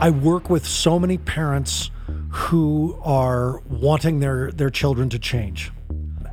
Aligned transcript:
I 0.00 0.10
work 0.10 0.48
with 0.48 0.64
so 0.64 0.98
many 0.98 1.18
parents 1.18 1.90
who 2.30 2.98
are 3.02 3.60
wanting 3.68 4.20
their, 4.20 4.52
their 4.52 4.70
children 4.70 5.08
to 5.10 5.18
change. 5.18 5.72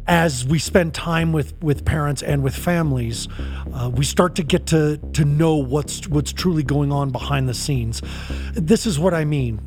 As 0.07 0.45
we 0.45 0.59
spend 0.59 0.93
time 0.93 1.33
with, 1.33 1.59
with 1.63 1.83
parents 1.83 2.21
and 2.21 2.44
with 2.44 2.56
families, 2.56 3.28
uh, 3.74 3.90
we 3.92 4.06
start 4.06 4.35
to 4.35 4.44
get 4.44 4.67
to, 4.67 4.97
to 5.13 5.26
know 5.26 5.56
what's, 5.56 6.08
what's 6.08 6.31
truly 6.31 6.62
going 6.62 6.92
on 6.92 7.10
behind 7.10 7.49
the 7.49 7.56
scenes. 7.56 8.04
This 8.54 8.86
is 8.86 8.99
what 8.99 9.15
I 9.15 9.26
mean 9.26 9.58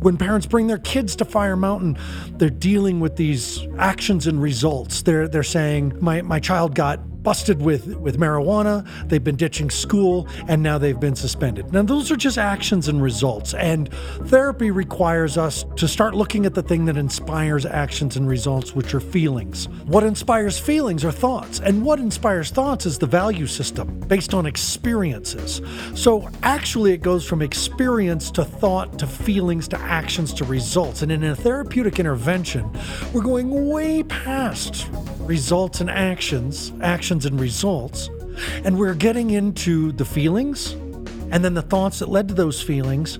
when 0.00 0.16
parents 0.16 0.46
bring 0.46 0.66
their 0.66 0.78
kids 0.78 1.16
to 1.16 1.24
Fire 1.24 1.56
Mountain, 1.56 1.98
they're 2.32 2.50
dealing 2.50 3.00
with 3.00 3.16
these 3.16 3.66
actions 3.78 4.26
and 4.26 4.40
results. 4.40 5.02
They're 5.02 5.26
they're 5.26 5.42
saying 5.42 5.96
my 6.00 6.22
my 6.22 6.38
child 6.38 6.74
got 6.76 7.00
busted 7.26 7.60
with, 7.60 7.96
with 7.96 8.20
marijuana, 8.20 8.86
they've 9.08 9.24
been 9.24 9.34
ditching 9.34 9.68
school, 9.68 10.28
and 10.46 10.62
now 10.62 10.78
they've 10.78 11.00
been 11.00 11.16
suspended. 11.16 11.72
Now, 11.72 11.82
those 11.82 12.12
are 12.12 12.16
just 12.16 12.38
actions 12.38 12.86
and 12.86 13.02
results. 13.02 13.52
And 13.52 13.92
therapy 14.26 14.70
requires 14.70 15.36
us 15.36 15.64
to 15.74 15.88
start 15.88 16.14
looking 16.14 16.46
at 16.46 16.54
the 16.54 16.62
thing 16.62 16.84
that 16.84 16.96
inspires 16.96 17.66
actions 17.66 18.16
and 18.16 18.28
results, 18.28 18.76
which 18.76 18.94
are 18.94 19.00
feelings. 19.00 19.68
What 19.86 20.04
inspires 20.04 20.56
feelings 20.56 21.04
are 21.04 21.10
thoughts, 21.10 21.58
and 21.58 21.84
what 21.84 21.98
inspires 21.98 22.52
thoughts 22.52 22.86
is 22.86 22.96
the 22.96 23.08
value 23.08 23.48
system 23.48 23.98
based 24.06 24.32
on 24.32 24.46
experiences. 24.46 25.60
So, 25.96 26.30
actually, 26.44 26.92
it 26.92 27.02
goes 27.02 27.26
from 27.26 27.42
experience 27.42 28.30
to 28.30 28.44
thought 28.44 29.00
to 29.00 29.06
feelings 29.08 29.66
to 29.68 29.80
actions 29.80 30.32
to 30.34 30.44
results. 30.44 31.02
And 31.02 31.10
in 31.10 31.24
a 31.24 31.34
therapeutic 31.34 31.98
intervention, 31.98 32.70
we're 33.12 33.22
going 33.22 33.68
way 33.68 34.04
past 34.04 34.88
results 35.26 35.80
and 35.80 35.90
actions, 35.90 36.72
actions 36.82 37.15
and 37.24 37.40
results. 37.40 38.10
And 38.64 38.78
we're 38.78 38.94
getting 38.94 39.30
into 39.30 39.92
the 39.92 40.04
feelings 40.04 40.72
and 41.30 41.44
then 41.44 41.54
the 41.54 41.62
thoughts 41.62 41.98
that 42.00 42.08
led 42.08 42.28
to 42.28 42.34
those 42.34 42.62
feelings 42.62 43.16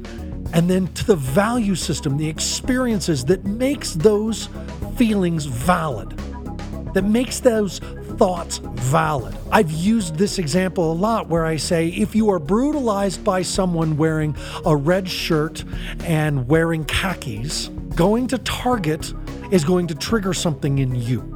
and 0.52 0.70
then 0.70 0.86
to 0.94 1.06
the 1.06 1.16
value 1.16 1.74
system, 1.74 2.16
the 2.16 2.28
experiences 2.28 3.24
that 3.24 3.44
makes 3.44 3.94
those 3.94 4.48
feelings 4.96 5.44
valid, 5.46 6.10
that 6.94 7.04
makes 7.04 7.40
those 7.40 7.80
thoughts 8.16 8.58
valid. 8.58 9.36
I've 9.50 9.70
used 9.70 10.16
this 10.16 10.38
example 10.38 10.92
a 10.92 10.94
lot 10.94 11.28
where 11.28 11.44
I 11.44 11.56
say 11.56 11.88
if 11.88 12.14
you 12.14 12.30
are 12.30 12.38
brutalized 12.38 13.24
by 13.24 13.42
someone 13.42 13.96
wearing 13.96 14.36
a 14.64 14.74
red 14.74 15.08
shirt 15.08 15.64
and 16.04 16.48
wearing 16.48 16.84
khakis, 16.84 17.68
going 17.94 18.26
to 18.28 18.38
Target 18.38 19.12
is 19.50 19.64
going 19.64 19.86
to 19.88 19.94
trigger 19.94 20.32
something 20.32 20.78
in 20.78 20.94
you. 20.94 21.35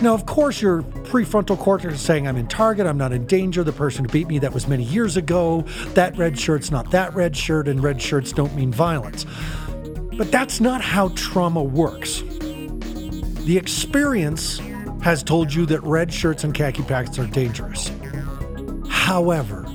Now, 0.00 0.14
of 0.14 0.26
course, 0.26 0.60
your 0.62 0.82
prefrontal 0.82 1.58
cortex 1.58 1.94
is 1.94 2.00
saying, 2.00 2.26
I'm 2.26 2.36
in 2.36 2.48
target, 2.48 2.86
I'm 2.86 2.98
not 2.98 3.12
in 3.12 3.26
danger. 3.26 3.62
The 3.62 3.72
person 3.72 4.04
who 4.04 4.10
beat 4.10 4.28
me, 4.28 4.38
that 4.38 4.52
was 4.52 4.66
many 4.66 4.84
years 4.84 5.16
ago. 5.16 5.62
That 5.94 6.16
red 6.16 6.38
shirt's 6.38 6.70
not 6.70 6.90
that 6.90 7.14
red 7.14 7.36
shirt, 7.36 7.68
and 7.68 7.82
red 7.82 8.00
shirts 8.00 8.32
don't 8.32 8.54
mean 8.54 8.72
violence. 8.72 9.26
But 10.16 10.30
that's 10.30 10.60
not 10.60 10.80
how 10.80 11.08
trauma 11.10 11.62
works. 11.62 12.22
The 13.44 13.56
experience 13.56 14.60
has 15.02 15.22
told 15.22 15.52
you 15.52 15.66
that 15.66 15.82
red 15.82 16.12
shirts 16.12 16.44
and 16.44 16.54
khaki 16.54 16.82
pants 16.82 17.18
are 17.18 17.26
dangerous. 17.26 17.90
However, 18.88 19.66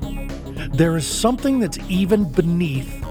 there 0.74 0.96
is 0.96 1.06
something 1.06 1.60
that's 1.60 1.78
even 1.90 2.32
beneath 2.32 3.04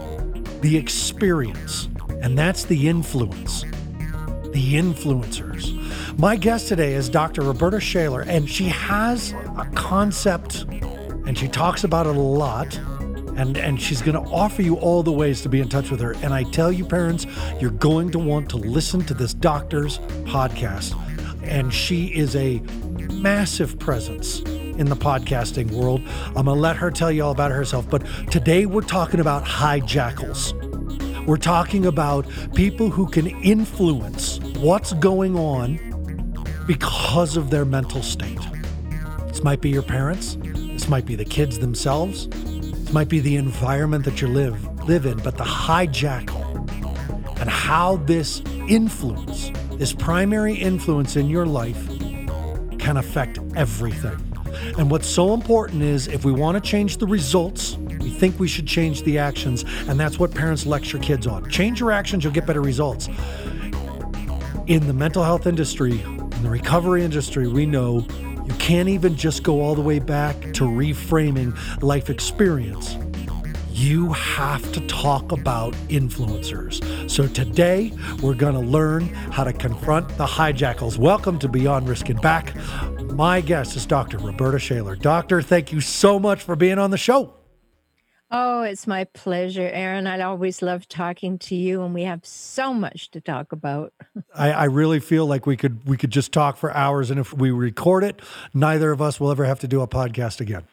the 0.62 0.76
experience, 0.76 1.88
and 2.22 2.38
that's 2.38 2.64
the 2.64 2.88
influence. 2.88 3.62
The 4.52 4.74
influencers. 4.74 5.75
My 6.18 6.34
guest 6.34 6.68
today 6.68 6.94
is 6.94 7.10
Dr. 7.10 7.42
Roberta 7.42 7.78
Shaler, 7.78 8.22
and 8.22 8.48
she 8.48 8.64
has 8.68 9.32
a 9.32 9.70
concept 9.74 10.62
and 10.62 11.36
she 11.36 11.46
talks 11.46 11.84
about 11.84 12.06
it 12.06 12.16
a 12.16 12.20
lot. 12.20 12.74
And, 13.36 13.58
and 13.58 13.78
she's 13.78 14.00
going 14.00 14.14
to 14.14 14.30
offer 14.30 14.62
you 14.62 14.76
all 14.76 15.02
the 15.02 15.12
ways 15.12 15.42
to 15.42 15.50
be 15.50 15.60
in 15.60 15.68
touch 15.68 15.90
with 15.90 16.00
her. 16.00 16.12
And 16.22 16.32
I 16.32 16.44
tell 16.44 16.72
you, 16.72 16.86
parents, 16.86 17.26
you're 17.60 17.70
going 17.70 18.10
to 18.12 18.18
want 18.18 18.48
to 18.50 18.56
listen 18.56 19.04
to 19.04 19.12
this 19.12 19.34
doctor's 19.34 19.98
podcast. 20.24 20.94
And 21.42 21.70
she 21.70 22.06
is 22.06 22.34
a 22.34 22.60
massive 23.12 23.78
presence 23.78 24.40
in 24.40 24.86
the 24.86 24.96
podcasting 24.96 25.70
world. 25.70 26.00
I'm 26.28 26.46
going 26.46 26.46
to 26.46 26.52
let 26.52 26.76
her 26.76 26.90
tell 26.90 27.12
you 27.12 27.24
all 27.24 27.32
about 27.32 27.50
herself. 27.50 27.90
But 27.90 28.06
today 28.30 28.64
we're 28.64 28.80
talking 28.80 29.20
about 29.20 29.44
hijackals. 29.44 30.54
We're 31.26 31.36
talking 31.36 31.84
about 31.84 32.26
people 32.54 32.88
who 32.88 33.06
can 33.06 33.26
influence 33.26 34.38
what's 34.56 34.94
going 34.94 35.36
on 35.36 35.85
because 36.66 37.36
of 37.36 37.50
their 37.50 37.64
mental 37.64 38.02
state. 38.02 38.38
This 39.28 39.42
might 39.42 39.60
be 39.60 39.70
your 39.70 39.82
parents, 39.82 40.36
this 40.40 40.88
might 40.88 41.06
be 41.06 41.14
the 41.14 41.24
kids 41.24 41.58
themselves, 41.58 42.28
this 42.28 42.92
might 42.92 43.08
be 43.08 43.20
the 43.20 43.36
environment 43.36 44.04
that 44.04 44.20
you 44.20 44.28
live 44.28 44.56
live 44.88 45.06
in, 45.06 45.18
but 45.18 45.36
the 45.36 45.44
hijackal 45.44 46.44
and 47.40 47.50
how 47.50 47.96
this 47.96 48.40
influence, 48.68 49.50
this 49.72 49.92
primary 49.92 50.54
influence 50.54 51.16
in 51.16 51.28
your 51.28 51.44
life 51.44 51.88
can 52.78 52.96
affect 52.96 53.38
everything. 53.56 54.16
And 54.78 54.90
what's 54.90 55.08
so 55.08 55.34
important 55.34 55.82
is 55.82 56.06
if 56.08 56.24
we 56.24 56.32
want 56.32 56.62
to 56.62 56.70
change 56.70 56.98
the 56.98 57.06
results, 57.06 57.76
we 58.00 58.10
think 58.10 58.38
we 58.38 58.48
should 58.48 58.66
change 58.66 59.02
the 59.02 59.18
actions, 59.18 59.64
and 59.88 59.98
that's 59.98 60.18
what 60.18 60.32
parents 60.32 60.66
lecture 60.66 60.98
kids 60.98 61.26
on. 61.26 61.48
Change 61.50 61.80
your 61.80 61.92
actions, 61.92 62.24
you'll 62.24 62.32
get 62.32 62.46
better 62.46 62.62
results. 62.62 63.08
In 64.66 64.86
the 64.86 64.94
mental 64.94 65.22
health 65.22 65.46
industry, 65.46 66.02
in 66.36 66.42
the 66.42 66.50
recovery 66.50 67.02
industry, 67.02 67.48
we 67.48 67.64
know 67.64 68.06
you 68.44 68.52
can't 68.58 68.88
even 68.88 69.16
just 69.16 69.42
go 69.42 69.60
all 69.62 69.74
the 69.74 69.80
way 69.80 69.98
back 69.98 70.38
to 70.52 70.64
reframing 70.64 71.56
life 71.82 72.10
experience. 72.10 72.96
You 73.70 74.12
have 74.12 74.70
to 74.72 74.86
talk 74.86 75.32
about 75.32 75.72
influencers. 75.88 77.10
So 77.10 77.26
today, 77.26 77.92
we're 78.22 78.34
going 78.34 78.54
to 78.54 78.60
learn 78.60 79.08
how 79.32 79.44
to 79.44 79.52
confront 79.52 80.08
the 80.16 80.26
hijackals. 80.26 80.98
Welcome 80.98 81.38
to 81.40 81.48
Beyond 81.48 81.88
Risk 81.88 82.08
and 82.08 82.20
Back. 82.20 82.54
My 83.12 83.40
guest 83.40 83.76
is 83.76 83.86
Dr. 83.86 84.18
Roberta 84.18 84.58
Shaler. 84.58 84.96
Doctor, 84.96 85.40
thank 85.40 85.72
you 85.72 85.80
so 85.80 86.18
much 86.18 86.42
for 86.42 86.54
being 86.54 86.78
on 86.78 86.90
the 86.90 86.98
show. 86.98 87.35
Oh, 88.30 88.62
it's 88.62 88.88
my 88.88 89.04
pleasure, 89.04 89.70
Aaron. 89.72 90.08
I 90.08 90.20
always 90.22 90.60
love 90.60 90.88
talking 90.88 91.38
to 91.40 91.54
you, 91.54 91.82
and 91.82 91.94
we 91.94 92.02
have 92.02 92.26
so 92.26 92.74
much 92.74 93.10
to 93.12 93.20
talk 93.20 93.52
about. 93.52 93.92
I, 94.34 94.50
I, 94.50 94.64
really 94.64 94.98
feel 94.98 95.26
like 95.26 95.46
we 95.46 95.56
could 95.56 95.86
we 95.86 95.96
could 95.96 96.10
just 96.10 96.32
talk 96.32 96.56
for 96.56 96.72
hours, 96.72 97.10
and 97.10 97.20
if 97.20 97.32
we 97.32 97.52
record 97.52 98.02
it, 98.02 98.20
neither 98.52 98.90
of 98.90 99.00
us 99.00 99.20
will 99.20 99.30
ever 99.30 99.44
have 99.44 99.60
to 99.60 99.68
do 99.68 99.80
a 99.80 99.86
podcast 99.86 100.40
again. 100.40 100.64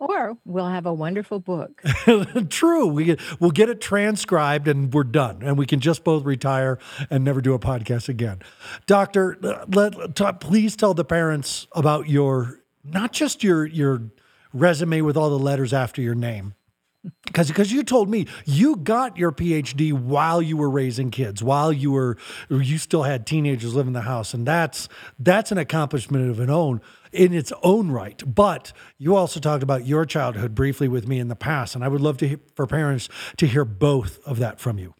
or 0.00 0.36
we'll 0.44 0.68
have 0.68 0.84
a 0.84 0.92
wonderful 0.92 1.38
book. 1.38 1.80
True, 2.48 2.88
we 2.88 3.04
get, 3.04 3.20
we'll 3.40 3.52
get 3.52 3.68
it 3.68 3.80
transcribed, 3.80 4.66
and 4.66 4.92
we're 4.92 5.04
done, 5.04 5.42
and 5.42 5.56
we 5.56 5.64
can 5.64 5.78
just 5.78 6.02
both 6.02 6.24
retire 6.24 6.80
and 7.08 7.22
never 7.22 7.40
do 7.40 7.54
a 7.54 7.60
podcast 7.60 8.08
again. 8.08 8.40
Doctor, 8.86 9.38
let, 9.40 9.72
let 9.72 10.40
please 10.40 10.74
tell 10.74 10.92
the 10.92 11.04
parents 11.04 11.68
about 11.70 12.08
your 12.08 12.62
not 12.82 13.12
just 13.12 13.44
your 13.44 13.64
your 13.64 14.10
resume 14.58 15.00
with 15.02 15.16
all 15.16 15.30
the 15.30 15.38
letters 15.38 15.72
after 15.72 16.00
your 16.00 16.14
name. 16.14 16.54
Because 17.24 17.48
because 17.48 17.72
you 17.72 17.84
told 17.84 18.08
me 18.08 18.26
you 18.44 18.76
got 18.76 19.16
your 19.16 19.30
PhD 19.30 19.92
while 19.92 20.42
you 20.42 20.56
were 20.56 20.70
raising 20.70 21.10
kids, 21.10 21.42
while 21.42 21.72
you 21.72 21.92
were 21.92 22.16
you 22.48 22.78
still 22.78 23.04
had 23.04 23.26
teenagers 23.26 23.74
living 23.74 23.90
in 23.90 23.92
the 23.92 24.00
house, 24.00 24.34
and 24.34 24.46
that's 24.46 24.88
that's 25.18 25.52
an 25.52 25.58
accomplishment 25.58 26.28
of 26.28 26.40
an 26.40 26.50
own 26.50 26.80
in 27.12 27.32
its 27.32 27.52
own 27.62 27.92
right. 27.92 28.22
But 28.26 28.72
you 28.98 29.14
also 29.14 29.38
talked 29.38 29.62
about 29.62 29.86
your 29.86 30.04
childhood 30.04 30.54
briefly 30.54 30.88
with 30.88 31.06
me 31.06 31.20
in 31.20 31.28
the 31.28 31.36
past, 31.36 31.76
and 31.76 31.84
I 31.84 31.88
would 31.88 32.00
love 32.00 32.16
to 32.18 32.38
for 32.54 32.66
parents 32.66 33.08
to 33.36 33.46
hear 33.46 33.64
both 33.64 34.18
of 34.26 34.38
that 34.40 34.58
from 34.58 34.78
you. 34.78 34.94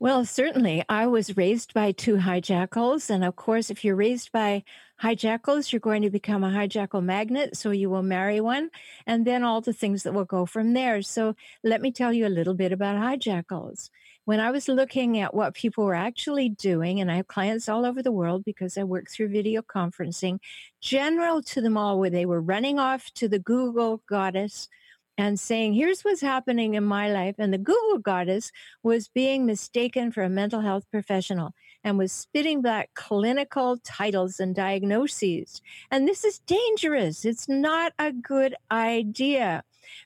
Well, 0.00 0.24
certainly. 0.24 0.84
I 0.88 1.06
was 1.08 1.36
raised 1.36 1.74
by 1.74 1.90
two 1.90 2.18
hijackals. 2.18 3.10
And 3.10 3.24
of 3.24 3.34
course, 3.34 3.68
if 3.68 3.84
you're 3.84 3.96
raised 3.96 4.30
by 4.30 4.62
hijackals, 5.02 5.72
you're 5.72 5.80
going 5.80 6.02
to 6.02 6.10
become 6.10 6.44
a 6.44 6.50
hijackal 6.50 7.02
magnet. 7.02 7.56
So 7.56 7.70
you 7.70 7.90
will 7.90 8.02
marry 8.02 8.40
one, 8.40 8.70
and 9.06 9.26
then 9.26 9.44
all 9.44 9.60
the 9.60 9.72
things 9.72 10.02
that 10.02 10.14
will 10.14 10.24
go 10.24 10.46
from 10.46 10.72
there. 10.72 11.02
So 11.02 11.34
let 11.62 11.80
me 11.80 11.92
tell 11.92 12.12
you 12.12 12.26
a 12.26 12.28
little 12.28 12.54
bit 12.54 12.72
about 12.72 12.96
hijackals. 12.96 13.90
When 14.24 14.40
I 14.40 14.50
was 14.50 14.68
looking 14.68 15.18
at 15.18 15.32
what 15.34 15.54
people 15.54 15.84
were 15.84 15.94
actually 15.94 16.50
doing, 16.50 17.00
and 17.00 17.10
I 17.10 17.16
have 17.16 17.28
clients 17.28 17.68
all 17.68 17.86
over 17.86 18.02
the 18.02 18.12
world 18.12 18.44
because 18.44 18.76
I 18.76 18.84
work 18.84 19.06
through 19.10 19.28
video 19.28 19.62
conferencing, 19.62 20.38
general 20.82 21.42
to 21.42 21.60
them 21.62 21.78
all, 21.78 21.98
where 21.98 22.10
they 22.10 22.26
were 22.26 22.40
running 22.40 22.78
off 22.78 23.10
to 23.14 23.28
the 23.28 23.38
Google 23.38 24.02
goddess 24.06 24.68
and 25.16 25.40
saying, 25.40 25.74
Here's 25.74 26.02
what's 26.02 26.20
happening 26.20 26.74
in 26.74 26.84
my 26.84 27.10
life. 27.10 27.36
And 27.38 27.52
the 27.52 27.58
Google 27.58 27.98
goddess 27.98 28.52
was 28.82 29.08
being 29.08 29.46
mistaken 29.46 30.12
for 30.12 30.22
a 30.22 30.28
mental 30.28 30.60
health 30.60 30.84
professional 30.90 31.54
and 31.84 31.98
was 31.98 32.12
spitting 32.12 32.62
back 32.62 32.90
clinical 32.94 33.78
titles 33.78 34.40
and 34.40 34.54
diagnoses. 34.54 35.62
And 35.90 36.06
this 36.06 36.24
is 36.24 36.40
dangerous. 36.40 37.24
It's 37.24 37.48
not 37.48 37.92
a 37.98 38.12
good 38.12 38.54
idea 38.70 39.62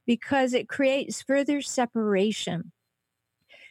because 0.06 0.54
it 0.54 0.68
creates 0.68 1.22
further 1.22 1.60
separation. 1.62 2.72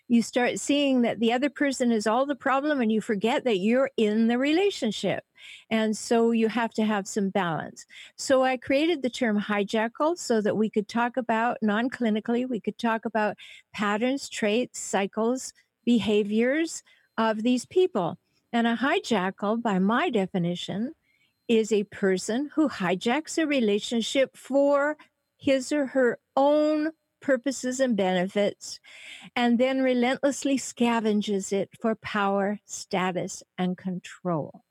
you 0.08 0.22
start 0.22 0.60
seeing 0.60 1.04
that 1.04 1.22
the 1.22 1.32
other 1.32 1.50
person 1.50 1.90
is 1.90 2.06
all 2.06 2.26
the 2.26 2.36
problem 2.36 2.82
and 2.82 2.92
you 2.92 3.00
forget 3.00 3.46
that 3.46 3.60
you're 3.60 3.90
in 3.96 4.28
the 4.28 4.38
relationship. 4.38 5.24
And 5.70 5.96
so 5.96 6.32
you 6.32 6.50
have 6.50 6.74
to 6.74 6.84
have 6.84 7.08
some 7.08 7.30
balance. 7.30 7.86
So 8.18 8.44
I 8.44 8.58
created 8.58 9.02
the 9.02 9.10
term 9.10 9.40
hijackal 9.40 10.18
so 10.18 10.42
that 10.42 10.58
we 10.58 10.70
could 10.70 10.90
talk 10.90 11.16
about 11.16 11.58
non 11.62 11.90
clinically, 11.90 12.48
we 12.48 12.60
could 12.60 12.78
talk 12.78 13.06
about 13.06 13.38
patterns, 13.74 14.28
traits, 14.28 14.80
cycles, 14.80 15.54
behaviors 15.86 16.84
of 17.18 17.44
these 17.44 17.66
people. 17.66 18.18
And 18.54 18.68
a 18.68 18.78
hijackal, 18.78 19.62
by 19.62 19.80
my 19.80 20.10
definition, 20.10 20.94
is 21.48 21.72
a 21.72 21.84
person 21.86 22.50
who 22.56 22.70
hijacks 22.70 23.38
a 23.38 23.48
relationship 23.48 24.36
for 24.36 24.98
his 25.38 25.72
or 25.72 25.88
her 25.88 26.20
own 26.36 26.92
purposes 27.22 27.80
and 27.80 27.96
benefits, 27.96 28.80
and 29.36 29.58
then 29.58 29.82
relentlessly 29.82 30.58
scavenges 30.58 31.54
it 31.54 31.70
for 31.80 31.96
power, 31.96 32.60
status, 32.66 33.44
and 33.58 33.78
control. 33.78 34.64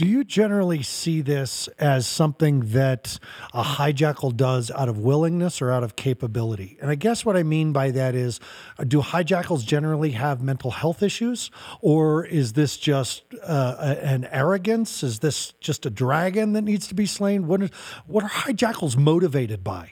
Do 0.00 0.06
you 0.06 0.24
generally 0.24 0.82
see 0.82 1.20
this 1.20 1.68
as 1.78 2.06
something 2.06 2.60
that 2.70 3.18
a 3.52 3.62
hijackal 3.62 4.34
does 4.34 4.70
out 4.70 4.88
of 4.88 4.96
willingness 4.96 5.60
or 5.60 5.70
out 5.70 5.84
of 5.84 5.94
capability? 5.94 6.78
And 6.80 6.90
I 6.90 6.94
guess 6.94 7.22
what 7.22 7.36
I 7.36 7.42
mean 7.42 7.74
by 7.74 7.90
that 7.90 8.14
is 8.14 8.40
uh, 8.78 8.84
do 8.84 9.02
hijackals 9.02 9.62
generally 9.62 10.12
have 10.12 10.42
mental 10.42 10.70
health 10.70 11.02
issues, 11.02 11.50
or 11.82 12.24
is 12.24 12.54
this 12.54 12.78
just 12.78 13.24
uh, 13.42 13.96
an 14.00 14.26
arrogance? 14.32 15.02
Is 15.02 15.18
this 15.18 15.52
just 15.60 15.84
a 15.84 15.90
dragon 15.90 16.54
that 16.54 16.62
needs 16.62 16.88
to 16.88 16.94
be 16.94 17.04
slain? 17.04 17.46
What, 17.46 17.64
is, 17.64 17.70
what 18.06 18.24
are 18.24 18.30
hijackals 18.30 18.96
motivated 18.96 19.62
by? 19.62 19.90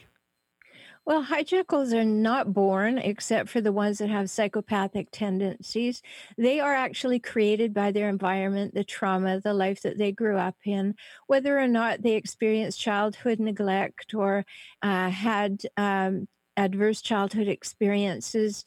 Well, 1.08 1.24
hijackals 1.24 1.94
are 1.94 2.04
not 2.04 2.52
born, 2.52 2.98
except 2.98 3.48
for 3.48 3.62
the 3.62 3.72
ones 3.72 3.96
that 3.98 4.10
have 4.10 4.28
psychopathic 4.28 5.08
tendencies. 5.10 6.02
They 6.36 6.60
are 6.60 6.74
actually 6.74 7.18
created 7.18 7.72
by 7.72 7.92
their 7.92 8.10
environment, 8.10 8.74
the 8.74 8.84
trauma, 8.84 9.40
the 9.40 9.54
life 9.54 9.80
that 9.82 9.96
they 9.96 10.12
grew 10.12 10.36
up 10.36 10.56
in, 10.66 10.96
whether 11.26 11.58
or 11.58 11.66
not 11.66 12.02
they 12.02 12.12
experienced 12.14 12.78
childhood 12.78 13.40
neglect 13.40 14.12
or 14.14 14.44
uh, 14.82 15.08
had 15.08 15.62
um, 15.78 16.28
adverse 16.58 17.00
childhood 17.00 17.48
experiences. 17.48 18.66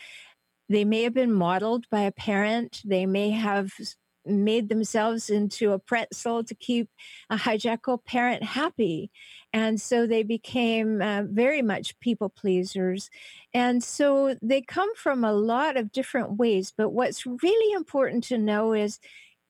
They 0.70 0.86
may 0.86 1.04
have 1.04 1.14
been 1.14 1.34
modeled 1.34 1.86
by 1.92 2.02
a 2.02 2.12
parent. 2.12 2.82
They 2.86 3.06
may 3.06 3.32
have 3.32 3.72
made 4.26 4.70
themselves 4.70 5.30
into 5.30 5.72
a 5.72 5.80
pretzel 5.80 6.44
to 6.44 6.56
keep 6.56 6.90
a 7.30 7.38
hijackal 7.38 8.04
parent 8.06 8.44
happy. 8.44 9.12
And 9.54 9.82
so 9.82 10.08
they 10.08 10.24
became 10.24 11.02
uh, 11.02 11.24
very 11.26 11.62
much 11.62 12.00
people 12.00 12.30
pleasers. 12.30 13.10
And 13.54 13.84
so 13.84 14.36
they 14.42 14.62
come 14.62 14.94
from 14.96 15.24
a 15.24 15.34
lot 15.34 15.78
of 15.78 15.92
different 15.92 16.38
ways. 16.38 16.72
But 16.76 16.90
what's 16.90 17.26
really 17.26 17.74
important 17.74 18.24
to 18.26 18.38
know 18.38 18.74
is 18.74 19.00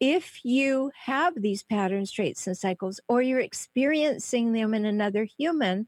if 0.02 0.44
you 0.44 0.92
have 1.06 1.40
these 1.40 1.62
patterns, 1.62 2.12
traits, 2.12 2.48
and 2.48 2.58
cycles, 2.58 3.00
or 3.08 3.22
you're 3.22 3.40
experiencing 3.40 4.52
them 4.52 4.74
in 4.74 4.84
another 4.84 5.26
human, 5.26 5.86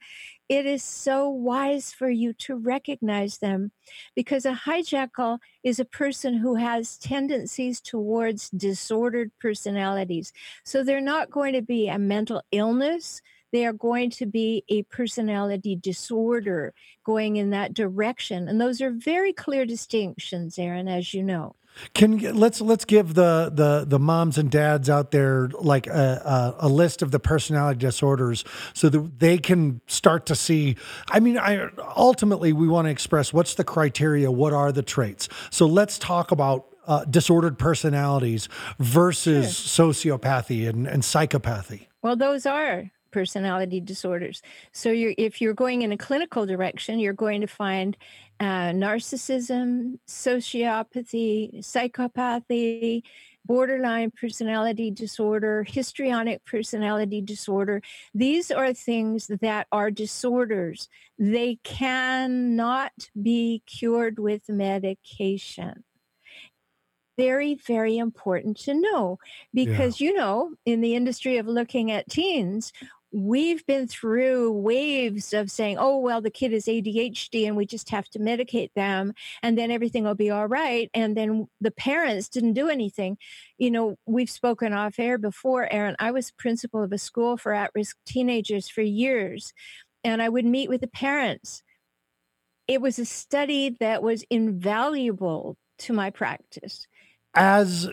it 0.48 0.68
is 0.68 0.84
so 0.84 1.28
wise 1.28 1.92
for 1.92 2.12
you 2.12 2.32
to 2.34 2.56
recognize 2.56 3.40
them 3.40 3.72
because 4.16 4.46
a 4.46 4.54
hijackal 4.54 5.40
is 5.64 5.80
a 5.80 5.86
person 5.86 6.36
who 6.38 6.54
has 6.54 7.00
tendencies 7.00 7.82
towards 7.82 8.52
disordered 8.52 9.32
personalities. 9.40 10.32
So 10.64 10.84
they're 10.84 11.02
not 11.02 11.32
going 11.32 11.54
to 11.54 11.64
be 11.64 11.88
a 11.88 11.98
mental 11.98 12.44
illness. 12.52 13.20
They 13.52 13.66
are 13.66 13.74
going 13.74 14.12
to 14.12 14.28
be 14.28 14.64
a 14.70 14.84
personality 14.84 15.76
disorder 15.76 16.76
going 17.04 17.38
in 17.38 17.50
that 17.50 17.74
direction. 17.74 18.48
And 18.48 18.62
those 18.62 18.80
are 18.80 18.92
very 18.92 19.34
clear 19.34 19.66
distinctions, 19.66 20.60
Aaron, 20.60 20.88
as 20.88 21.16
you 21.16 21.24
know. 21.24 21.56
Can 21.94 22.18
let's 22.38 22.62
let's 22.62 22.86
give 22.86 23.14
the 23.14 23.52
the 23.54 23.86
the 23.88 24.00
moms 24.00 24.38
and 24.38 24.50
dads 24.50 24.90
out 24.90 25.12
there 25.12 25.50
like 25.60 25.88
a, 25.88 26.56
a, 26.60 26.68
a, 26.68 26.70
list 26.70 27.02
of 27.02 27.12
the 27.12 27.20
personality 27.20 27.80
disorders 27.80 28.44
so 28.74 28.90
that 28.90 29.20
they 29.20 29.38
can 29.38 29.82
start 29.88 30.26
to 30.28 30.36
see. 30.36 30.76
I 31.10 31.20
mean, 31.20 31.38
I 31.38 31.70
ultimately 31.96 32.54
we 32.54 32.68
want 32.68 32.86
to 32.86 32.92
express 32.92 33.34
what's 33.34 33.56
the 33.56 33.64
criteria, 33.64 34.32
what 34.32 34.54
are 34.54 34.72
the 34.72 34.84
traits. 34.84 35.30
So 35.50 35.66
let's 35.66 35.98
talk 35.98 36.32
about 36.32 36.68
uh, 36.88 37.06
disordered 37.06 37.58
personalities 37.58 38.50
versus 38.80 39.58
sure. 39.58 39.92
sociopathy 39.92 40.68
and, 40.68 40.88
and 40.88 41.04
psychopathy. 41.04 41.88
Well, 42.02 42.16
those 42.16 42.46
are 42.46 42.92
personality 43.12 43.80
disorders. 43.80 44.42
So 44.74 44.92
you're, 44.92 45.14
if 45.18 45.40
you're 45.40 45.54
going 45.54 45.84
in 45.84 45.92
a 45.92 45.98
clinical 45.98 46.46
direction, 46.46 47.00
you're 47.00 47.14
going 47.14 47.42
to 47.42 47.48
find 47.48 47.96
uh, 48.44 48.74
narcissism, 48.74 50.00
sociopathy, 50.06 51.60
psychopathy, 51.60 53.02
borderline 53.46 54.12
personality 54.12 54.92
disorder, 54.92 55.64
histrionic 55.64 56.44
personality 56.44 57.22
disorder. 57.22 57.82
These 58.14 58.52
are 58.52 58.74
things 58.74 59.32
that 59.40 59.68
are 59.72 59.92
disorders. 59.92 60.90
They 61.18 61.60
cannot 61.64 62.92
be 63.22 63.64
cured 63.66 64.20
with 64.20 64.50
medication 64.50 65.86
very, 67.16 67.54
very 67.54 68.00
important 68.00 68.58
to 68.58 68.74
know 68.74 69.20
because, 69.54 70.02
yeah. 70.02 70.08
you 70.08 70.14
know, 70.16 70.56
in 70.66 70.82
the 70.82 70.96
industry 70.96 71.38
of 71.38 71.46
looking 71.46 71.92
at 71.92 72.10
teens, 72.10 72.74
we've 73.14 73.64
been 73.68 73.88
through 73.88 74.52
waves 74.52 75.34
of 75.34 75.52
saying, 75.52 75.78
oh, 75.80 76.00
well, 76.00 76.20
the 76.20 76.32
kid 76.32 76.52
is 76.52 76.66
ADHD 76.66 77.46
and 77.46 77.56
we 77.56 77.66
just 77.66 77.90
have 77.92 78.10
to 78.10 78.20
medicate 78.20 78.72
them 78.76 79.14
and 79.44 79.56
then 79.58 79.70
everything 79.70 80.04
will 80.04 80.16
be 80.16 80.32
all 80.32 80.48
right. 80.48 80.90
And 80.94 81.16
then 81.16 81.48
the 81.62 81.72
parents 81.72 82.28
didn't 82.28 82.54
do 82.54 82.70
anything. 82.70 83.18
You 83.60 83.70
know, 83.70 83.98
we've 84.08 84.30
spoken 84.30 84.74
off 84.74 84.98
air 84.98 85.20
before, 85.20 85.72
Aaron. 85.72 85.96
I 86.00 86.12
was 86.12 86.32
principal 86.32 86.84
of 86.84 86.92
a 86.92 86.98
school 86.98 87.38
for 87.38 87.54
at 87.54 87.72
risk 87.76 87.98
teenagers 88.06 88.68
for 88.68 88.82
years, 88.82 89.54
and 90.04 90.22
I 90.22 90.30
would 90.30 90.46
meet 90.46 90.70
with 90.70 90.82
the 90.82 90.88
parents. 90.88 91.62
It 92.68 92.82
was 92.82 92.98
a 92.98 93.06
study 93.06 93.78
that 93.80 94.02
was 94.02 94.24
invaluable 94.30 95.58
to 95.80 95.94
my 95.94 96.10
practice. 96.10 96.88
As 97.36 97.90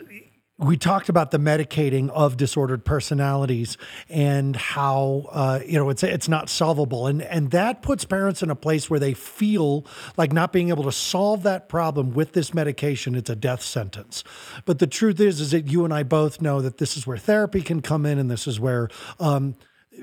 we 0.61 0.77
talked 0.77 1.09
about 1.09 1.31
the 1.31 1.39
medicating 1.39 2.09
of 2.09 2.37
disordered 2.37 2.85
personalities 2.85 3.77
and 4.09 4.55
how 4.55 5.25
uh, 5.31 5.59
you 5.65 5.77
know 5.77 5.89
it's 5.89 6.03
it's 6.03 6.27
not 6.29 6.49
solvable 6.49 7.07
and 7.07 7.21
and 7.23 7.51
that 7.51 7.81
puts 7.81 8.05
parents 8.05 8.43
in 8.43 8.49
a 8.49 8.55
place 8.55 8.89
where 8.89 8.99
they 8.99 9.13
feel 9.13 9.85
like 10.17 10.31
not 10.31 10.53
being 10.53 10.69
able 10.69 10.83
to 10.83 10.91
solve 10.91 11.43
that 11.43 11.67
problem 11.67 12.11
with 12.11 12.33
this 12.33 12.53
medication 12.53 13.15
it's 13.15 13.29
a 13.29 13.35
death 13.35 13.61
sentence 13.61 14.23
but 14.65 14.79
the 14.79 14.87
truth 14.87 15.19
is 15.19 15.41
is 15.41 15.51
that 15.51 15.67
you 15.67 15.83
and 15.83 15.93
I 15.93 16.03
both 16.03 16.41
know 16.41 16.61
that 16.61 16.77
this 16.77 16.95
is 16.95 17.07
where 17.07 17.17
therapy 17.17 17.61
can 17.61 17.81
come 17.81 18.05
in 18.05 18.19
and 18.19 18.29
this 18.29 18.47
is 18.47 18.59
where 18.59 18.89
um, 19.19 19.55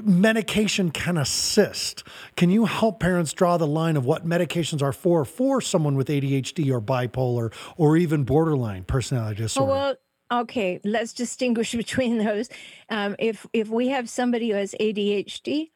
medication 0.03 0.91
can 0.91 1.17
assist. 1.17 2.05
Can 2.37 2.50
you 2.50 2.67
help 2.67 3.00
parents 3.00 3.33
draw 3.33 3.57
the 3.57 3.67
line 3.67 3.97
of 3.97 4.05
what 4.05 4.27
medications 4.27 4.83
are 4.83 4.93
for 4.93 5.25
for 5.25 5.61
someone 5.61 5.95
with 5.97 6.09
ADHD 6.09 6.71
or 6.71 6.81
bipolar 6.81 7.53
or 7.77 7.97
even 7.97 8.25
borderline 8.25 8.85
personality 8.85 9.43
disorder? 9.43 9.73
Oh, 9.73 9.75
well, 9.75 9.95
Okay, 10.30 10.80
let's 10.85 11.12
distinguish 11.12 11.73
between 11.85 12.18
those. 12.18 12.49
Um, 12.88 13.16
if 13.18 13.47
if 13.52 13.68
we 13.68 13.88
have 13.88 14.08
somebody 14.08 14.50
who 14.50 14.56
has 14.56 14.75
ADHD, 14.80 15.70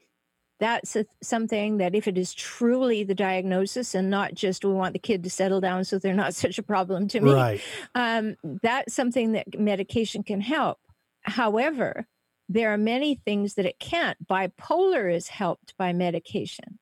that's 0.61 0.95
a, 0.95 1.07
something 1.23 1.79
that 1.79 1.95
if 1.95 2.07
it 2.07 2.17
is 2.17 2.33
truly 2.33 3.03
the 3.03 3.15
diagnosis 3.15 3.95
and 3.95 4.11
not 4.11 4.35
just 4.35 4.65
we 4.65 4.73
want 4.73 4.93
the 4.93 4.99
kid 4.99 5.25
to 5.25 5.31
settle 5.31 5.61
down 5.61 5.85
so 5.85 5.99
they're 5.99 6.15
not 6.15 6.35
such 6.45 6.59
a 6.59 6.63
problem 6.63 7.09
to 7.09 7.21
me, 7.21 7.33
right. 7.33 7.61
um, 7.95 8.37
that's 8.63 8.95
something 8.95 9.33
that 9.33 9.59
medication 9.59 10.23
can 10.23 10.41
help. 10.41 10.79
However, 11.23 12.07
there 12.49 12.73
are 12.73 12.79
many 12.79 13.15
things 13.15 13.55
that 13.55 13.67
it 13.67 13.79
can't. 13.79 14.27
Bipolar 14.27 15.13
is 15.13 15.29
helped 15.29 15.77
by 15.79 15.93
medication, 15.93 16.79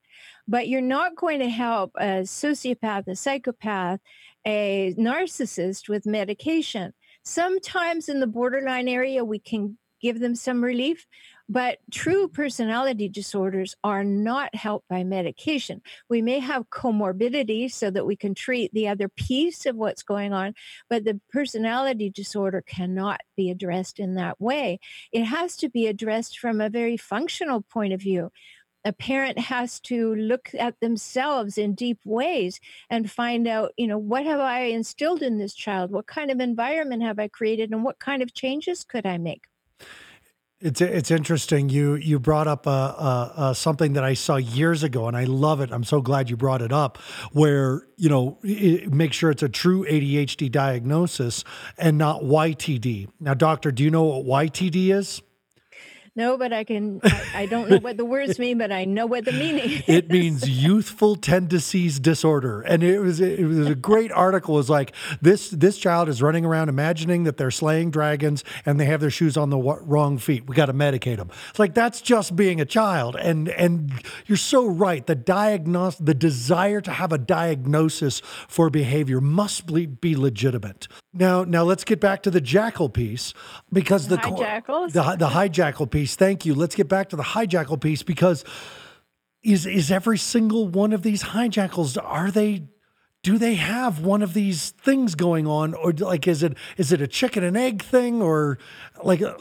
but 0.49 0.69
you're 0.69 0.81
not 0.81 1.17
going 1.17 1.39
to 1.39 1.49
help 1.49 1.93
a 1.97 2.23
sociopath, 2.23 3.07
a 3.07 3.15
psychopath, 3.15 4.01
a 4.45 4.95
narcissist 4.99 5.89
with 5.89 6.07
medication 6.07 6.93
Sometimes 7.23 8.09
in 8.09 8.21
the 8.21 8.27
borderline 8.27 8.89
area, 8.89 9.25
we 9.25 9.39
can 9.39 9.79
give 10.01 10.21
them 10.21 10.35
some 10.35 10.65
relief, 10.65 11.07
but 11.49 11.79
true 11.91 12.29
personality 12.29 13.09
disorders 13.09 13.75
are 13.85 14.03
not 14.05 14.55
helped 14.55 14.89
by 14.89 15.05
medication. 15.05 15.83
We 16.09 16.23
may 16.23 16.39
have 16.39 16.71
comorbidity 16.71 17.71
so 17.71 17.91
that 17.91 18.07
we 18.07 18.17
can 18.17 18.35
treat 18.35 18.73
the 18.73 18.89
other 18.89 19.09
piece 19.09 19.67
of 19.67 19.77
what's 19.77 20.03
going 20.03 20.33
on, 20.33 20.55
but 20.89 21.05
the 21.05 21.21
personality 21.31 22.09
disorder 22.09 22.63
cannot 22.63 23.21
be 23.37 23.51
addressed 23.51 23.99
in 23.99 24.15
that 24.15 24.41
way. 24.41 24.79
It 25.13 25.25
has 25.25 25.57
to 25.57 25.69
be 25.69 25.87
addressed 25.87 26.39
from 26.39 26.61
a 26.61 26.71
very 26.71 26.97
functional 26.97 27.61
point 27.61 27.93
of 27.93 28.01
view 28.01 28.31
a 28.85 28.93
parent 28.93 29.39
has 29.39 29.81
to 29.81 30.15
look 30.15 30.51
at 30.59 30.81
themselves 30.81 31.59
in 31.59 31.75
deep 31.75 32.01
ways 32.05 32.61
and 32.89 33.11
find 33.11 33.47
out, 33.47 33.73
you 33.77 33.87
know, 33.87 33.99
what 33.99 34.25
have 34.25 34.41
I 34.41 34.61
instilled 34.61 35.23
in 35.23 35.39
this 35.39 35.55
child? 35.55 35.91
What 35.91 36.07
kind 36.07 36.31
of 36.31 36.41
environment 36.41 37.03
have 37.03 37.19
I 37.19 37.29
created? 37.29 37.71
And 37.71 37.85
what 37.85 37.99
kind 37.99 38.23
of 38.23 38.35
changes 38.35 38.85
could 38.85 39.07
I 39.07 39.19
make? 39.19 39.45
It's 40.63 40.83
it's 40.83 41.11
interesting. 41.11 41.71
You 41.71 41.95
you 41.95 42.19
brought 42.19 42.47
up 42.47 42.67
something 43.57 43.95
that 43.95 44.05
I 44.05 44.13
saw 44.13 44.37
years 44.37 44.83
ago, 44.83 45.09
and 45.09 45.17
I 45.17 45.25
love 45.25 45.63
it. 45.63 45.73
I'm 45.73 45.85
so 45.85 46.03
glad 46.03 46.29
you 46.29 46.37
brought 46.37 46.61
it 46.61 46.71
up. 46.71 46.99
Where 47.33 47.87
you 47.97 48.11
know 48.11 48.39
it, 48.43 48.93
make 48.93 49.15
sure 49.15 49.31
it's 49.31 49.43
a 49.43 49.49
true 49.49 49.87
ADHD 49.87 50.53
diagnosis 50.53 51.45
and 51.79 51.97
not 51.97 52.21
YTD. 52.21 53.09
Now, 53.19 53.33
doctor, 53.33 53.73
do 53.73 53.83
you 53.83 53.91
know 53.91 54.03
what 54.05 54.27
YTD 54.27 54.95
is? 54.95 55.23
No, 56.17 56.37
but 56.37 56.53
I 56.53 56.65
can. 56.65 57.01
I, 57.05 57.31
I, 57.35 57.47
don't 57.47 57.71
know 57.71 57.79
what 57.79 57.97
the 57.97 58.05
words 58.05 58.39
mean, 58.39 58.59
but 58.59 58.73
I 58.73 58.85
know 58.85 59.07
what 59.07 59.25
the 59.25 59.33
meaning. 59.33 59.71
Is. 59.71 59.83
It 60.01 60.11
means 60.11 60.49
youthful 60.49 61.15
tendencies 61.15 62.01
disorder, 62.01 62.63
and 62.63 62.83
it 62.83 63.01
was 63.01 63.21
it 63.21 63.45
was 63.45 63.69
a 63.69 63.75
great 63.75 64.11
article. 64.11 64.55
It 64.55 64.59
was 64.59 64.71
like 64.71 64.93
this 65.21 65.51
this 65.51 65.79
child 65.79 66.09
is 66.09 66.21
running 66.21 66.45
around 66.45 66.69
imagining 66.69 67.25
that 67.25 67.37
they're 67.37 67.51
slaying 67.51 67.91
dragons 67.91 68.45
and 68.67 68.81
they 68.81 68.87
have 68.87 69.01
their 69.01 69.11
shoes 69.11 69.37
on 69.37 69.51
the 69.51 69.59
wrong 69.59 70.19
feet. 70.19 70.49
We 70.49 70.57
got 70.57 70.67
to 70.67 70.73
medicate 70.73 71.19
them. 71.19 71.31
It's 71.51 71.59
like 71.59 71.75
that's 71.75 72.01
just 72.01 72.35
being 72.35 72.61
a 72.61 72.65
child, 72.65 73.15
and 73.15 73.49
and 73.51 73.93
you're 74.27 74.37
so 74.37 74.67
right. 74.67 75.07
The 75.07 75.15
diagnose 75.15 75.97
the 75.97 76.15
desire 76.15 76.81
to 76.81 76.91
have 76.91 77.13
a 77.13 77.19
diagnosis 77.19 78.21
for 78.49 78.69
behavior 78.71 79.21
must 79.21 79.67
be, 79.67 79.87
be 79.87 80.17
legitimate. 80.17 80.89
Now 81.13 81.45
now 81.45 81.63
let's 81.63 81.85
get 81.85 82.01
back 82.01 82.23
to 82.25 82.31
the 82.31 82.41
jackal 82.41 82.89
piece 82.89 83.33
because 83.73 84.09
the, 84.09 84.17
the 84.17 84.89
the, 84.93 85.17
the 85.17 85.29
hijackal 85.29 85.91
piece 85.91 86.00
piece. 86.01 86.17
Thank 86.17 86.47
you. 86.47 86.55
Let's 86.55 86.75
get 86.75 86.89
back 86.89 87.11
to 87.11 87.17
the 87.17 87.23
hijackal 87.23 87.81
piece 87.81 88.03
because 88.03 88.43
is 89.43 89.67
is 89.67 89.91
every 89.91 90.17
single 90.17 90.67
one 90.67 90.93
of 90.93 91.03
these 91.03 91.23
hijackals 91.23 91.99
are 92.03 92.31
they 92.31 92.65
do 93.23 93.37
they 93.37 93.55
have 93.55 94.01
one 94.01 94.23
of 94.23 94.33
these 94.33 94.71
things 94.71 95.15
going 95.15 95.47
on 95.47 95.75
or 95.75 95.93
like 95.93 96.27
is 96.27 96.43
it 96.43 96.57
is 96.79 96.91
it 96.93 97.03
a 97.03 97.07
chicken 97.07 97.45
and 97.45 97.57
egg 97.57 97.83
thing 97.83 98.23
or 98.23 98.59
like 99.03 99.21
uh, 99.21 99.35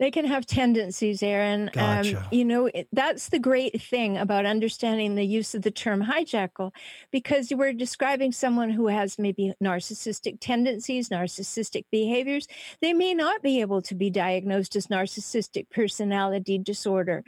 they 0.00 0.10
can 0.10 0.24
have 0.24 0.46
tendencies, 0.46 1.22
Aaron. 1.22 1.70
Gotcha. 1.72 2.18
Um, 2.18 2.24
you 2.32 2.44
know, 2.44 2.66
it, 2.66 2.88
that's 2.90 3.28
the 3.28 3.38
great 3.38 3.80
thing 3.80 4.16
about 4.16 4.46
understanding 4.46 5.14
the 5.14 5.24
use 5.24 5.54
of 5.54 5.62
the 5.62 5.70
term 5.70 6.02
hijackal, 6.02 6.72
because 7.12 7.50
you 7.50 7.58
were 7.58 7.72
describing 7.72 8.32
someone 8.32 8.70
who 8.70 8.88
has 8.88 9.18
maybe 9.18 9.52
narcissistic 9.62 10.38
tendencies, 10.40 11.10
narcissistic 11.10 11.84
behaviors. 11.92 12.48
They 12.80 12.94
may 12.94 13.12
not 13.14 13.42
be 13.42 13.60
able 13.60 13.82
to 13.82 13.94
be 13.94 14.08
diagnosed 14.08 14.74
as 14.74 14.86
narcissistic 14.86 15.68
personality 15.70 16.58
disorder 16.58 17.22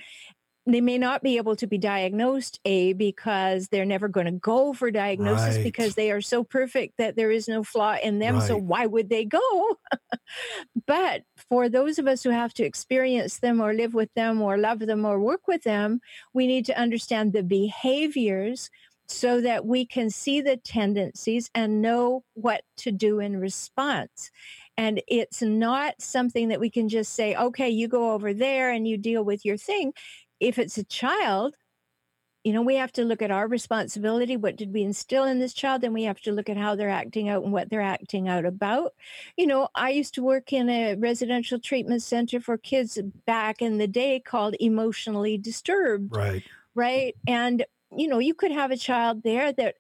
they 0.67 0.81
may 0.81 0.97
not 0.97 1.23
be 1.23 1.39
able 1.39 1.57
to 1.57 1.67
be 1.67 1.79
diagnosed 1.79 2.61
a 2.65 2.93
because 2.93 3.69
they're 3.69 3.85
never 3.85 4.09
going 4.09 4.27
to 4.27 4.33
go 4.33 4.73
for 4.73 4.91
diagnosis 4.91 5.57
right. 5.57 5.65
because 5.65 5.95
they 5.95 6.11
are 6.11 6.21
so 6.21 6.45
perfect 6.45 6.99
that 6.99 7.17
there 7.17 7.31
is 7.31 7.49
no 7.49 7.65
flaw 7.65 7.97
in 8.03 8.19
them 8.19 8.37
right. 8.37 8.47
so 8.47 8.57
why 8.57 8.87
would 8.87 9.09
they 9.09 9.25
go 9.25 9.77
but 10.87 11.23
for 11.49 11.69
those 11.69 11.99
of 11.99 12.07
us 12.07 12.23
who 12.23 12.31
have 12.31 12.55
to 12.55 12.65
experience 12.65 13.39
them 13.39 13.61
or 13.61 13.75
live 13.75 13.95
with 13.95 14.13
them 14.15 14.41
or 14.41 14.57
love 14.57 14.79
them 14.81 15.05
or 15.05 15.19
work 15.19 15.49
with 15.49 15.65
them 15.65 16.01
we 16.33 16.47
need 16.47 16.65
to 16.65 16.79
understand 16.79 17.33
the 17.33 17.43
behaviors 17.43 18.71
so 19.09 19.41
that 19.41 19.67
we 19.67 19.85
can 19.85 20.09
see 20.09 20.41
the 20.41 20.57
tendencies 20.57 21.51
and 21.55 21.83
know 21.83 22.25
what 22.35 22.63
to 22.77 22.93
do 22.93 23.19
in 23.19 23.37
response 23.39 24.31
and 24.77 25.03
it's 25.07 25.43
not 25.43 26.01
something 26.01 26.49
that 26.49 26.61
we 26.61 26.71
can 26.71 26.89
just 26.89 27.13
say, 27.13 27.37
okay, 27.37 27.69
you 27.69 27.89
go 27.89 28.13
over 28.13 28.33
there 28.33 28.71
and 28.71 28.89
you 28.89 28.97
deal 28.97 29.23
with 29.23 29.45
your 29.45 29.57
thing 29.57 29.93
if 30.43 30.59
it's 30.59 30.77
a 30.77 30.85
child, 30.85 31.55
you 32.43 32.53
know, 32.53 32.63
we 32.63 32.75
have 32.75 32.91
to 32.93 33.05
look 33.05 33.23
at 33.23 33.31
our 33.31 33.47
responsibility. 33.47 34.37
What 34.37 34.57
did 34.57 34.73
we 34.73 34.83
instill 34.83 35.25
in 35.25 35.39
this 35.39 35.55
child? 35.55 35.81
Then 35.81 35.93
we 35.93 36.03
have 36.03 36.21
to 36.23 36.33
look 36.33 36.49
at 36.49 36.57
how 36.57 36.75
they're 36.75 36.91
acting 36.91 37.29
out 37.29 37.45
and 37.45 37.53
what 37.53 37.71
they're 37.71 37.81
acting 37.81 38.29
out 38.29 38.45
about. 38.45 38.95
You 39.37 39.47
know, 39.47 39.69
I 39.77 39.91
used 39.91 40.15
to 40.15 40.25
work 40.25 40.53
in 40.53 40.69
a 40.69 40.97
residential 40.97 41.61
treatment 41.61 42.03
center 42.03 42.41
for 42.41 42.59
kids 42.59 42.99
back 43.25 43.63
in 43.63 43.79
the 43.79 43.87
day 43.87 44.19
called 44.19 44.57
emotionally 44.59 45.39
disturbed. 45.39 46.15
Right. 46.15 46.43
Right. 46.75 47.15
And, 47.29 47.65
you 47.97 48.09
know, 48.09 48.19
you 48.19 48.35
could 48.35 48.51
have 48.51 48.73
a 48.73 48.77
child 48.77 49.23
there 49.23 49.53
that, 49.53 49.77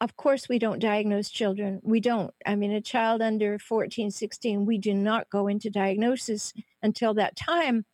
of 0.00 0.16
course, 0.16 0.48
we 0.48 0.58
don't 0.58 0.78
diagnose 0.78 1.28
children. 1.28 1.80
We 1.82 2.00
don't. 2.00 2.32
I 2.46 2.54
mean, 2.54 2.72
a 2.72 2.80
child 2.80 3.20
under 3.20 3.58
14, 3.58 4.10
16, 4.10 4.64
we 4.64 4.78
do 4.78 4.94
not 4.94 5.28
go 5.28 5.48
into 5.48 5.68
diagnosis 5.68 6.54
until 6.82 7.12
that 7.14 7.36
time 7.36 7.84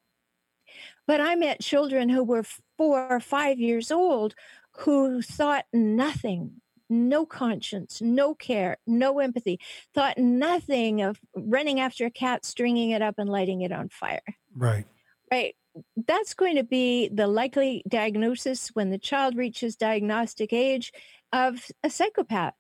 but 1.07 1.21
I 1.21 1.35
met 1.35 1.61
children 1.61 2.09
who 2.09 2.23
were 2.23 2.45
four 2.77 3.07
or 3.09 3.21
five 3.21 3.59
years 3.59 3.91
old 3.91 4.35
who 4.79 5.23
thought 5.23 5.67
nothing, 5.73 6.61
no 6.89 7.25
conscience, 7.25 8.01
no 8.03 8.35
care, 8.35 8.79
no 8.87 9.21
empathy, 9.21 9.61
thought 9.95 10.19
nothing 10.19 11.03
of 11.03 11.21
running 11.37 11.81
after 11.81 12.07
a 12.07 12.11
cat, 12.11 12.45
stringing 12.45 12.91
it 12.91 13.03
up, 13.03 13.15
and 13.19 13.31
lighting 13.31 13.61
it 13.61 13.73
on 13.73 13.89
fire. 13.89 14.23
Right. 14.55 14.87
Right. 15.31 15.55
That's 15.97 16.35
going 16.35 16.57
to 16.57 16.65
be 16.65 17.09
the 17.09 17.27
likely 17.27 17.83
diagnosis 17.89 18.69
when 18.75 18.91
the 18.91 18.99
child 18.99 19.37
reaches 19.37 19.77
diagnostic 19.77 20.53
age 20.53 20.93
of 21.33 21.65
a 21.83 21.91
psychopath 21.91 22.55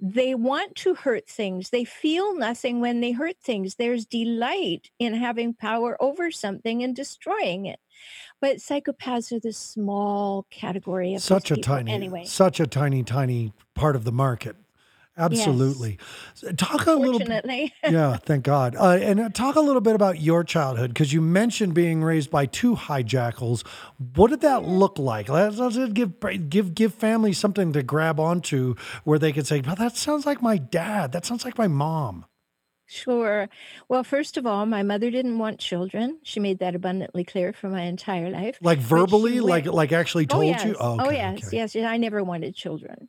they 0.00 0.34
want 0.34 0.76
to 0.76 0.94
hurt 0.94 1.28
things. 1.28 1.70
They 1.70 1.84
feel 1.84 2.36
nothing 2.36 2.80
when 2.80 3.00
they 3.00 3.12
hurt 3.12 3.36
things. 3.42 3.74
There's 3.74 4.06
delight 4.06 4.90
in 4.98 5.14
having 5.14 5.54
power 5.54 5.96
over 6.00 6.30
something 6.30 6.82
and 6.82 6.94
destroying 6.94 7.66
it. 7.66 7.80
But 8.40 8.58
psychopaths 8.58 9.32
are 9.32 9.40
the 9.40 9.52
small 9.52 10.46
category 10.50 11.14
of 11.14 11.22
such 11.22 11.50
a 11.50 11.56
people. 11.56 11.74
tiny, 11.74 11.92
anyway. 11.92 12.24
such 12.24 12.60
a 12.60 12.66
tiny, 12.66 13.02
tiny 13.02 13.52
part 13.74 13.96
of 13.96 14.04
the 14.04 14.12
market. 14.12 14.54
Absolutely. 15.18 15.98
Yes. 16.42 16.54
Talk 16.56 16.86
a 16.86 16.92
little. 16.92 17.20
yeah, 17.82 18.16
thank 18.18 18.44
God. 18.44 18.76
Uh, 18.76 18.98
and 19.00 19.20
uh, 19.20 19.28
talk 19.30 19.56
a 19.56 19.60
little 19.60 19.80
bit 19.80 19.96
about 19.96 20.20
your 20.20 20.44
childhood 20.44 20.90
because 20.90 21.12
you 21.12 21.20
mentioned 21.20 21.74
being 21.74 22.04
raised 22.04 22.30
by 22.30 22.46
two 22.46 22.76
hijackals. 22.76 23.66
What 24.14 24.30
did 24.30 24.42
that 24.42 24.62
look 24.62 24.98
like? 24.98 25.28
Let's, 25.28 25.58
let's 25.58 25.76
give 25.92 26.20
give 26.48 26.74
give 26.74 26.94
families 26.94 27.38
something 27.38 27.72
to 27.72 27.82
grab 27.82 28.20
onto 28.20 28.76
where 29.02 29.18
they 29.18 29.32
could 29.32 29.46
say, 29.46 29.60
"Well, 29.60 29.74
that 29.74 29.96
sounds 29.96 30.24
like 30.24 30.40
my 30.40 30.56
dad. 30.56 31.12
That 31.12 31.26
sounds 31.26 31.44
like 31.44 31.58
my 31.58 31.68
mom." 31.68 32.24
Sure. 32.86 33.50
Well, 33.88 34.02
first 34.02 34.38
of 34.38 34.46
all, 34.46 34.64
my 34.64 34.82
mother 34.82 35.10
didn't 35.10 35.38
want 35.38 35.58
children. 35.58 36.20
She 36.22 36.40
made 36.40 36.60
that 36.60 36.74
abundantly 36.74 37.22
clear 37.22 37.52
for 37.52 37.68
my 37.68 37.82
entire 37.82 38.30
life. 38.30 38.58
Like 38.62 38.78
verbally, 38.78 39.40
like 39.40 39.66
like 39.66 39.92
actually 39.92 40.24
oh, 40.30 40.34
told 40.34 40.46
yes. 40.46 40.64
you. 40.64 40.76
Oh, 40.78 40.96
oh 41.00 41.10
yes, 41.10 41.38
okay. 41.38 41.56
yes, 41.56 41.74
yes. 41.74 41.86
I 41.86 41.96
never 41.96 42.22
wanted 42.22 42.54
children 42.54 43.08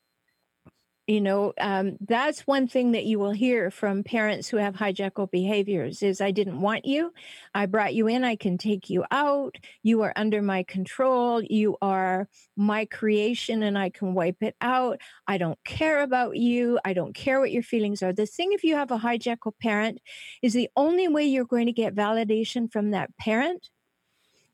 you 1.09 1.21
know 1.21 1.53
um, 1.59 1.97
that's 2.01 2.41
one 2.47 2.67
thing 2.67 2.91
that 2.91 3.05
you 3.05 3.17
will 3.17 3.31
hear 3.31 3.71
from 3.71 4.03
parents 4.03 4.47
who 4.47 4.57
have 4.57 4.75
hijackal 4.75 5.31
behaviors 5.31 6.03
is 6.03 6.21
i 6.21 6.31
didn't 6.31 6.61
want 6.61 6.85
you. 6.85 7.11
I 7.55 7.65
brought 7.65 7.95
you 7.95 8.07
in. 8.07 8.23
I 8.23 8.35
can 8.35 8.59
take 8.59 8.91
you 8.91 9.05
out. 9.11 9.57
You 9.81 10.03
are 10.03 10.13
under 10.15 10.43
my 10.43 10.63
control. 10.63 11.41
You 11.41 11.77
are 11.81 12.29
my 12.55 12.85
creation 12.85 13.63
and 13.63 13.77
i 13.77 13.89
can 13.89 14.13
wipe 14.13 14.43
it 14.43 14.55
out. 14.61 15.01
I 15.27 15.39
don't 15.39 15.59
care 15.65 16.01
about 16.01 16.37
you. 16.37 16.79
I 16.85 16.93
don't 16.93 17.15
care 17.15 17.39
what 17.39 17.51
your 17.51 17.63
feelings 17.63 18.03
are. 18.03 18.13
The 18.13 18.27
thing 18.27 18.53
if 18.53 18.63
you 18.63 18.75
have 18.75 18.91
a 18.91 18.99
hijackal 18.99 19.53
parent 19.61 19.99
is 20.43 20.53
the 20.53 20.69
only 20.77 21.07
way 21.07 21.25
you're 21.25 21.45
going 21.45 21.65
to 21.65 21.73
get 21.73 21.95
validation 21.95 22.71
from 22.71 22.91
that 22.91 23.09
parent 23.17 23.69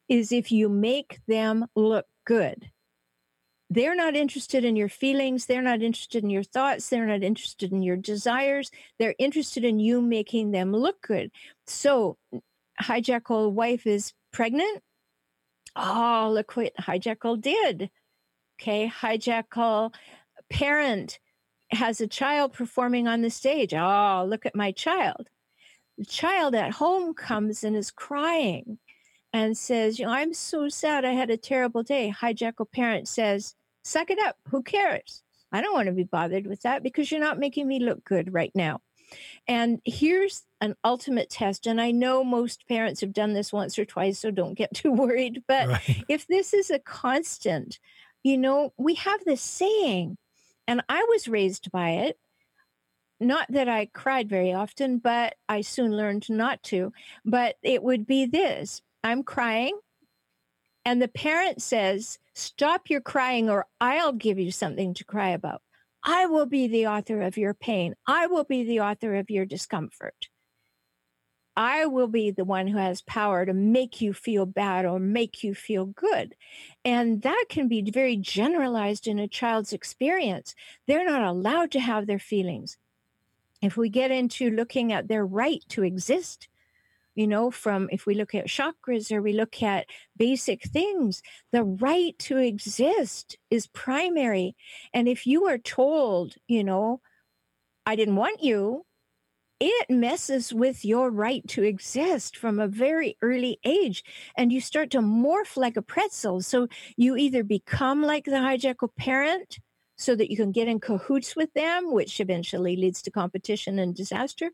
is 0.08 0.32
if 0.32 0.52
you 0.54 0.70
make 0.70 1.20
them 1.28 1.66
look 1.76 2.06
good 2.26 2.72
they're 3.75 3.96
not 3.96 4.15
interested 4.15 4.63
in 4.63 4.75
your 4.75 4.89
feelings. 4.89 5.46
They're 5.46 5.62
not 5.62 5.82
interested 5.82 6.24
in 6.24 6.29
your 6.29 6.44
thoughts. 6.44 6.89
They're 6.89 7.05
not 7.05 7.24
interested 7.24 7.72
in 7.72 7.84
your 7.84 7.98
desires. 7.98 8.72
They're 8.98 9.15
interested 9.20 9.63
in 9.63 9.79
you 9.79 10.01
making 10.01 10.51
them 10.51 10.72
look 10.72 11.01
good. 11.01 11.29
So, 11.67 12.17
hijackal 12.82 13.51
wife 13.51 13.86
is 13.86 14.13
pregnant. 14.32 14.82
Oh, 15.75 16.32
look 16.34 16.55
what 16.55 16.74
hijackal 16.79 17.41
did. 17.41 17.89
Okay, 18.60 18.89
hijackal 18.89 19.94
parent 20.50 21.20
has 21.72 22.00
a 22.00 22.08
child 22.08 22.53
performing 22.53 23.08
on 23.08 23.22
the 23.22 23.29
stage. 23.29 23.74
Oh, 23.74 24.25
look 24.27 24.46
at 24.46 24.55
my 24.55 24.72
child. 24.72 25.27
The 25.98 26.05
child 26.05 26.55
at 26.55 26.72
home 26.72 27.13
comes 27.13 27.63
and 27.63 27.75
is 27.75 27.91
crying 27.91 28.79
and 29.34 29.58
says, 29.58 30.00
you 30.00 30.05
know, 30.05 30.13
I'm 30.13 30.34
so 30.34 30.70
sad. 30.70 31.03
I 31.03 31.12
had 31.12 31.29
a 31.29 31.38
terrible 31.38 31.84
day. 31.84 32.13
Hijackal 32.17 32.72
parent 32.72 33.10
says, 33.10 33.55
suck 33.86 34.10
it 34.10 34.20
up. 34.20 34.36
Who 34.50 34.63
cares? 34.63 35.22
I 35.51 35.62
don't 35.62 35.74
want 35.74 35.88
to 35.88 35.94
be 35.94 36.04
bothered 36.04 36.48
with 36.48 36.63
that 36.63 36.84
because 36.84 37.10
you're 37.10 37.22
not 37.22 37.39
making 37.39 37.68
me 37.68 37.80
look 37.80 38.04
good 38.04 38.34
right 38.34 38.51
now. 38.54 38.82
And 39.48 39.80
here's 39.86 40.44
an 40.60 40.75
ultimate 40.84 41.30
test. 41.30 41.68
And 41.68 41.80
I 41.80 41.92
know 41.92 42.24
most 42.24 42.68
parents 42.68 43.01
have 43.01 43.13
done 43.13 43.34
this 43.34 43.54
once 43.54 43.77
or 43.77 43.86
twice, 43.86 44.20
so 44.20 44.32
don't 44.32 44.56
get 44.56 44.74
too 44.74 44.92
worried. 44.92 45.44
But 45.48 45.70
right. 45.70 46.04
if 46.10 46.27
this 46.27 46.54
is 46.54 46.70
a 46.72 46.80
constant, 46.80 47.80
you 48.24 48.38
know, 48.38 48.74
we 48.77 48.96
have 48.96 49.24
this 49.24 49.42
saying, 49.42 50.18
and 50.68 50.84
I 50.89 51.06
was 51.10 51.27
raised 51.27 51.72
by 51.72 51.92
it. 51.92 52.18
Not 53.22 53.50
that 53.51 53.70
I 53.70 53.86
cried 53.86 54.27
very 54.27 54.51
often, 54.51 54.98
but 54.98 55.36
I 55.48 55.62
soon 55.62 55.96
learned 55.96 56.30
not 56.30 56.62
to. 56.63 56.92
But 57.24 57.56
it 57.63 57.82
would 57.82 58.06
be 58.06 58.25
this 58.25 58.82
I'm 59.04 59.24
crying. 59.24 59.80
And 60.84 61.01
the 61.01 61.08
parent 61.08 61.62
says, 61.62 62.20
Stop 62.36 62.89
your 62.89 63.01
crying, 63.01 63.50
or 63.50 63.65
I'll 63.80 64.12
give 64.12 64.38
you 64.38 64.51
something 64.51 64.94
to 64.96 65.06
cry 65.06 65.30
about. 65.30 65.62
I 66.04 66.25
will 66.25 66.46
be 66.46 66.68
the 66.68 66.88
author 66.88 67.22
of 67.22 67.38
your 67.38 67.54
pain. 67.54 67.96
I 68.06 68.27
will 68.27 68.44
be 68.44 68.63
the 68.63 68.82
author 68.82 69.15
of 69.15 69.30
your 69.30 69.46
discomfort. 69.46 70.27
I 71.56 71.86
will 71.86 72.10
be 72.10 72.32
the 72.32 72.44
one 72.44 72.68
who 72.68 72.77
has 72.77 73.01
power 73.01 73.46
to 73.46 73.54
make 73.54 74.01
you 74.01 74.13
feel 74.13 74.46
bad 74.46 74.86
or 74.86 75.00
make 75.00 75.44
you 75.44 75.56
feel 75.56 75.86
good. 75.86 76.36
And 76.84 77.22
that 77.22 77.46
can 77.48 77.70
be 77.70 77.89
very 77.89 78.18
generalized 78.18 79.08
in 79.08 79.18
a 79.18 79.30
child's 79.30 79.72
experience. 79.72 80.54
They're 80.86 81.06
not 81.06 81.24
allowed 81.24 81.72
to 81.72 81.80
have 81.80 82.06
their 82.06 82.20
feelings. 82.20 82.77
If 83.62 83.77
we 83.77 83.88
get 83.88 84.12
into 84.12 84.51
looking 84.51 84.92
at 84.92 85.08
their 85.08 85.25
right 85.25 85.63
to 85.70 85.84
exist, 85.84 86.50
you 87.15 87.27
know, 87.27 87.50
from 87.51 87.89
if 87.91 88.05
we 88.05 88.13
look 88.13 88.36
at 88.36 88.48
chakras 88.48 89.12
or 89.12 89.22
we 89.22 89.34
look 89.34 89.63
at 89.63 89.88
basic 90.17 90.63
things, 90.63 91.22
the 91.51 91.63
right 91.63 92.17
to 92.19 92.38
exist 92.38 93.38
is 93.50 93.67
primary. 93.67 94.55
And 94.93 95.07
if 95.07 95.25
you 95.25 95.45
are 95.45 95.57
told, 95.57 96.36
you 96.48 96.63
know, 96.63 97.01
I 97.86 97.95
didn't 97.95 98.15
want 98.15 98.43
you, 98.43 98.86
it 99.60 99.89
messes 99.89 100.53
with 100.53 100.84
your 100.84 101.10
right 101.10 101.48
to 101.50 101.63
exist 101.63 102.36
from 102.36 102.60
a 102.60 102.67
very 102.67 103.17
early 103.22 103.60
age. 103.63 104.03
And 104.38 104.51
you 104.51 104.60
start 104.60 104.91
to 104.91 105.00
morph 105.00 105.55
like 105.55 105.77
a 105.77 105.81
pretzel. 105.81 106.41
So 106.41 106.67
you 106.98 107.15
either 107.15 107.43
become 107.43 108.01
like 108.01 108.25
the 108.25 108.31
hijackal 108.31 108.89
parent 108.98 109.60
so 109.96 110.16
that 110.16 110.30
you 110.30 110.38
can 110.38 110.52
get 110.52 110.68
in 110.68 110.80
cahoots 110.80 111.36
with 111.36 111.54
them, 111.54 111.92
which 111.94 112.20
eventually 112.20 112.75
leads 112.75 113.02
to 113.04 113.12
competition 113.12 113.80
and 113.80 113.96
disaster, 113.96 114.52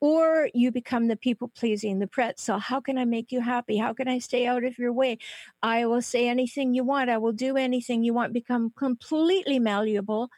or 0.00 0.48
you 0.54 0.70
become 0.70 1.08
the 1.08 1.16
people 1.16 1.48
pleasing, 1.48 1.98
the 1.98 2.06
pretzel. 2.06 2.58
How 2.58 2.80
can 2.80 2.98
I 2.98 3.04
make 3.04 3.32
you 3.32 3.40
happy? 3.40 3.76
How 3.76 3.92
can 3.92 4.08
I 4.08 4.18
stay 4.18 4.46
out 4.46 4.64
of 4.64 4.78
your 4.78 4.92
way? 4.92 5.18
I 5.62 5.86
will 5.86 6.02
say 6.02 6.28
anything 6.28 6.74
you 6.74 6.84
want. 6.84 7.10
I 7.10 7.18
will 7.18 7.32
do 7.32 7.56
anything 7.56 8.04
you 8.04 8.14
want. 8.14 8.32
Become 8.32 8.72
completely 8.76 9.58
malleable, 9.58 10.28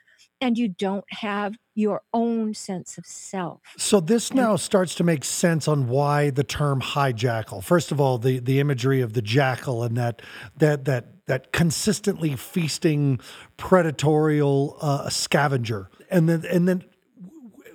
and 0.40 0.58
you 0.58 0.68
don't 0.68 1.04
have 1.08 1.54
your 1.74 2.02
own 2.12 2.54
sense 2.54 2.98
of 2.98 3.06
self. 3.06 3.60
So 3.76 4.00
this 4.00 4.32
now 4.32 4.56
starts 4.56 4.94
to 4.96 5.04
make 5.04 5.24
sense 5.24 5.66
on 5.66 5.88
why 5.88 6.30
the 6.30 6.44
term 6.44 6.80
hijackal. 6.80 7.62
First 7.62 7.90
of 7.92 8.00
all, 8.00 8.18
the 8.18 8.38
the 8.38 8.60
imagery 8.60 9.00
of 9.00 9.12
the 9.12 9.22
jackal 9.22 9.82
and 9.82 9.96
that 9.96 10.22
that 10.56 10.84
that 10.84 11.26
that 11.26 11.52
consistently 11.52 12.36
feasting 12.36 13.18
predatorial 13.58 14.76
uh, 14.80 15.08
scavenger, 15.08 15.90
and 16.10 16.28
then 16.28 16.44
and 16.50 16.68
then 16.68 16.84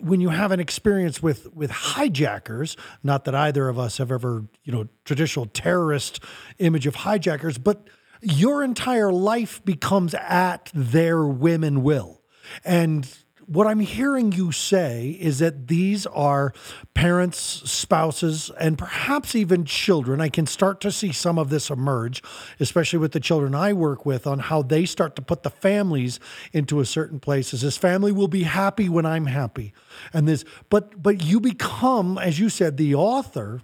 when 0.02 0.22
you 0.22 0.30
have 0.30 0.52
an 0.52 0.60
experience 0.60 1.22
with 1.22 1.54
with 1.54 1.72
hijackers, 1.72 2.78
not 3.04 3.26
that 3.26 3.36
either 3.36 3.68
of 3.68 3.78
us 3.78 3.98
have 3.98 4.12
ever 4.12 4.46
you 4.64 4.72
know 4.72 4.88
traditional 5.06 5.46
terrorist 5.48 6.24
image 6.60 6.88
of 6.88 6.96
hijackers, 6.96 7.58
but 7.58 7.88
your 8.22 8.64
entire 8.64 9.12
life 9.12 9.64
becomes 9.64 10.14
at 10.14 10.72
their 10.74 11.26
whim 11.26 11.64
and 11.64 11.84
will, 11.84 12.19
and 12.64 13.08
what 13.50 13.66
I'm 13.66 13.80
hearing 13.80 14.32
you 14.32 14.52
say 14.52 15.18
is 15.20 15.40
that 15.40 15.68
these 15.68 16.06
are 16.06 16.54
parents, 16.94 17.40
spouses, 17.40 18.52
and 18.60 18.78
perhaps 18.78 19.34
even 19.34 19.66
children. 19.66 20.22
I 20.22 20.30
can 20.30 20.46
start 20.46 20.80
to 20.82 20.92
see 20.92 21.12
some 21.12 21.40
of 21.40 21.50
this 21.50 21.72
emerge, 21.72 22.22
especially 22.60 23.00
with 23.00 23.12
the 23.12 23.20
children 23.20 23.56
I 23.56 23.74
work 23.74 24.06
with, 24.06 24.28
on 24.28 24.38
how 24.38 24.62
they 24.62 24.86
start 24.86 25.16
to 25.16 25.24
put 25.24 25.42
the 25.42 25.50
families 25.50 26.20
into 26.54 26.80
a 26.80 26.86
certain 26.86 27.20
place. 27.20 27.52
As 27.52 27.62
this 27.62 27.76
family 27.76 28.12
will 28.12 28.28
be 28.28 28.44
happy 28.44 28.88
when 28.88 29.08
I'm 29.08 29.26
happy, 29.26 29.74
and 30.14 30.28
this, 30.28 30.46
but 30.70 31.02
but 31.02 31.24
you 31.24 31.40
become, 31.40 32.20
as 32.20 32.40
you 32.40 32.50
said, 32.50 32.78
the 32.78 32.94
author. 32.94 33.64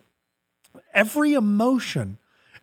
Every 0.96 1.34
emotion, 1.34 2.18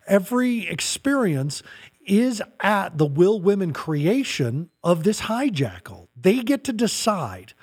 every 0.07 0.67
experience 0.67 1.63
is 2.05 2.41
at 2.59 2.97
the 2.97 3.05
will 3.05 3.39
women 3.39 3.71
creation 3.71 4.71
of 4.83 5.03
this 5.03 5.21
hijackal. 5.21 6.07
They 6.23 6.41
get 6.41 6.63
to 6.65 6.73
decide 6.73 7.53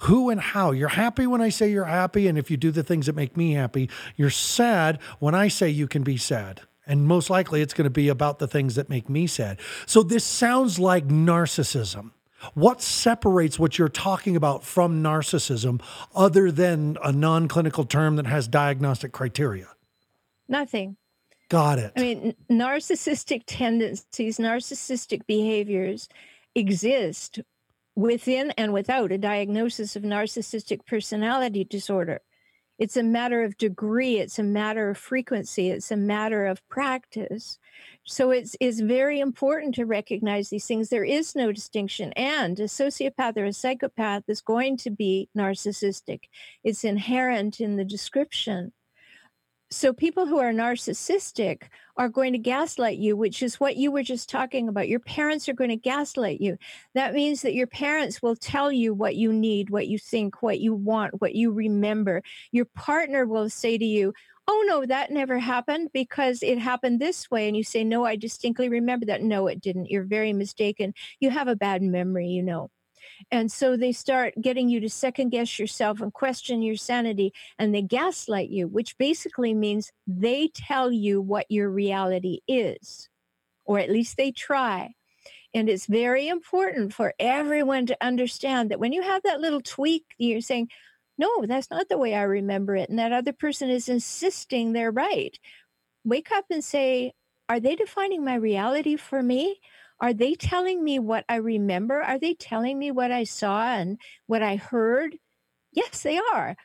who 0.00 0.30
and 0.30 0.40
how. 0.40 0.70
You're 0.70 0.88
happy 0.88 1.26
when 1.26 1.40
I 1.40 1.48
say 1.48 1.70
you're 1.70 1.84
happy, 1.84 2.28
and 2.28 2.38
if 2.38 2.50
you 2.50 2.56
do 2.56 2.70
the 2.70 2.82
things 2.82 3.06
that 3.06 3.16
make 3.16 3.36
me 3.36 3.52
happy, 3.52 3.90
you're 4.16 4.30
sad 4.30 5.00
when 5.18 5.34
I 5.34 5.48
say 5.48 5.68
you 5.68 5.88
can 5.88 6.02
be 6.02 6.16
sad. 6.16 6.62
And 6.86 7.06
most 7.06 7.30
likely 7.30 7.60
it's 7.62 7.74
going 7.74 7.84
to 7.84 7.90
be 7.90 8.08
about 8.08 8.38
the 8.38 8.48
things 8.48 8.74
that 8.74 8.88
make 8.88 9.08
me 9.08 9.26
sad. 9.26 9.60
So 9.86 10.02
this 10.02 10.24
sounds 10.24 10.78
like 10.78 11.08
narcissism. 11.08 12.12
What 12.54 12.80
separates 12.80 13.58
what 13.58 13.78
you're 13.78 13.88
talking 13.88 14.34
about 14.34 14.64
from 14.64 15.02
narcissism 15.02 15.82
other 16.14 16.50
than 16.50 16.96
a 17.04 17.12
non 17.12 17.48
clinical 17.48 17.84
term 17.84 18.16
that 18.16 18.26
has 18.26 18.48
diagnostic 18.48 19.12
criteria? 19.12 19.68
Nothing. 20.48 20.96
Got 21.50 21.78
it. 21.78 21.92
I 21.96 22.00
mean, 22.00 22.34
narcissistic 22.50 23.42
tendencies, 23.46 24.38
narcissistic 24.38 25.26
behaviors 25.26 26.08
exist 26.54 27.40
within 27.94 28.52
and 28.52 28.72
without 28.72 29.12
a 29.12 29.18
diagnosis 29.18 29.96
of 29.96 30.02
narcissistic 30.02 30.86
personality 30.86 31.64
disorder. 31.64 32.20
It's 32.78 32.96
a 32.96 33.02
matter 33.02 33.42
of 33.42 33.58
degree, 33.58 34.18
it's 34.18 34.38
a 34.38 34.42
matter 34.42 34.88
of 34.88 34.96
frequency, 34.96 35.68
it's 35.68 35.90
a 35.90 35.98
matter 35.98 36.46
of 36.46 36.66
practice. 36.70 37.58
So 38.04 38.30
it's, 38.30 38.56
it's 38.58 38.80
very 38.80 39.20
important 39.20 39.74
to 39.74 39.84
recognize 39.84 40.48
these 40.48 40.64
things. 40.64 40.88
There 40.88 41.04
is 41.04 41.36
no 41.36 41.52
distinction. 41.52 42.14
And 42.14 42.58
a 42.58 42.64
sociopath 42.64 43.36
or 43.36 43.44
a 43.44 43.52
psychopath 43.52 44.24
is 44.28 44.40
going 44.40 44.78
to 44.78 44.90
be 44.90 45.28
narcissistic, 45.36 46.20
it's 46.64 46.82
inherent 46.82 47.60
in 47.60 47.76
the 47.76 47.84
description 47.84 48.72
so 49.72 49.92
people 49.92 50.26
who 50.26 50.38
are 50.38 50.52
narcissistic 50.52 51.64
are 51.96 52.08
going 52.08 52.32
to 52.32 52.38
gaslight 52.38 52.98
you 52.98 53.16
which 53.16 53.42
is 53.42 53.60
what 53.60 53.76
you 53.76 53.92
were 53.92 54.02
just 54.02 54.28
talking 54.28 54.68
about. 54.68 54.88
Your 54.88 55.00
parents 55.00 55.48
are 55.48 55.52
going 55.52 55.70
to 55.70 55.76
gaslight 55.76 56.40
you. 56.40 56.58
That 56.94 57.14
means 57.14 57.42
that 57.42 57.54
your 57.54 57.66
parents 57.68 58.20
will 58.20 58.34
tell 58.36 58.72
you 58.72 58.92
what 58.94 59.16
you 59.16 59.32
need 59.32 59.70
what 59.70 59.86
you 59.86 59.98
think 59.98 60.42
what 60.42 60.60
you 60.60 60.74
want 60.74 61.20
what 61.20 61.34
you 61.34 61.52
remember. 61.52 62.22
Your 62.52 62.64
partner 62.64 63.26
will 63.26 63.48
say 63.48 63.78
to 63.78 63.84
you 63.84 64.12
oh 64.48 64.64
no 64.66 64.84
that 64.86 65.12
never 65.12 65.38
happened 65.38 65.90
because 65.92 66.42
it 66.42 66.58
happened 66.58 67.00
this 67.00 67.30
way. 67.30 67.46
And 67.46 67.56
you 67.56 67.62
say 67.64 67.84
no 67.84 68.04
i 68.04 68.16
distinctly 68.16 68.68
remember 68.68 69.06
that. 69.06 69.22
No 69.22 69.46
it 69.46 69.60
didn't. 69.60 69.90
You're 69.90 70.04
very 70.04 70.32
mistaken. 70.32 70.94
You 71.20 71.30
have 71.30 71.48
a 71.48 71.56
bad 71.56 71.82
memory 71.82 72.28
you 72.28 72.42
know 72.42 72.70
and 73.30 73.50
so 73.50 73.76
they 73.76 73.92
start 73.92 74.34
getting 74.40 74.68
you 74.68 74.80
to 74.80 74.88
second 74.88 75.30
guess 75.30 75.58
yourself 75.58 76.00
and 76.00 76.12
question 76.12 76.62
your 76.62 76.76
sanity, 76.76 77.32
and 77.58 77.74
they 77.74 77.82
gaslight 77.82 78.50
you, 78.50 78.68
which 78.68 78.96
basically 78.98 79.54
means 79.54 79.92
they 80.06 80.48
tell 80.54 80.90
you 80.90 81.20
what 81.20 81.46
your 81.48 81.70
reality 81.70 82.40
is, 82.48 83.08
or 83.64 83.78
at 83.78 83.90
least 83.90 84.16
they 84.16 84.32
try. 84.32 84.94
And 85.52 85.68
it's 85.68 85.86
very 85.86 86.28
important 86.28 86.94
for 86.94 87.14
everyone 87.18 87.86
to 87.86 87.96
understand 88.00 88.70
that 88.70 88.78
when 88.78 88.92
you 88.92 89.02
have 89.02 89.22
that 89.24 89.40
little 89.40 89.60
tweak, 89.60 90.04
you're 90.16 90.40
saying, 90.40 90.68
no, 91.18 91.44
that's 91.46 91.70
not 91.70 91.88
the 91.88 91.98
way 91.98 92.14
I 92.14 92.22
remember 92.22 92.76
it. 92.76 92.88
And 92.88 92.98
that 92.98 93.12
other 93.12 93.32
person 93.32 93.68
is 93.68 93.88
insisting 93.88 94.72
they're 94.72 94.90
right. 94.90 95.38
Wake 96.04 96.32
up 96.32 96.46
and 96.50 96.64
say, 96.64 97.12
are 97.48 97.60
they 97.60 97.74
defining 97.74 98.24
my 98.24 98.36
reality 98.36 98.96
for 98.96 99.22
me? 99.22 99.60
Are 100.00 100.14
they 100.14 100.34
telling 100.34 100.82
me 100.82 100.98
what 100.98 101.24
I 101.28 101.36
remember? 101.36 102.00
Are 102.00 102.18
they 102.18 102.34
telling 102.34 102.78
me 102.78 102.90
what 102.90 103.12
I 103.12 103.24
saw 103.24 103.74
and 103.74 103.98
what 104.26 104.42
I 104.42 104.56
heard? 104.56 105.16
Yes, 105.72 106.02
they 106.02 106.18
are. 106.32 106.56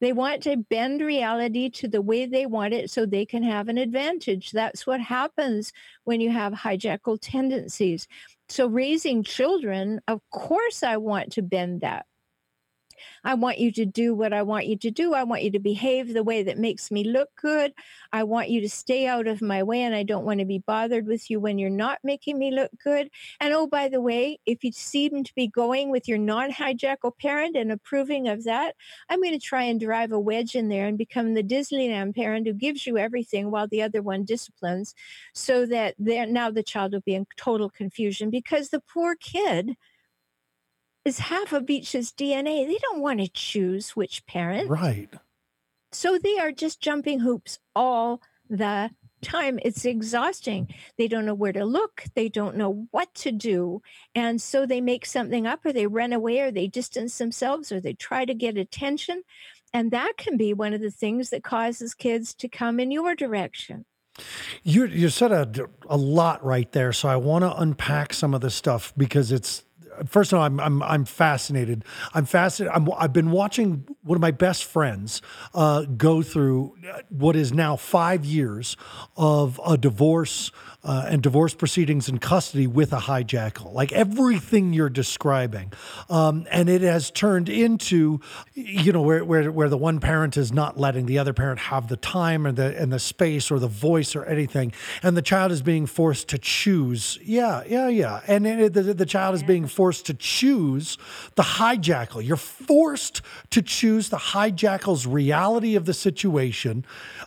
They 0.00 0.12
want 0.12 0.44
to 0.44 0.56
bend 0.56 1.00
reality 1.00 1.68
to 1.70 1.88
the 1.88 2.00
way 2.00 2.26
they 2.26 2.46
want 2.46 2.72
it 2.72 2.90
so 2.90 3.04
they 3.04 3.26
can 3.26 3.42
have 3.42 3.68
an 3.68 3.78
advantage. 3.78 4.52
That's 4.52 4.86
what 4.86 5.00
happens 5.00 5.72
when 6.04 6.20
you 6.20 6.30
have 6.30 6.52
hijackal 6.52 7.18
tendencies. 7.20 8.06
So, 8.48 8.68
raising 8.68 9.24
children, 9.24 10.00
of 10.06 10.20
course, 10.30 10.82
I 10.82 10.98
want 10.98 11.32
to 11.32 11.42
bend 11.42 11.80
that. 11.80 12.06
I 13.24 13.34
want 13.34 13.58
you 13.58 13.70
to 13.72 13.86
do 13.86 14.14
what 14.14 14.32
I 14.32 14.42
want 14.42 14.66
you 14.66 14.76
to 14.78 14.90
do. 14.90 15.14
I 15.14 15.24
want 15.24 15.42
you 15.42 15.50
to 15.52 15.58
behave 15.58 16.12
the 16.12 16.22
way 16.22 16.42
that 16.42 16.58
makes 16.58 16.90
me 16.90 17.04
look 17.04 17.30
good. 17.40 17.72
I 18.12 18.24
want 18.24 18.50
you 18.50 18.60
to 18.60 18.68
stay 18.68 19.06
out 19.06 19.26
of 19.26 19.42
my 19.42 19.62
way, 19.62 19.82
and 19.82 19.94
I 19.94 20.02
don't 20.02 20.24
want 20.24 20.40
to 20.40 20.46
be 20.46 20.58
bothered 20.58 21.06
with 21.06 21.30
you 21.30 21.40
when 21.40 21.58
you're 21.58 21.70
not 21.70 21.98
making 22.02 22.38
me 22.38 22.50
look 22.50 22.70
good. 22.82 23.10
And 23.40 23.52
oh, 23.54 23.66
by 23.66 23.88
the 23.88 24.00
way, 24.00 24.38
if 24.46 24.64
you 24.64 24.72
seem 24.72 25.24
to 25.24 25.34
be 25.34 25.46
going 25.46 25.90
with 25.90 26.08
your 26.08 26.18
non 26.18 26.50
hijackal 26.50 27.18
parent 27.18 27.56
and 27.56 27.72
approving 27.72 28.28
of 28.28 28.44
that, 28.44 28.74
I'm 29.08 29.20
going 29.20 29.38
to 29.38 29.44
try 29.44 29.62
and 29.64 29.80
drive 29.80 30.12
a 30.12 30.18
wedge 30.18 30.54
in 30.54 30.68
there 30.68 30.86
and 30.86 30.96
become 30.98 31.34
the 31.34 31.42
Disneyland 31.42 32.14
parent 32.14 32.46
who 32.46 32.52
gives 32.52 32.86
you 32.86 32.98
everything 32.98 33.50
while 33.50 33.68
the 33.68 33.82
other 33.82 34.02
one 34.02 34.24
disciplines, 34.24 34.94
so 35.34 35.66
that 35.66 35.94
now 35.98 36.50
the 36.50 36.62
child 36.62 36.92
will 36.92 37.00
be 37.00 37.14
in 37.14 37.26
total 37.36 37.70
confusion 37.70 38.30
because 38.30 38.68
the 38.68 38.80
poor 38.80 39.14
kid 39.16 39.76
is 41.08 41.18
half 41.18 41.52
of 41.52 41.66
Beach's 41.66 42.12
DNA. 42.12 42.66
They 42.66 42.78
don't 42.80 43.00
want 43.00 43.20
to 43.20 43.28
choose 43.28 43.96
which 43.96 44.26
parent. 44.26 44.68
Right. 44.68 45.08
So 45.90 46.18
they 46.18 46.38
are 46.38 46.52
just 46.52 46.80
jumping 46.80 47.20
hoops 47.20 47.58
all 47.74 48.20
the 48.48 48.90
time. 49.22 49.58
It's 49.62 49.84
exhausting. 49.84 50.72
They 50.96 51.08
don't 51.08 51.24
know 51.24 51.34
where 51.34 51.52
to 51.52 51.64
look. 51.64 52.04
They 52.14 52.28
don't 52.28 52.56
know 52.56 52.86
what 52.90 53.12
to 53.16 53.32
do. 53.32 53.82
And 54.14 54.40
so 54.40 54.66
they 54.66 54.80
make 54.80 55.06
something 55.06 55.46
up 55.46 55.64
or 55.64 55.72
they 55.72 55.86
run 55.86 56.12
away 56.12 56.40
or 56.40 56.50
they 56.50 56.68
distance 56.68 57.16
themselves 57.18 57.72
or 57.72 57.80
they 57.80 57.94
try 57.94 58.24
to 58.26 58.34
get 58.34 58.58
attention. 58.58 59.22
And 59.72 59.90
that 59.90 60.12
can 60.18 60.36
be 60.36 60.52
one 60.52 60.74
of 60.74 60.80
the 60.80 60.90
things 60.90 61.30
that 61.30 61.42
causes 61.42 61.94
kids 61.94 62.34
to 62.34 62.48
come 62.48 62.78
in 62.78 62.90
your 62.90 63.14
direction. 63.14 63.86
You 64.64 64.86
you 64.86 65.10
said 65.10 65.30
a, 65.30 65.68
a 65.88 65.96
lot 65.96 66.44
right 66.44 66.70
there, 66.72 66.92
so 66.92 67.08
I 67.08 67.14
want 67.14 67.44
to 67.44 67.56
unpack 67.56 68.12
some 68.12 68.34
of 68.34 68.40
this 68.40 68.56
stuff 68.56 68.92
because 68.96 69.30
it's 69.30 69.62
first 70.06 70.32
of 70.32 70.38
all, 70.38 70.44
I'm 70.44 70.60
I'm 70.60 70.82
I'm 70.82 71.04
fascinated. 71.04 71.84
I'm 72.14 72.24
fascinated. 72.24 72.74
I'm, 72.74 72.88
I've 72.96 73.12
been 73.12 73.30
watching 73.30 73.84
one 74.02 74.16
of 74.16 74.22
my 74.22 74.30
best 74.30 74.64
friends 74.64 75.22
uh, 75.54 75.82
go 75.82 76.22
through 76.22 76.76
what 77.08 77.36
is 77.36 77.52
now 77.52 77.76
five 77.76 78.24
years 78.24 78.76
of 79.16 79.60
a 79.66 79.76
divorce 79.76 80.50
uh, 80.84 81.06
and 81.08 81.22
divorce 81.22 81.54
proceedings 81.54 82.08
in 82.08 82.18
custody 82.18 82.66
with 82.66 82.92
a 82.92 82.98
hijackal, 82.98 83.72
like 83.72 83.92
everything 83.92 84.72
you're 84.72 84.88
describing. 84.88 85.72
Um, 86.08 86.46
and 86.50 86.68
it 86.68 86.82
has 86.82 87.10
turned 87.10 87.48
into, 87.48 88.20
you 88.54 88.92
know, 88.92 89.02
where, 89.02 89.24
where, 89.24 89.50
where 89.50 89.68
the 89.68 89.76
one 89.76 89.98
parent 89.98 90.36
is 90.36 90.52
not 90.52 90.78
letting 90.78 91.06
the 91.06 91.18
other 91.18 91.32
parent 91.32 91.58
have 91.58 91.88
the 91.88 91.96
time 91.96 92.46
and 92.46 92.56
the, 92.56 92.80
and 92.80 92.92
the 92.92 93.00
space 93.00 93.50
or 93.50 93.58
the 93.58 93.68
voice 93.68 94.14
or 94.14 94.24
anything. 94.24 94.72
And 95.02 95.16
the 95.16 95.22
child 95.22 95.50
is 95.50 95.62
being 95.62 95.86
forced 95.86 96.28
to 96.28 96.38
choose. 96.38 97.18
Yeah, 97.22 97.64
yeah, 97.66 97.88
yeah. 97.88 98.20
And 98.26 98.46
it, 98.46 98.72
the, 98.72 98.82
the 98.94 99.06
child 99.06 99.34
is 99.34 99.42
being 99.42 99.66
forced 99.66 99.87
to 100.02 100.14
choose 100.14 100.98
the 101.34 101.42
hijackal. 101.42 102.24
You're 102.24 102.36
forced 102.36 103.22
to 103.50 103.62
choose 103.62 104.08
the 104.08 104.16
hijackal's 104.16 105.06
reality 105.06 105.74
of 105.74 105.84
the 105.84 105.94
situation. 105.94 106.84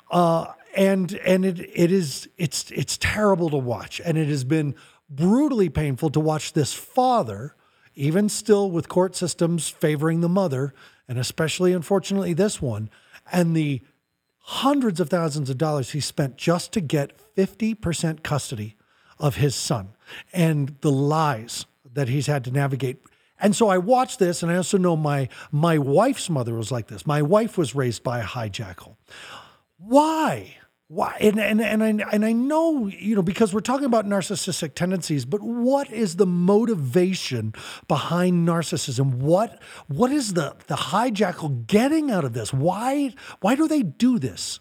Uh, 0.10 0.47
and 0.76 1.13
and 1.26 1.45
it 1.45 1.60
it 1.60 1.91
is 1.91 2.30
it's 2.38 2.71
it's 2.71 2.97
terrible 2.97 3.50
to 3.50 3.58
watch 3.58 4.00
and 4.04 4.17
it 4.17 4.28
has 4.28 4.43
been 4.43 4.76
brutally 5.10 5.69
painful 5.69 6.10
to 6.10 6.19
watch 6.19 6.54
this 6.54 6.74
father 6.74 7.56
even 7.93 8.30
still 8.30 8.71
with 8.71 8.88
court 8.88 9.15
systems 9.15 9.67
favoring 9.67 10.21
the 10.21 10.30
mother 10.30 10.74
and 11.08 11.19
especially 11.19 11.74
unfortunately 11.74 12.34
this 12.34 12.62
one 12.62 12.89
and 13.32 13.56
the 13.56 13.82
hundreds 14.39 15.00
of 15.00 15.10
thousands 15.10 15.50
of 15.50 15.58
dollars 15.58 15.91
he 15.91 16.00
spent 16.00 16.38
just 16.38 16.71
to 16.71 16.82
get 16.82 17.13
50% 17.36 18.24
custody 18.24 18.76
of 19.19 19.36
his 19.36 19.56
son 19.56 19.89
and 20.34 20.76
the 20.82 20.91
lies 20.91 21.65
that 21.94 22.10
he's 22.10 22.28
had 22.28 22.44
to 22.46 22.52
navigate 22.52 23.02
and 23.44 23.56
so 23.56 23.70
I 23.70 23.80
watched 23.80 24.20
this, 24.20 24.44
and 24.44 24.52
I 24.52 24.56
also 24.56 24.78
know 24.78 24.96
my 24.96 25.28
my 25.52 25.80
wife's 25.80 26.30
mother 26.30 26.54
was 26.54 26.72
like 26.72 26.88
this. 26.88 27.08
My 27.08 27.24
wife 27.24 27.58
was 27.58 27.74
raised 27.74 28.04
by 28.04 28.20
a 28.20 28.24
hijackal. 28.24 28.98
Why? 29.78 30.58
why 30.92 31.16
and, 31.22 31.40
and 31.40 31.62
and 31.62 31.82
I 31.82 32.06
and 32.12 32.26
I 32.26 32.34
know 32.34 32.88
you 32.88 33.16
know 33.16 33.22
because 33.22 33.54
we're 33.54 33.62
talking 33.62 33.86
about 33.86 34.06
narcissistic 34.06 34.76
tendencies 34.76 35.24
but 35.24 35.42
what 35.42 35.90
is 35.90 36.18
the 36.18 36.26
motivation 36.26 37.54
behind 37.88 38.46
narcissism 38.46 39.14
what 39.14 39.62
what 39.88 40.12
is 40.12 40.34
the 40.34 40.54
the 40.68 40.76
hijackal 40.76 41.66
getting 41.66 42.12
out 42.12 42.26
of 42.26 42.34
this 42.34 42.54
why 42.54 43.14
why 43.40 43.56
do 43.56 43.70
they 43.70 43.84
do 43.84 44.20
this 44.20 44.60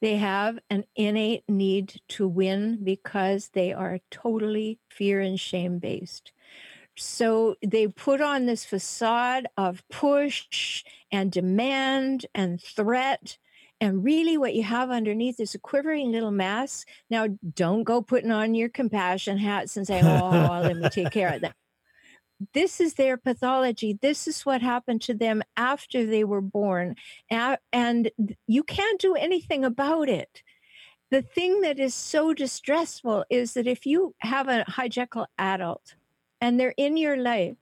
they 0.00 0.16
have 0.16 0.58
an 0.70 0.84
innate 0.96 1.44
need 1.48 2.00
to 2.08 2.26
win 2.26 2.82
because 2.82 3.50
they 3.52 3.72
are 3.72 3.98
totally 4.10 4.78
fear 4.90 5.20
and 5.20 5.38
shame 5.38 5.78
based 5.78 6.32
so 6.96 7.54
they 7.66 7.86
put 7.88 8.20
on 8.20 8.46
this 8.46 8.64
facade 8.64 9.46
of 9.56 9.82
push 9.90 10.84
and 11.10 11.32
demand 11.32 12.26
and 12.34 12.60
threat 12.60 13.38
and 13.80 14.04
really, 14.04 14.36
what 14.36 14.54
you 14.54 14.62
have 14.62 14.90
underneath 14.90 15.40
is 15.40 15.54
a 15.54 15.58
quivering 15.58 16.12
little 16.12 16.30
mass. 16.30 16.84
Now, 17.08 17.28
don't 17.54 17.82
go 17.82 18.02
putting 18.02 18.30
on 18.30 18.54
your 18.54 18.68
compassion 18.68 19.38
hats 19.38 19.76
and 19.76 19.86
say, 19.86 20.02
Oh, 20.02 20.60
let 20.62 20.76
me 20.76 20.88
take 20.90 21.10
care 21.10 21.34
of 21.34 21.40
that. 21.40 21.54
This 22.54 22.80
is 22.80 22.94
their 22.94 23.16
pathology. 23.16 23.98
This 24.00 24.26
is 24.26 24.46
what 24.46 24.62
happened 24.62 25.02
to 25.02 25.14
them 25.14 25.42
after 25.56 26.06
they 26.06 26.24
were 26.24 26.40
born. 26.40 26.96
And 27.30 28.10
you 28.46 28.62
can't 28.62 29.00
do 29.00 29.14
anything 29.14 29.64
about 29.64 30.08
it. 30.08 30.42
The 31.10 31.22
thing 31.22 31.60
that 31.62 31.78
is 31.78 31.94
so 31.94 32.32
distressful 32.32 33.24
is 33.28 33.54
that 33.54 33.66
if 33.66 33.84
you 33.84 34.14
have 34.20 34.48
a 34.48 34.64
hijackal 34.68 35.26
adult 35.38 35.96
and 36.40 36.58
they're 36.58 36.74
in 36.76 36.96
your 36.96 37.16
life 37.16 37.56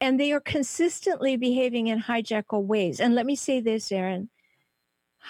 and 0.00 0.18
they 0.18 0.32
are 0.32 0.40
consistently 0.40 1.36
behaving 1.36 1.88
in 1.88 2.00
hijackal 2.00 2.64
ways, 2.64 3.00
and 3.00 3.14
let 3.14 3.26
me 3.26 3.36
say 3.36 3.60
this, 3.60 3.90
Aaron 3.90 4.30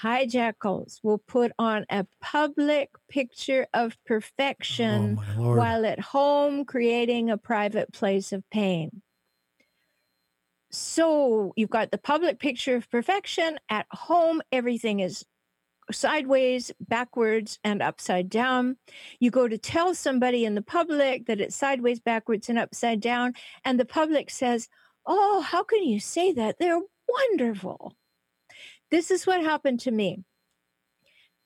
hijackals 0.01 1.01
will 1.03 1.19
put 1.19 1.53
on 1.59 1.85
a 1.91 2.07
public 2.21 2.91
picture 3.09 3.67
of 3.75 3.93
oh, 3.93 4.01
perfection 4.07 5.21
oh, 5.39 5.57
while 5.57 5.85
at 5.85 6.01
home 6.01 6.65
creating 6.65 7.31
a 7.31 7.37
private 7.37 7.93
place 7.93 8.33
of 8.33 8.49
pain. 8.51 9.03
So 10.71 11.53
you've 11.57 11.71
got 11.71 11.91
the 11.91 11.99
public 11.99 12.39
picture 12.39 12.77
of 12.77 12.91
perfection. 12.91 13.59
At 13.69 13.87
home, 13.91 14.41
everything 14.51 15.01
is 15.01 15.25
sideways, 15.91 16.73
backwards, 16.81 17.59
and 17.63 17.83
upside 17.83 18.31
down. 18.31 18.77
You 19.21 19.31
go 19.31 19.49
to 19.49 19.59
tell 19.59 19.95
somebody 19.95 20.45
in 20.45 20.55
the 20.55 20.63
public 20.63 21.27
that 21.27 21.41
it's 21.41 21.57
sideways, 21.57 22.01
backwards, 22.01 22.49
and 22.49 22.59
upside 22.59 23.01
down, 23.01 23.35
and 23.65 23.79
the 23.79 23.85
public 23.85 24.31
says, 24.31 24.69
Oh, 25.05 25.41
how 25.41 25.65
can 25.65 25.83
you 25.83 25.99
say 26.01 26.33
that? 26.33 26.57
They're 26.59 26.81
wonderful. 27.09 27.95
This 28.93 29.11
is 29.11 29.27
what 29.27 29.43
happened 29.43 29.81
to 29.81 29.91
me. 29.91 30.23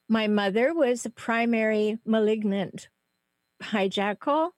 My 0.09 0.27
mother 0.27 0.75
was 0.75 1.07
a 1.07 1.11
primary 1.11 1.97
malignant 2.05 2.89
hijackal. 3.63 4.51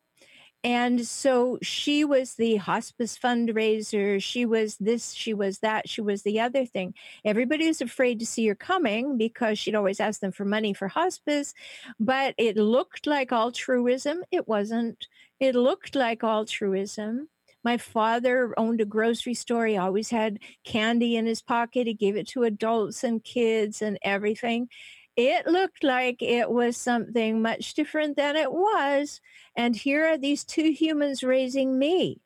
And 0.64 1.07
so 1.07 1.59
she 1.61 2.03
was 2.03 2.35
the 2.35 2.57
hospice 2.57 3.18
fundraiser. 3.18 4.22
She 4.22 4.46
was 4.46 4.79
this, 4.79 5.12
she 5.12 5.35
was 5.35 5.59
that, 5.59 5.87
she 5.87 6.01
was 6.01 6.22
the 6.22 6.40
other 6.40 6.64
thing. 6.64 6.94
Everybody 7.27 7.68
was 7.68 7.83
afraid 7.83 8.20
to 8.20 8.27
see 8.27 8.46
her 8.48 8.55
coming 8.55 9.18
because 9.18 9.59
she'd 9.59 9.74
always 9.74 10.01
ask 10.01 10.20
them 10.20 10.33
for 10.33 10.46
money 10.46 10.72
for 10.72 10.88
hospice. 10.88 11.53
But 12.01 12.35
it 12.38 12.57
looked 12.57 13.07
like 13.07 13.33
altruism. 13.33 14.24
It 14.31 14.48
wasn't. 14.48 15.07
It 15.38 15.55
looked 15.55 15.94
like 15.94 16.24
altruism. 16.24 17.29
My 17.64 17.77
father 17.77 18.55
owned 18.57 18.81
a 18.81 18.85
grocery 18.85 19.35
store. 19.35 19.66
He 19.66 19.77
always 19.77 20.11
had 20.11 20.38
candy 20.64 21.16
in 21.16 21.27
his 21.27 21.42
pocket. 21.42 21.87
He 21.87 21.94
gave 21.94 22.16
it 22.16 22.29
to 22.29 22.44
adults 22.44 23.05
and 23.05 23.23
kids 23.23 23.83
and 23.83 23.99
everything. 24.03 24.68
It 25.16 25.49
looked 25.49 25.83
like 25.83 26.23
it 26.23 26.49
was 26.49 26.77
something 26.77 27.42
much 27.42 27.75
different 27.75 28.16
than 28.16 28.37
it 28.37 28.53
was. 28.53 29.21
And 29.57 29.75
here 29.75 30.07
are 30.07 30.16
these 30.16 30.44
two 30.44 30.71
humans 30.71 31.25
raising 31.25 31.77
me. 31.77 32.21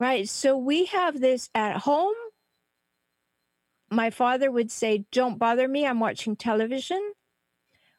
Right. 0.00 0.28
So 0.28 0.56
we 0.56 0.86
have 0.86 1.20
this 1.20 1.50
at 1.54 1.76
home. 1.78 2.14
My 3.90 4.10
father 4.10 4.50
would 4.50 4.70
say, 4.70 5.04
Don't 5.12 5.38
bother 5.38 5.68
me. 5.68 5.86
I'm 5.86 6.00
watching 6.00 6.36
television. 6.36 7.12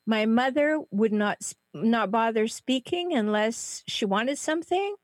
My 0.05 0.25
mother 0.25 0.81
would 0.89 1.13
not 1.13 1.37
not 1.73 2.09
bother 2.09 2.47
speaking 2.47 3.13
unless 3.13 3.83
she 3.85 4.05
wanted 4.05 4.39
something. 4.39 4.95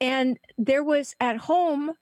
And 0.00 0.38
there 0.56 0.84
was 0.84 1.14
at 1.20 1.36
home 1.36 1.92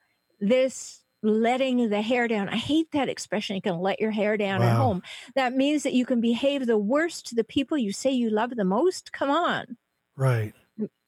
this 0.40 1.02
letting 1.22 1.88
the 1.88 2.02
hair 2.02 2.28
down. 2.28 2.48
I 2.48 2.56
hate 2.56 2.92
that 2.92 3.09
expression. 3.09 3.56
You 3.56 3.62
can 3.62 3.80
let 3.80 4.00
your 4.00 4.11
hair 4.11 4.37
down 4.37 4.61
wow. 4.61 4.66
at 4.66 4.76
home. 4.76 5.02
That 5.35 5.54
means 5.54 5.82
that 5.82 5.94
you 5.94 6.06
can 6.06 6.20
behave 6.20 6.66
the 6.66 6.78
worst 6.78 7.26
to 7.26 7.35
the 7.35 7.44
people 7.44 7.76
you 7.76 7.92
say 7.92 8.11
you 8.11 8.30
love 8.30 8.50
the 8.54 8.64
most. 8.64 9.12
Come 9.12 9.30
on. 9.30 9.76
Right. 10.16 10.54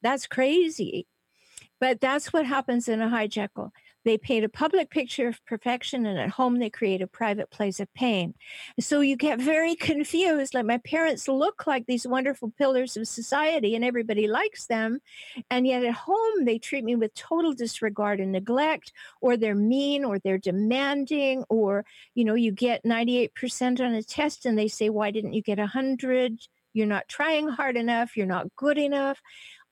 That's 0.02 0.26
crazy. 0.26 1.06
But 1.80 2.00
that's 2.00 2.32
what 2.32 2.46
happens 2.46 2.88
in 2.88 3.00
a 3.00 3.08
hijackal. 3.08 3.70
They 4.08 4.16
paint 4.16 4.42
a 4.42 4.48
public 4.48 4.88
picture 4.88 5.28
of 5.28 5.44
perfection, 5.44 6.06
and 6.06 6.18
at 6.18 6.30
home 6.30 6.58
they 6.58 6.70
create 6.70 7.02
a 7.02 7.06
private 7.06 7.50
place 7.50 7.78
of 7.78 7.92
pain. 7.92 8.32
So 8.80 9.00
you 9.00 9.16
get 9.16 9.38
very 9.38 9.74
confused. 9.74 10.54
Like 10.54 10.64
my 10.64 10.78
parents 10.78 11.28
look 11.28 11.66
like 11.66 11.84
these 11.84 12.06
wonderful 12.06 12.50
pillars 12.56 12.96
of 12.96 13.06
society, 13.06 13.74
and 13.74 13.84
everybody 13.84 14.26
likes 14.26 14.66
them. 14.66 15.00
And 15.50 15.66
yet 15.66 15.84
at 15.84 15.92
home 15.92 16.46
they 16.46 16.58
treat 16.58 16.84
me 16.84 16.96
with 16.96 17.12
total 17.12 17.52
disregard 17.52 18.18
and 18.18 18.32
neglect, 18.32 18.94
or 19.20 19.36
they're 19.36 19.54
mean, 19.54 20.06
or 20.06 20.18
they're 20.18 20.38
demanding, 20.38 21.44
or, 21.50 21.84
you 22.14 22.24
know, 22.24 22.34
you 22.34 22.50
get 22.50 22.84
98% 22.84 23.78
on 23.78 23.92
a 23.92 24.02
test 24.02 24.46
and 24.46 24.58
they 24.58 24.68
say, 24.68 24.88
Why 24.88 25.10
didn't 25.10 25.34
you 25.34 25.42
get 25.42 25.58
100? 25.58 26.38
You're 26.72 26.86
not 26.86 27.08
trying 27.08 27.48
hard 27.48 27.76
enough. 27.76 28.16
You're 28.16 28.26
not 28.26 28.56
good 28.56 28.78
enough 28.78 29.20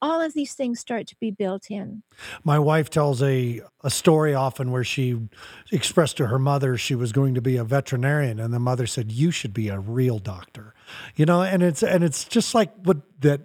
all 0.02 0.20
of 0.20 0.34
these 0.34 0.54
things 0.54 0.80
start 0.80 1.06
to 1.08 1.16
be 1.16 1.30
built 1.30 1.70
in. 1.70 2.02
My 2.44 2.58
wife 2.58 2.90
tells 2.90 3.22
a, 3.22 3.62
a 3.82 3.90
story 3.90 4.34
often 4.34 4.70
where 4.70 4.84
she 4.84 5.18
expressed 5.72 6.16
to 6.18 6.26
her 6.26 6.38
mother 6.38 6.76
she 6.76 6.94
was 6.94 7.12
going 7.12 7.34
to 7.34 7.40
be 7.40 7.56
a 7.56 7.64
veterinarian 7.64 8.38
and 8.38 8.52
the 8.52 8.60
mother 8.60 8.86
said 8.86 9.10
you 9.10 9.30
should 9.30 9.54
be 9.54 9.68
a 9.68 9.78
real 9.78 10.18
doctor. 10.18 10.74
You 11.16 11.26
know, 11.26 11.42
and 11.42 11.62
it's 11.62 11.82
and 11.82 12.04
it's 12.04 12.24
just 12.24 12.54
like 12.54 12.72
what 12.82 12.98
that 13.20 13.40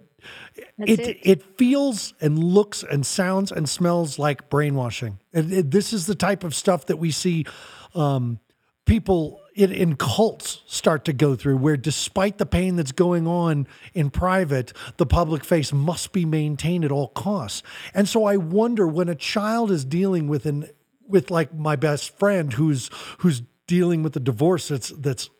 it, 0.78 1.00
it, 1.00 1.18
it 1.22 1.58
feels 1.58 2.14
and 2.20 2.42
looks 2.42 2.82
and 2.82 3.04
sounds 3.04 3.50
and 3.50 3.68
smells 3.68 4.18
like 4.18 4.48
brainwashing. 4.48 5.18
And 5.32 5.52
it, 5.52 5.70
this 5.70 5.92
is 5.92 6.06
the 6.06 6.14
type 6.14 6.44
of 6.44 6.54
stuff 6.54 6.86
that 6.86 6.98
we 6.98 7.10
see 7.10 7.46
um, 7.94 8.38
people 8.86 9.41
in, 9.54 9.72
in 9.72 9.96
cults 9.96 10.62
start 10.66 11.04
to 11.04 11.12
go 11.12 11.34
through 11.34 11.56
where 11.56 11.76
despite 11.76 12.38
the 12.38 12.46
pain 12.46 12.76
that's 12.76 12.92
going 12.92 13.26
on 13.26 13.66
in 13.94 14.10
private 14.10 14.72
the 14.96 15.06
public 15.06 15.44
face 15.44 15.72
must 15.72 16.12
be 16.12 16.24
maintained 16.24 16.84
at 16.84 16.92
all 16.92 17.08
costs 17.08 17.62
and 17.94 18.08
so 18.08 18.24
i 18.24 18.36
wonder 18.36 18.86
when 18.86 19.08
a 19.08 19.14
child 19.14 19.70
is 19.70 19.84
dealing 19.84 20.26
with 20.26 20.46
an 20.46 20.68
with 21.06 21.30
like 21.30 21.54
my 21.54 21.76
best 21.76 22.16
friend 22.18 22.54
who's 22.54 22.90
who's 23.18 23.42
dealing 23.66 24.02
with 24.02 24.16
a 24.16 24.20
divorce 24.20 24.68
that's 24.68 24.88
that's 24.90 25.30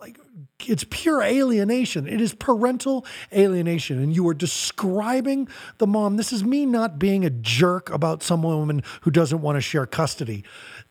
like 0.00 0.18
it's 0.66 0.84
pure 0.90 1.22
alienation. 1.22 2.06
It 2.06 2.20
is 2.20 2.34
parental 2.34 3.04
alienation. 3.32 4.02
And 4.02 4.14
you 4.14 4.26
are 4.28 4.34
describing 4.34 5.48
the 5.78 5.86
mom. 5.86 6.16
This 6.16 6.32
is 6.32 6.44
me 6.44 6.66
not 6.66 6.98
being 6.98 7.24
a 7.24 7.30
jerk 7.30 7.90
about 7.90 8.22
some 8.22 8.42
woman 8.42 8.82
who 9.02 9.10
doesn't 9.10 9.40
want 9.40 9.56
to 9.56 9.60
share 9.60 9.86
custody. 9.86 10.44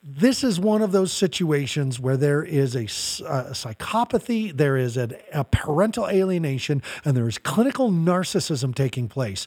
This 0.03 0.43
is 0.43 0.59
one 0.59 0.81
of 0.81 0.91
those 0.91 1.13
situations 1.13 1.99
where 1.99 2.17
there 2.17 2.43
is 2.43 2.75
a, 2.75 2.85
a 3.25 3.51
psychopathy, 3.51 4.55
there 4.55 4.75
is 4.75 4.97
a, 4.97 5.15
a 5.31 5.43
parental 5.43 6.07
alienation, 6.07 6.81
and 7.05 7.15
there 7.15 7.27
is 7.27 7.37
clinical 7.37 7.91
narcissism 7.91 8.73
taking 8.73 9.07
place. 9.07 9.45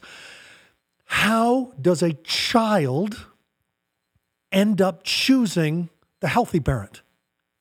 How 1.05 1.73
does 1.81 2.01
a 2.01 2.13
child 2.13 3.27
end 4.49 4.81
up 4.81 5.03
choosing 5.03 5.89
the 6.21 6.29
healthy 6.29 6.59
parent? 6.59 7.01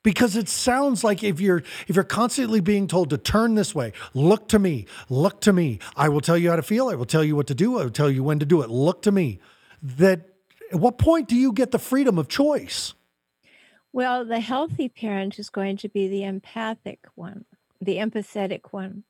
because 0.05 0.37
it 0.37 0.51
sounds 0.51 1.03
like 1.03 1.25
if 1.25 1.41
you're 1.41 1.63
if 1.89 1.97
you're 1.97 2.05
constantly 2.05 2.61
being 2.61 2.87
told 2.87 3.11
to 3.11 3.19
turn 3.19 3.57
this 3.57 3.75
way 3.75 3.93
look 4.13 4.47
to 4.49 4.59
me 4.59 4.87
look 5.09 5.41
to 5.41 5.53
me 5.53 5.79
i 5.97 6.09
will 6.09 6.21
tell 6.21 6.37
you 6.37 6.51
how 6.51 6.57
to 6.57 6.63
feel 6.63 6.89
i 6.89 6.95
will 6.95 7.07
tell 7.07 7.25
you 7.25 7.35
what 7.35 7.47
to 7.47 7.55
do 7.55 7.79
i 7.79 7.83
will 7.83 7.91
tell 7.91 8.11
you 8.11 8.23
when 8.23 8.39
to 8.39 8.47
do 8.47 8.61
it 8.61 8.71
look 8.71 9.03
to 9.03 9.11
me 9.11 9.41
that 9.83 10.34
at 10.73 10.81
what 10.81 10.99
point 10.99 11.29
do 11.29 11.37
you 11.37 11.53
get 11.53 11.71
the 11.71 11.79
freedom 11.79 12.19
of 12.19 12.29
choice 12.29 12.95
well 13.93 14.25
the 14.25 14.41
healthy 14.41 14.89
parent 14.89 15.39
is 15.39 15.51
going 15.51 15.77
to 15.77 15.89
be 15.89 16.09
the 16.09 16.25
empathic 16.25 17.01
one 17.15 17.45
the 17.81 17.97
empathetic 17.97 18.61
one 18.71 19.05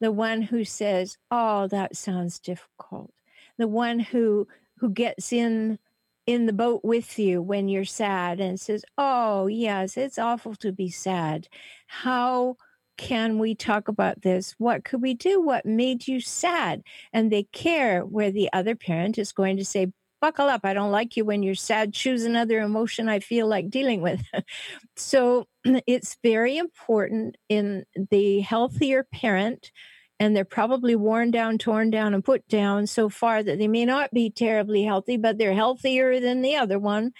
the 0.00 0.12
one 0.12 0.42
who 0.42 0.64
says 0.64 1.18
oh 1.30 1.66
that 1.68 1.96
sounds 1.96 2.38
difficult 2.38 3.12
the 3.58 3.68
one 3.68 3.98
who 3.98 4.46
who 4.78 4.90
gets 4.90 5.32
in 5.32 5.78
in 6.26 6.46
the 6.46 6.52
boat 6.52 6.80
with 6.84 7.18
you 7.18 7.42
when 7.42 7.68
you're 7.68 7.84
sad 7.84 8.40
and 8.40 8.60
says, 8.60 8.84
Oh, 8.96 9.46
yes, 9.46 9.96
it's 9.96 10.18
awful 10.18 10.54
to 10.56 10.72
be 10.72 10.88
sad. 10.88 11.48
How 11.86 12.56
can 12.96 13.38
we 13.38 13.54
talk 13.54 13.88
about 13.88 14.22
this? 14.22 14.54
What 14.58 14.84
could 14.84 15.02
we 15.02 15.14
do? 15.14 15.40
What 15.40 15.66
made 15.66 16.06
you 16.06 16.20
sad? 16.20 16.82
And 17.12 17.30
they 17.30 17.44
care 17.44 18.04
where 18.04 18.30
the 18.30 18.48
other 18.52 18.76
parent 18.76 19.18
is 19.18 19.32
going 19.32 19.56
to 19.56 19.64
say, 19.64 19.92
Buckle 20.22 20.48
up. 20.48 20.60
I 20.64 20.72
don't 20.72 20.92
like 20.92 21.16
you 21.16 21.24
when 21.24 21.42
you're 21.42 21.56
sad. 21.56 21.92
Choose 21.92 22.24
another 22.24 22.60
emotion 22.60 23.08
I 23.08 23.18
feel 23.18 23.48
like 23.48 23.68
dealing 23.68 24.00
with. 24.00 24.22
so 24.96 25.48
it's 25.64 26.16
very 26.22 26.56
important 26.56 27.36
in 27.48 27.84
the 28.10 28.40
healthier 28.40 29.04
parent 29.12 29.72
and 30.20 30.36
they're 30.36 30.44
probably 30.44 30.94
worn 30.94 31.32
down, 31.32 31.58
torn 31.58 31.90
down, 31.90 32.14
and 32.14 32.24
put 32.24 32.46
down 32.46 32.86
so 32.86 33.08
far 33.08 33.42
that 33.42 33.58
they 33.58 33.66
may 33.66 33.84
not 33.84 34.12
be 34.12 34.30
terribly 34.30 34.84
healthy, 34.84 35.16
but 35.16 35.36
they're 35.36 35.54
healthier 35.54 36.20
than 36.20 36.42
the 36.42 36.54
other 36.54 36.78
one. 36.78 37.10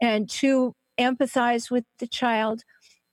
And 0.00 0.28
to 0.30 0.74
empathize 0.98 1.70
with 1.70 1.84
the 2.00 2.08
child, 2.08 2.64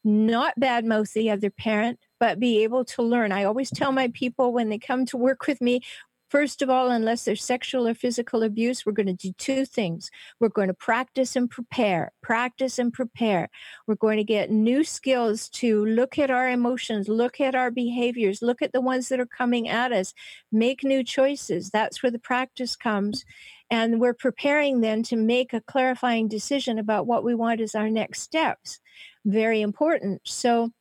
not 0.04 0.60
badmouth 0.60 1.14
the 1.14 1.32
other 1.32 1.50
parent, 1.50 2.00
but 2.20 2.40
be 2.40 2.64
able 2.64 2.86
to 2.86 3.02
learn. 3.02 3.32
I 3.32 3.44
always 3.44 3.70
tell 3.70 3.92
my 3.92 4.10
people 4.14 4.54
when 4.54 4.70
they 4.70 4.80
come 4.80 5.06
to 5.08 5.18
work 5.18 5.48
with 5.48 5.62
me, 5.62 5.82
First 6.30 6.62
of 6.64 6.70
all, 6.70 6.90
unless 6.90 7.24
there's 7.24 7.44
sexual 7.44 7.88
or 7.88 7.94
physical 7.94 8.42
abuse, 8.42 8.86
we're 8.86 8.94
going 8.94 9.06
to 9.06 9.14
do 9.14 9.32
two 9.38 9.64
things. 9.64 10.10
We're 10.40 10.50
going 10.50 10.70
to 10.70 10.74
practice 10.74 11.36
and 11.36 11.50
prepare, 11.50 12.12
practice 12.24 12.80
and 12.80 12.92
prepare. 12.92 13.50
We're 13.86 13.96
going 13.96 14.18
to 14.18 14.24
get 14.24 14.50
new 14.50 14.84
skills 14.84 15.50
to 15.50 15.86
look 15.86 16.18
at 16.18 16.32
our 16.32 16.50
emotions, 16.50 17.08
look 17.08 17.40
at 17.40 17.54
our 17.54 17.70
behaviors, 17.70 18.42
look 18.42 18.64
at 18.64 18.74
the 18.74 18.82
ones 18.82 19.10
that 19.10 19.20
are 19.20 19.28
coming 19.28 19.70
at 19.70 19.92
us, 19.92 20.14
make 20.52 20.84
new 20.84 21.04
choices. 21.04 21.70
That's 21.70 22.02
where 22.02 22.12
the 22.12 22.20
practice 22.20 22.76
comes. 22.76 23.24
And 23.70 24.00
we're 24.00 24.14
preparing 24.14 24.82
then 24.82 25.04
to 25.04 25.16
make 25.16 25.54
a 25.54 25.62
clarifying 25.62 26.28
decision 26.28 26.80
about 26.80 27.06
what 27.06 27.24
we 27.24 27.36
want 27.36 27.62
as 27.62 27.76
our 27.76 27.90
next 27.90 28.22
steps. 28.22 28.80
Very 29.26 29.62
important. 29.62 30.22
So, 30.26 30.72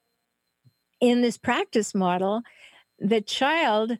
in 1.00 1.20
this 1.20 1.36
practice 1.36 1.94
model, 1.94 2.42
the 2.98 3.20
child 3.20 3.98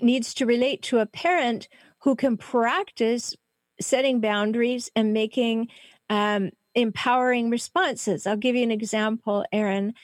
needs 0.00 0.34
to 0.34 0.46
relate 0.46 0.82
to 0.82 0.98
a 0.98 1.06
parent 1.06 1.68
who 2.00 2.14
can 2.14 2.36
practice 2.36 3.34
setting 3.80 4.20
boundaries 4.20 4.90
and 4.94 5.12
making 5.12 5.68
um, 6.08 6.50
empowering 6.74 7.50
responses. 7.50 8.26
I'll 8.26 8.36
give 8.36 8.56
you 8.56 8.62
an 8.62 8.70
example, 8.70 9.44
Aaron. 9.52 9.94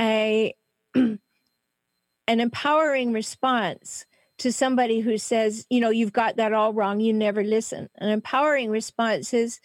A 0.00 0.54
an 0.94 1.20
empowering 2.28 3.12
response 3.12 4.04
to 4.38 4.52
somebody 4.52 5.00
who 5.00 5.16
says, 5.16 5.66
you 5.70 5.80
know, 5.80 5.90
you've 5.90 6.12
got 6.12 6.36
that 6.36 6.52
all 6.52 6.72
wrong, 6.72 7.00
you 7.00 7.12
never 7.12 7.42
listen. 7.42 7.88
An 7.96 8.10
empowering 8.10 8.70
response 8.70 9.32
is, 9.32 9.60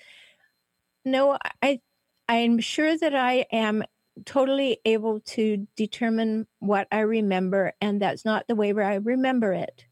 no, 1.04 1.38
I 1.62 1.80
I'm 2.30 2.60
sure 2.60 2.98
that 2.98 3.14
I 3.14 3.46
am 3.52 3.84
totally 4.26 4.80
able 4.86 5.20
to 5.22 5.68
determine 5.76 6.48
what 6.60 6.88
I 6.92 7.00
remember, 7.00 7.74
and 7.82 8.02
that's 8.02 8.26
not 8.26 8.48
the 8.48 8.56
way 8.56 8.74
where 8.74 8.86
I 8.86 8.96
remember 8.96 9.54
it. 9.54 9.86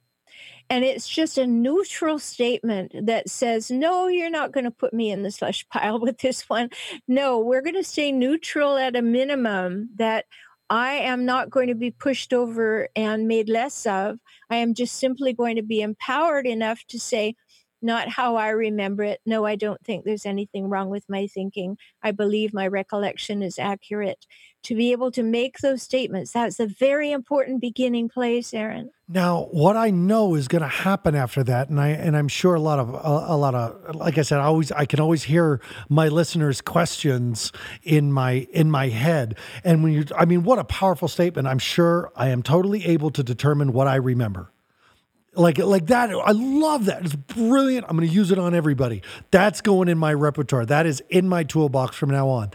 And 0.70 0.86
it's 0.86 1.08
just 1.08 1.40
a 1.40 1.48
neutral 1.48 2.20
statement 2.20 2.94
that 3.08 3.30
says, 3.30 3.72
no, 3.72 4.08
you're 4.08 4.30
not 4.30 4.52
going 4.52 4.66
to 4.66 4.72
put 4.72 4.94
me 4.94 5.10
in 5.10 5.24
the 5.24 5.32
slush 5.32 5.68
pile 5.70 6.00
with 6.00 6.20
this 6.20 6.48
one. 6.48 6.70
No, 7.08 7.40
we're 7.40 7.64
going 7.64 7.76
to 7.76 7.84
stay 7.84 8.12
neutral 8.12 8.78
at 8.78 8.96
a 8.96 9.02
minimum 9.02 9.90
that 9.96 10.26
I 10.70 10.94
am 10.94 11.26
not 11.26 11.50
going 11.50 11.70
to 11.70 11.76
be 11.76 11.90
pushed 11.90 12.32
over 12.34 12.88
and 12.96 13.28
made 13.28 13.50
less 13.50 13.88
of. 13.88 14.20
I 14.52 14.58
am 14.58 14.76
just 14.76 14.98
simply 14.98 15.34
going 15.34 15.56
to 15.56 15.64
be 15.64 15.82
empowered 15.82 16.46
enough 16.46 16.84
to 16.90 17.00
say, 17.00 17.36
not 17.82 18.10
how 18.10 18.36
I 18.36 18.50
remember 18.50 19.04
it. 19.04 19.22
No, 19.26 19.46
I 19.46 19.56
don't 19.56 19.84
think 19.84 20.04
there's 20.04 20.26
anything 20.26 20.70
wrong 20.70 20.90
with 20.90 21.10
my 21.10 21.28
thinking. 21.28 21.78
I 22.04 22.12
believe 22.12 22.54
my 22.54 22.68
recollection 22.68 23.42
is 23.42 23.58
accurate. 23.58 24.26
To 24.64 24.76
be 24.76 24.92
able 24.92 25.10
to 25.12 25.24
make 25.24 25.60
those 25.60 25.82
statements, 25.82 26.34
that's 26.34 26.60
a 26.60 26.68
very 26.68 27.14
important 27.14 27.62
beginning 27.62 28.10
place, 28.10 28.54
Aaron. 28.54 28.90
Now, 29.08 29.48
what 29.52 29.78
I 29.78 29.90
know 29.90 30.36
is 30.36 30.50
going 30.50 30.62
to 30.62 30.68
happen 30.68 31.16
after 31.16 31.44
that, 31.46 31.70
and 31.70 31.80
I 31.80 31.90
and 31.90 32.18
I'm 32.18 32.28
sure 32.28 32.56
a 32.56 32.60
lot 32.60 32.78
of 32.78 32.90
a, 32.90 33.34
a, 33.34 33.38
lot 33.38 33.56
of 33.56 33.96
like 33.96 34.18
I 34.18 34.22
said, 34.22 34.40
I 34.40 34.44
always 34.44 34.74
I 34.74 34.84
can 34.84 35.00
always 35.00 35.24
hear 35.24 35.62
my 35.88 36.10
listeners' 36.10 36.60
questions 36.60 37.54
in 37.84 38.12
my 38.12 38.48
in 38.52 38.70
my 38.70 38.90
head. 38.90 39.38
And 39.64 39.82
when 39.82 39.94
you, 39.94 40.06
I 40.18 40.26
mean, 40.26 40.44
what 40.44 40.60
a 40.60 40.66
powerful 40.66 41.08
statement! 41.08 41.48
I'm 41.48 41.58
sure 41.58 42.12
I 42.18 42.28
am 42.28 42.44
totally 42.44 42.86
able 42.86 43.12
to 43.12 43.24
determine 43.24 43.72
what 43.72 43.88
I 43.88 43.96
remember 43.96 44.52
like 45.36 45.58
like 45.60 45.88
that 45.88 46.10
i 46.10 46.32
love 46.32 46.86
that. 46.86 47.06
It's 47.06 47.16
brilliant. 47.16 47.86
I'm 47.88 47.96
going 47.98 48.08
to 48.08 48.14
use 48.14 48.32
it 48.32 48.40
on 48.40 48.54
everybody. 48.54 49.02
That's 49.32 49.62
going 49.62 49.88
in 49.88 49.98
my 49.98 50.14
repertoire. 50.14 50.66
That 50.66 50.86
is 50.86 51.02
in 51.10 51.28
my 51.28 51.44
toolbox 51.44 51.96
from 51.96 52.10
now 52.10 52.30
on. 52.30 52.52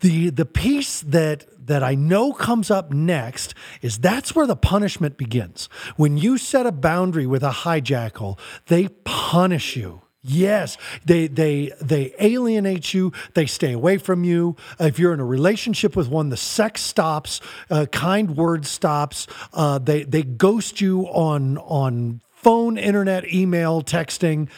The 0.00 0.30
the 0.30 0.46
piece 0.46 1.00
that 1.02 1.46
that 1.66 1.82
i 1.82 1.94
know 1.94 2.32
comes 2.32 2.70
up 2.70 2.90
next 2.90 3.54
is 3.82 3.98
that's 3.98 4.34
where 4.34 4.46
the 4.46 4.56
punishment 4.56 5.16
begins. 5.16 5.68
When 5.96 6.16
you 6.16 6.38
set 6.38 6.66
a 6.66 6.72
boundary 6.72 7.26
with 7.26 7.42
a 7.42 7.50
hijackal 7.50 8.38
they 8.66 8.88
punish 9.04 9.76
you 9.76 10.02
Yes, 10.28 10.76
they 11.04 11.28
they 11.28 11.70
they 11.80 12.12
alienate 12.18 12.92
you. 12.92 13.12
They 13.34 13.46
stay 13.46 13.72
away 13.72 13.96
from 13.98 14.24
you. 14.24 14.56
If 14.80 14.98
you're 14.98 15.14
in 15.14 15.20
a 15.20 15.24
relationship 15.24 15.94
with 15.94 16.08
one, 16.08 16.30
the 16.30 16.36
sex 16.36 16.80
stops, 16.82 17.40
uh, 17.70 17.86
kind 17.92 18.36
words 18.36 18.68
stops. 18.68 19.28
Uh, 19.52 19.78
they 19.78 20.02
they 20.02 20.24
ghost 20.24 20.80
you 20.80 21.02
on 21.06 21.58
on 21.58 22.22
phone, 22.32 22.76
internet, 22.76 23.32
email, 23.32 23.82
texting. 23.82 24.48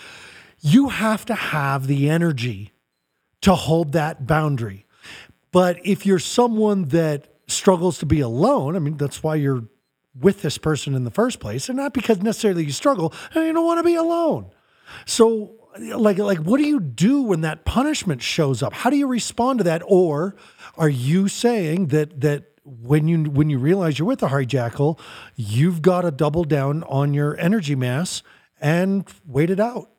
You 0.60 0.88
have 0.88 1.26
to 1.26 1.34
have 1.34 1.86
the 1.86 2.08
energy 2.08 2.72
to 3.42 3.54
hold 3.54 3.92
that 3.92 4.26
boundary. 4.26 4.86
But 5.52 5.84
if 5.84 6.06
you're 6.06 6.18
someone 6.18 6.86
that 6.86 7.28
struggles 7.46 7.98
to 7.98 8.06
be 8.06 8.20
alone, 8.20 8.74
I 8.74 8.78
mean 8.78 8.96
that's 8.96 9.22
why 9.22 9.34
you're 9.34 9.64
with 10.18 10.40
this 10.40 10.56
person 10.56 10.94
in 10.94 11.04
the 11.04 11.10
first 11.10 11.40
place, 11.40 11.68
and 11.68 11.76
not 11.76 11.92
because 11.92 12.22
necessarily 12.22 12.64
you 12.64 12.72
struggle. 12.72 13.12
And 13.34 13.44
you 13.44 13.52
don't 13.52 13.66
want 13.66 13.80
to 13.80 13.84
be 13.84 13.96
alone. 13.96 14.46
So 15.04 15.57
like 15.78 16.18
like 16.18 16.38
what 16.38 16.58
do 16.58 16.66
you 16.66 16.80
do 16.80 17.22
when 17.22 17.42
that 17.42 17.64
punishment 17.64 18.22
shows 18.22 18.62
up? 18.62 18.72
How 18.72 18.90
do 18.90 18.96
you 18.96 19.06
respond 19.06 19.58
to 19.58 19.64
that? 19.64 19.82
Or 19.86 20.36
are 20.76 20.88
you 20.88 21.28
saying 21.28 21.88
that 21.88 22.20
that 22.20 22.44
when 22.64 23.08
you 23.08 23.30
when 23.30 23.50
you 23.50 23.58
realize 23.58 23.98
you're 23.98 24.06
with 24.06 24.22
a 24.22 24.28
hijackal 24.28 24.98
you've 25.36 25.80
got 25.80 26.02
to 26.02 26.10
double 26.10 26.44
down 26.44 26.82
on 26.84 27.14
your 27.14 27.38
energy 27.38 27.74
mass 27.74 28.22
and 28.60 29.08
wait 29.26 29.50
it 29.50 29.60
out? 29.60 29.90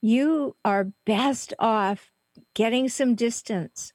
You 0.00 0.56
are 0.64 0.92
best 1.06 1.54
off 1.58 2.10
getting 2.54 2.88
some 2.88 3.14
distance 3.14 3.92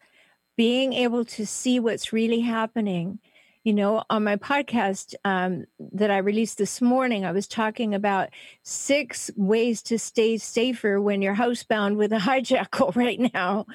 being 0.56 0.94
able 0.94 1.24
to 1.24 1.46
see 1.46 1.80
what's 1.80 2.12
really 2.14 2.42
happening 2.42 3.20
you 3.68 3.74
know, 3.74 4.02
on 4.10 4.24
my 4.24 4.38
podcast 4.38 5.14
um, 5.26 5.66
that 5.92 6.10
I 6.10 6.20
released 6.20 6.58
this 6.58 6.82
morning, 6.82 7.26
I 7.26 7.34
was 7.34 7.50
talking 7.50 7.94
about 7.94 8.30
six 8.64 9.30
ways 9.36 9.82
to 9.84 10.00
stay 10.00 10.38
safer 10.38 11.02
when 11.02 11.22
you're 11.22 11.36
housebound 11.36 11.98
with 11.98 12.14
a 12.14 12.18
hijackal 12.18 12.96
right 12.96 13.20
now. 13.34 13.66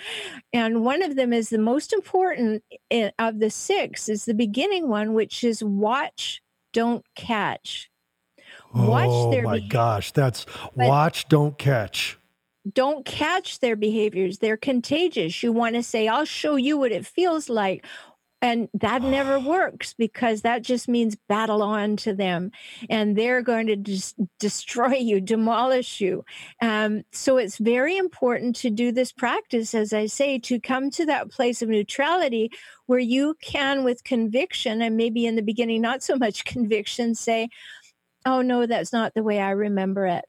And 0.50 0.82
one 0.82 1.02
of 1.02 1.14
them 1.16 1.34
is 1.34 1.50
the 1.50 1.58
most 1.58 1.92
important 1.92 2.64
eh, 2.90 3.10
of 3.18 3.38
the 3.38 3.50
six 3.50 4.08
is 4.08 4.24
the 4.24 4.32
beginning 4.32 4.88
one, 4.88 5.12
which 5.12 5.44
is 5.44 5.62
watch, 5.62 6.40
don't 6.72 7.04
catch. 7.14 7.90
Watch 8.72 9.08
oh 9.10 9.30
their 9.30 9.42
my 9.42 9.56
behavior. 9.56 9.72
gosh, 9.74 10.12
that's 10.12 10.46
watch, 10.74 11.28
don't 11.28 11.58
catch 11.58 12.18
don't 12.72 13.04
catch 13.04 13.58
their 13.58 13.74
behaviors. 13.74 14.38
They're 14.38 14.56
contagious. 14.56 15.42
You 15.42 15.52
want 15.52 15.74
to 15.74 15.82
say, 15.82 16.06
I'll 16.06 16.24
show 16.24 16.54
you 16.54 16.78
what 16.78 16.92
it 16.92 17.04
feels 17.04 17.48
like 17.48 17.84
And 18.42 18.68
that 18.74 19.02
never 19.02 19.38
works 19.38 19.94
because 19.94 20.42
that 20.42 20.62
just 20.62 20.88
means 20.88 21.16
battle 21.28 21.62
on 21.62 21.96
to 21.98 22.12
them 22.12 22.50
and 22.90 23.16
they're 23.16 23.40
going 23.40 23.68
to 23.68 23.76
just 23.76 24.16
destroy 24.38 24.94
you, 24.96 25.20
demolish 25.20 26.00
you. 26.00 26.24
Um, 26.60 27.04
so 27.12 27.38
it's 27.38 27.56
very 27.58 27.96
important 27.96 28.56
to 28.56 28.70
do 28.70 28.92
this 28.92 29.12
practice, 29.12 29.74
as 29.74 29.92
I 29.92 30.06
say, 30.06 30.38
to 30.40 30.60
come 30.60 30.90
to 30.90 31.06
that 31.06 31.30
place 31.30 31.62
of 31.62 31.68
neutrality 31.68 32.50
where 32.86 32.98
you 32.98 33.36
can, 33.40 33.84
with 33.84 34.04
conviction, 34.04 34.82
and 34.82 34.96
maybe 34.96 35.24
in 35.24 35.36
the 35.36 35.42
beginning, 35.42 35.80
not 35.80 36.02
so 36.02 36.16
much 36.16 36.44
conviction, 36.44 37.14
say, 37.14 37.48
Oh, 38.24 38.40
no, 38.40 38.66
that's 38.66 38.92
not 38.92 39.14
the 39.14 39.22
way 39.22 39.40
I 39.40 39.50
remember 39.50 40.06
it. 40.06 40.24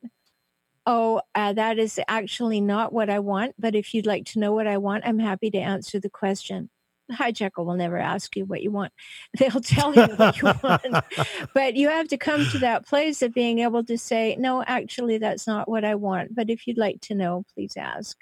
Oh, 0.86 1.22
uh, 1.36 1.54
that 1.54 1.78
is 1.78 2.00
actually 2.08 2.60
not 2.60 2.92
what 2.92 3.10
I 3.10 3.20
want. 3.20 3.56
But 3.60 3.76
if 3.76 3.94
you'd 3.94 4.08
like 4.08 4.26
to 4.28 4.40
know 4.40 4.52
what 4.54 4.68
I 4.68 4.78
want, 4.78 5.06
I'm 5.06 5.20
happy 5.20 5.52
to 5.52 5.60
answer 5.60 6.00
the 6.00 6.10
question. 6.10 6.70
The 7.10 7.16
hijacker 7.16 7.66
will 7.66 7.76
never 7.76 7.98
ask 7.98 8.36
you 8.36 8.46
what 8.46 8.62
you 8.62 8.72
want. 8.72 8.94
They'll 9.38 9.62
tell 9.62 9.94
you 9.94 10.08
what 10.16 10.42
you 10.42 10.54
want. 10.64 11.06
But 11.54 11.76
you 11.76 11.90
have 11.90 12.08
to 12.10 12.18
come 12.18 12.46
to 12.52 12.60
that 12.60 12.86
place 12.86 13.22
of 13.22 13.34
being 13.34 13.60
able 13.60 13.84
to 13.86 13.98
say, 13.98 14.36
no, 14.40 14.64
actually, 14.64 15.18
that's 15.18 15.48
not 15.48 15.70
what 15.70 15.84
I 15.84 15.96
want. 15.96 16.36
But 16.36 16.50
if 16.50 16.68
you'd 16.68 16.78
like 16.78 17.02
to 17.02 17.16
know, 17.16 17.46
please 17.54 17.74
ask. 17.78 18.18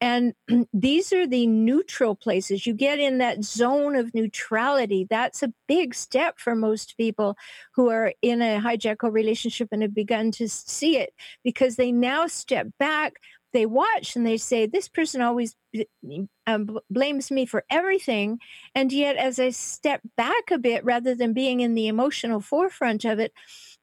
And 0.00 0.34
these 0.72 1.12
are 1.12 1.26
the 1.26 1.46
neutral 1.46 2.14
places. 2.14 2.66
You 2.66 2.74
get 2.74 2.98
in 2.98 3.18
that 3.18 3.44
zone 3.44 3.94
of 3.96 4.12
neutrality. 4.14 5.06
That's 5.08 5.42
a 5.42 5.52
big 5.68 5.94
step 5.94 6.38
for 6.38 6.54
most 6.54 6.96
people 6.96 7.36
who 7.74 7.88
are 7.88 8.12
in 8.20 8.42
a 8.42 8.60
hijackal 8.60 9.12
relationship 9.12 9.68
and 9.70 9.82
have 9.82 9.94
begun 9.94 10.32
to 10.32 10.48
see 10.48 10.98
it 10.98 11.14
because 11.44 11.76
they 11.76 11.92
now 11.92 12.26
step 12.26 12.66
back, 12.78 13.14
they 13.52 13.66
watch 13.66 14.16
and 14.16 14.26
they 14.26 14.36
say, 14.36 14.66
This 14.66 14.88
person 14.88 15.20
always 15.20 15.56
um, 16.46 16.78
blames 16.90 17.30
me 17.30 17.46
for 17.46 17.64
everything. 17.70 18.38
And 18.74 18.92
yet, 18.92 19.16
as 19.16 19.38
I 19.38 19.50
step 19.50 20.00
back 20.16 20.50
a 20.50 20.58
bit, 20.58 20.84
rather 20.84 21.14
than 21.14 21.32
being 21.32 21.60
in 21.60 21.74
the 21.74 21.88
emotional 21.88 22.40
forefront 22.40 23.04
of 23.04 23.18
it, 23.18 23.32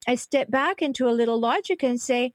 I 0.06 0.14
step 0.16 0.50
back 0.50 0.82
into 0.82 1.08
a 1.08 1.12
little 1.12 1.38
logic 1.38 1.82
and 1.82 2.00
say, 2.00 2.32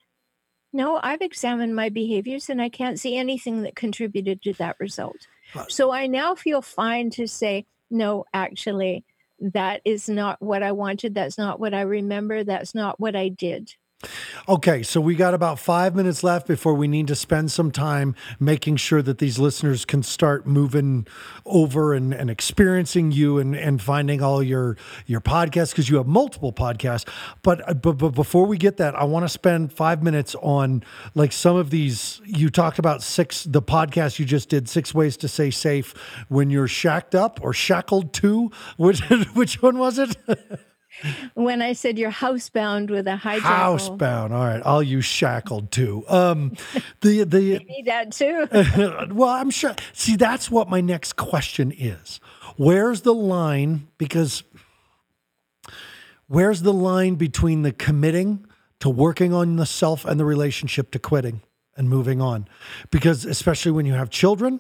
no, 0.74 1.00
I've 1.02 1.22
examined 1.22 1.76
my 1.76 1.90
behaviors 1.90 2.50
and 2.50 2.62
I 2.62 2.68
can't 2.70 3.00
see 3.00 3.18
anything 3.18 3.64
that 3.64 3.76
contributed 3.76 4.42
to 4.42 4.54
that 4.54 4.76
result. 4.80 5.28
So 5.70 5.92
I 5.92 6.08
now 6.08 6.36
feel 6.36 6.62
fine 6.62 7.10
to 7.12 7.28
say, 7.28 7.66
no, 7.90 8.26
actually, 8.34 9.06
that 9.40 9.82
is 9.86 10.10
not 10.10 10.42
what 10.42 10.64
I 10.64 10.74
wanted. 10.74 11.16
That's 11.16 11.38
not 11.38 11.60
what 11.60 11.74
I 11.74 11.82
remember. 11.82 12.44
That's 12.44 12.76
not 12.76 13.00
what 13.00 13.16
I 13.16 13.30
did. 13.30 13.72
Okay, 14.48 14.84
so 14.84 15.02
we 15.02 15.16
got 15.16 15.34
about 15.34 15.60
five 15.60 15.96
minutes 15.96 16.24
left 16.24 16.48
before 16.48 16.76
we 16.76 16.88
need 16.88 17.08
to 17.08 17.16
spend 17.16 17.52
some 17.52 17.72
time 17.72 18.16
making 18.40 18.76
sure 18.76 19.02
that 19.02 19.18
these 19.18 19.40
listeners 19.40 19.86
can 19.86 20.04
start 20.04 20.46
moving 20.46 21.08
over 21.46 21.94
and, 21.94 22.14
and 22.14 22.30
experiencing 22.30 23.12
you 23.12 23.40
and, 23.40 23.56
and 23.56 23.82
finding 23.82 24.22
all 24.22 24.44
your 24.44 24.78
your 25.08 25.20
podcasts 25.20 25.72
because 25.72 25.90
you 25.90 25.98
have 25.98 26.06
multiple 26.06 26.54
podcasts. 26.54 27.08
But, 27.42 27.68
uh, 27.68 27.74
but 27.74 27.94
but 27.94 28.10
before 28.10 28.46
we 28.46 28.58
get 28.58 28.78
that, 28.78 28.96
I 28.96 29.04
want 29.04 29.24
to 29.24 29.30
spend 29.30 29.74
five 29.74 30.04
minutes 30.04 30.36
on 30.36 30.84
like 31.16 31.32
some 31.32 31.56
of 31.56 31.72
these. 31.72 32.22
You 32.26 32.50
talked 32.50 32.78
about 32.78 33.02
six 33.02 33.44
the 33.46 33.62
podcast 33.62 34.20
you 34.20 34.26
just 34.26 34.50
did, 34.50 34.70
six 34.70 34.94
ways 34.94 35.18
to 35.18 35.28
stay 35.28 35.50
safe 35.50 35.94
when 36.28 36.50
you're 36.50 36.68
shacked 36.68 37.16
up 37.16 37.40
or 37.42 37.54
shackled 37.54 38.14
to. 38.14 38.52
Which 38.78 39.00
which 39.34 39.62
one 39.62 39.78
was 39.78 39.98
it? 39.98 40.18
when 41.34 41.62
I 41.62 41.74
said 41.74 41.98
you're 41.98 42.12
housebound 42.12 42.90
with 42.90 43.08
a 43.08 43.18
hijackal. 43.18 43.40
Housebound. 43.40 44.32
All 44.32 44.46
right. 44.46 44.62
I'll 44.66 44.84
use 44.84 45.06
shackled 45.06 45.72
too. 45.72 46.04
Um, 46.08 46.56
the 47.02 47.24
the 47.24 47.60
need 47.60 47.86
that 47.86 48.12
too. 48.12 48.48
well, 49.14 49.30
I'm 49.30 49.50
sure. 49.50 49.76
See, 49.94 50.16
that's 50.16 50.50
what 50.50 50.70
my 50.70 50.82
next 50.82 51.14
question 51.14 51.72
is. 51.72 52.20
Where's 52.58 53.02
the 53.02 53.14
line? 53.14 53.88
Because 53.98 54.44
where's 56.28 56.62
the 56.62 56.74
line 56.74 57.16
between 57.16 57.64
the 57.64 57.72
committing 57.72 58.46
to 58.80 58.90
working 58.90 59.34
on 59.34 59.56
the 59.58 59.66
self 59.66 60.06
and 60.06 60.20
the 60.20 60.26
relationship 60.26 60.92
to 60.92 61.00
quitting 61.00 61.42
and 61.76 61.90
moving 61.90 62.22
on? 62.22 62.48
Because 62.92 63.26
especially 63.26 63.72
when 63.72 63.86
you 63.86 63.94
have 63.94 64.10
children, 64.10 64.60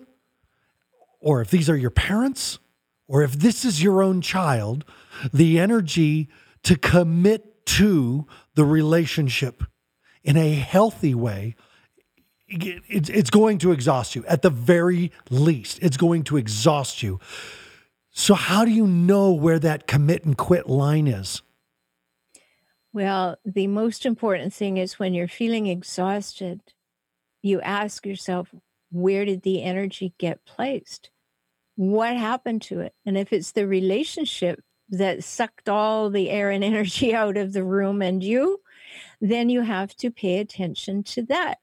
or 1.19 1.41
if 1.41 1.49
these 1.49 1.69
are 1.69 1.77
your 1.77 1.89
parents, 1.89 2.59
or 3.07 3.21
if 3.23 3.33
this 3.33 3.65
is 3.65 3.83
your 3.83 4.01
own 4.01 4.21
child 4.21 4.85
the 5.33 5.59
energy 5.59 6.29
to 6.63 6.75
commit 6.75 7.65
to 7.65 8.27
the 8.55 8.65
relationship 8.65 9.63
in 10.23 10.37
a 10.37 10.55
healthy 10.55 11.13
way, 11.13 11.55
it's 12.47 13.29
going 13.29 13.57
to 13.59 13.71
exhaust 13.71 14.15
you. 14.15 14.23
At 14.27 14.41
the 14.41 14.49
very 14.49 15.11
least, 15.29 15.79
it's 15.81 15.97
going 15.97 16.23
to 16.25 16.37
exhaust 16.37 17.01
you. 17.01 17.19
So, 18.11 18.33
how 18.33 18.65
do 18.65 18.71
you 18.71 18.87
know 18.87 19.31
where 19.31 19.59
that 19.59 19.87
commit 19.87 20.25
and 20.25 20.37
quit 20.37 20.69
line 20.69 21.07
is? 21.07 21.41
Well, 22.93 23.35
the 23.43 23.67
most 23.67 24.05
important 24.05 24.53
thing 24.53 24.77
is 24.77 24.97
when 24.97 25.13
you're 25.13 25.27
feeling 25.27 25.67
exhausted, 25.67 26.61
you 27.41 27.59
ask 27.61 28.05
yourself, 28.05 28.55
where 28.89 29.25
did 29.25 29.41
the 29.41 29.61
energy 29.61 30.13
get 30.17 30.45
placed? 30.45 31.09
What 31.75 32.15
happened 32.15 32.61
to 32.63 32.81
it? 32.81 32.93
And 33.05 33.17
if 33.17 33.33
it's 33.33 33.51
the 33.51 33.67
relationship 33.67 34.61
that 34.89 35.23
sucked 35.23 35.67
all 35.67 36.09
the 36.09 36.29
air 36.29 36.51
and 36.51 36.63
energy 36.63 37.13
out 37.13 37.38
of 37.38 37.53
the 37.53 37.63
room 37.63 38.01
and 38.01 38.23
you, 38.23 38.61
then 39.21 39.49
you 39.49 39.61
have 39.61 39.95
to 39.97 40.11
pay 40.11 40.39
attention 40.39 41.03
to 41.03 41.23
that. 41.23 41.57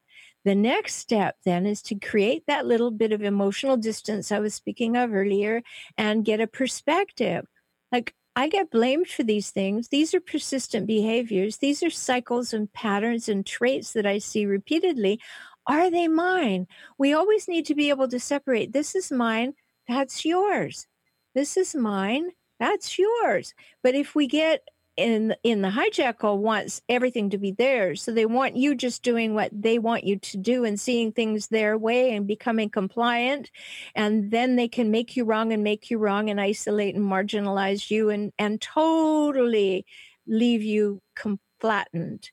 The 0.45 0.55
next 0.57 0.97
step 0.97 1.37
then 1.45 1.67
is 1.67 1.83
to 1.83 1.95
create 1.95 2.45
that 2.47 2.67
little 2.67 2.91
bit 2.91 3.13
of 3.13 3.23
emotional 3.23 3.77
distance 3.77 4.33
I 4.33 4.41
was 4.41 4.55
speaking 4.55 4.97
of 4.97 5.13
earlier 5.13 5.63
and 5.97 6.25
get 6.25 6.41
a 6.41 6.49
perspective. 6.49 7.47
Like, 7.93 8.15
I 8.35 8.49
get 8.49 8.71
blamed 8.71 9.09
for 9.09 9.23
these 9.23 9.51
things. 9.51 9.89
These 9.89 10.15
are 10.15 10.21
persistent 10.21 10.87
behaviors. 10.87 11.59
These 11.59 11.83
are 11.83 11.91
cycles 11.91 12.53
and 12.55 12.73
patterns 12.73 13.29
and 13.29 13.45
traits 13.45 13.93
that 13.93 14.07
I 14.07 14.19
see 14.19 14.47
repeatedly. 14.47 15.21
Are 15.67 15.91
they 15.91 16.09
mine? 16.09 16.67
We 16.99 17.13
always 17.13 17.47
need 17.47 17.67
to 17.67 17.75
be 17.75 17.91
able 17.91 18.09
to 18.09 18.19
separate 18.19 18.73
this 18.73 18.95
is 18.97 19.13
mine, 19.13 19.55
that's 19.89 20.25
yours. 20.25 20.87
This 21.35 21.57
is 21.57 21.75
mine, 21.75 22.31
that's 22.59 22.99
yours. 22.99 23.55
But 23.83 23.95
if 23.95 24.15
we 24.15 24.27
get 24.27 24.63
in 24.97 25.35
in 25.43 25.63
the 25.63 25.71
hijackal 25.71 26.37
wants 26.37 26.83
everything 26.89 27.31
to 27.31 27.39
be 27.39 27.51
theirs 27.51 28.03
so 28.03 28.13
they 28.13 28.27
want 28.27 28.57
you 28.57 28.75
just 28.75 29.03
doing 29.03 29.33
what 29.33 29.51
they 29.53 29.79
want 29.79 30.05
you 30.05 30.19
to 30.19 30.37
do 30.37 30.65
and 30.65 30.79
seeing 30.79 31.13
things 31.13 31.49
their 31.49 31.79
way 31.79 32.15
and 32.15 32.27
becoming 32.27 32.69
compliant 32.69 33.51
and 33.95 34.31
then 34.31 34.57
they 34.57 34.69
can 34.69 34.91
make 34.91 35.17
you 35.17 35.25
wrong 35.25 35.51
and 35.53 35.65
make 35.65 35.91
you 35.91 35.97
wrong 35.97 36.29
and 36.29 36.39
isolate 36.39 36.95
and 36.95 37.05
marginalize 37.05 37.91
you 37.91 38.11
and 38.11 38.33
and 38.39 38.61
totally 38.61 39.87
leave 40.27 40.63
you 40.63 41.01
com- 41.17 41.41
flattened 41.59 42.31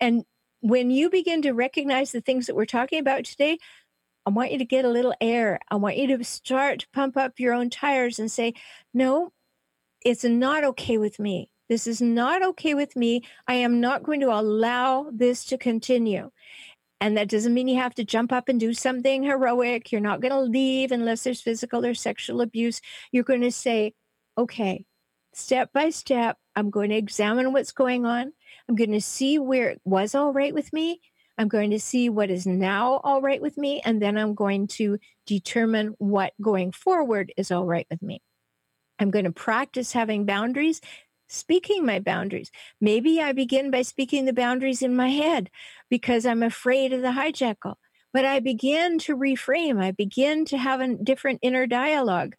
and 0.00 0.24
when 0.60 0.90
you 0.90 1.10
begin 1.10 1.42
to 1.42 1.52
recognize 1.52 2.10
the 2.10 2.22
things 2.22 2.46
that 2.46 2.56
we're 2.56 2.64
talking 2.64 3.00
about 3.00 3.24
today 3.24 3.58
I 4.28 4.30
want 4.30 4.52
you 4.52 4.58
to 4.58 4.64
get 4.66 4.84
a 4.84 4.90
little 4.90 5.14
air. 5.22 5.58
I 5.70 5.76
want 5.76 5.96
you 5.96 6.18
to 6.18 6.22
start 6.22 6.80
to 6.80 6.88
pump 6.92 7.16
up 7.16 7.40
your 7.40 7.54
own 7.54 7.70
tires 7.70 8.18
and 8.18 8.30
say, 8.30 8.52
no, 8.92 9.32
it's 10.04 10.22
not 10.22 10.64
okay 10.64 10.98
with 10.98 11.18
me. 11.18 11.48
This 11.70 11.86
is 11.86 12.02
not 12.02 12.42
okay 12.42 12.74
with 12.74 12.94
me. 12.94 13.22
I 13.46 13.54
am 13.54 13.80
not 13.80 14.02
going 14.02 14.20
to 14.20 14.38
allow 14.38 15.08
this 15.10 15.46
to 15.46 15.56
continue. 15.56 16.30
And 17.00 17.16
that 17.16 17.30
doesn't 17.30 17.54
mean 17.54 17.68
you 17.68 17.78
have 17.78 17.94
to 17.94 18.04
jump 18.04 18.30
up 18.30 18.50
and 18.50 18.60
do 18.60 18.74
something 18.74 19.22
heroic. 19.22 19.90
You're 19.90 20.02
not 20.02 20.20
going 20.20 20.32
to 20.32 20.40
leave 20.40 20.92
unless 20.92 21.24
there's 21.24 21.40
physical 21.40 21.86
or 21.86 21.94
sexual 21.94 22.42
abuse. 22.42 22.82
You're 23.10 23.24
going 23.24 23.40
to 23.40 23.50
say, 23.50 23.94
okay, 24.36 24.84
step 25.32 25.72
by 25.72 25.88
step, 25.88 26.36
I'm 26.54 26.68
going 26.68 26.90
to 26.90 26.96
examine 26.96 27.54
what's 27.54 27.72
going 27.72 28.04
on. 28.04 28.34
I'm 28.68 28.74
going 28.74 28.92
to 28.92 29.00
see 29.00 29.38
where 29.38 29.70
it 29.70 29.80
was 29.86 30.14
all 30.14 30.34
right 30.34 30.52
with 30.52 30.70
me. 30.74 31.00
I'm 31.38 31.48
going 31.48 31.70
to 31.70 31.80
see 31.80 32.08
what 32.08 32.30
is 32.30 32.46
now 32.46 33.00
all 33.04 33.22
right 33.22 33.40
with 33.40 33.56
me. 33.56 33.80
And 33.84 34.02
then 34.02 34.18
I'm 34.18 34.34
going 34.34 34.66
to 34.68 34.98
determine 35.24 35.94
what 35.98 36.32
going 36.42 36.72
forward 36.72 37.32
is 37.36 37.52
all 37.52 37.64
right 37.64 37.86
with 37.90 38.02
me. 38.02 38.20
I'm 38.98 39.10
going 39.10 39.24
to 39.24 39.32
practice 39.32 39.92
having 39.92 40.26
boundaries, 40.26 40.80
speaking 41.28 41.86
my 41.86 42.00
boundaries. 42.00 42.50
Maybe 42.80 43.22
I 43.22 43.32
begin 43.32 43.70
by 43.70 43.82
speaking 43.82 44.24
the 44.24 44.32
boundaries 44.32 44.82
in 44.82 44.96
my 44.96 45.10
head 45.10 45.50
because 45.88 46.26
I'm 46.26 46.42
afraid 46.42 46.92
of 46.92 47.02
the 47.02 47.08
hijackal. 47.08 47.76
But 48.12 48.24
I 48.24 48.40
begin 48.40 48.98
to 49.00 49.16
reframe. 49.16 49.80
I 49.80 49.92
begin 49.92 50.44
to 50.46 50.58
have 50.58 50.80
a 50.80 50.96
different 50.96 51.38
inner 51.42 51.66
dialogue. 51.66 52.34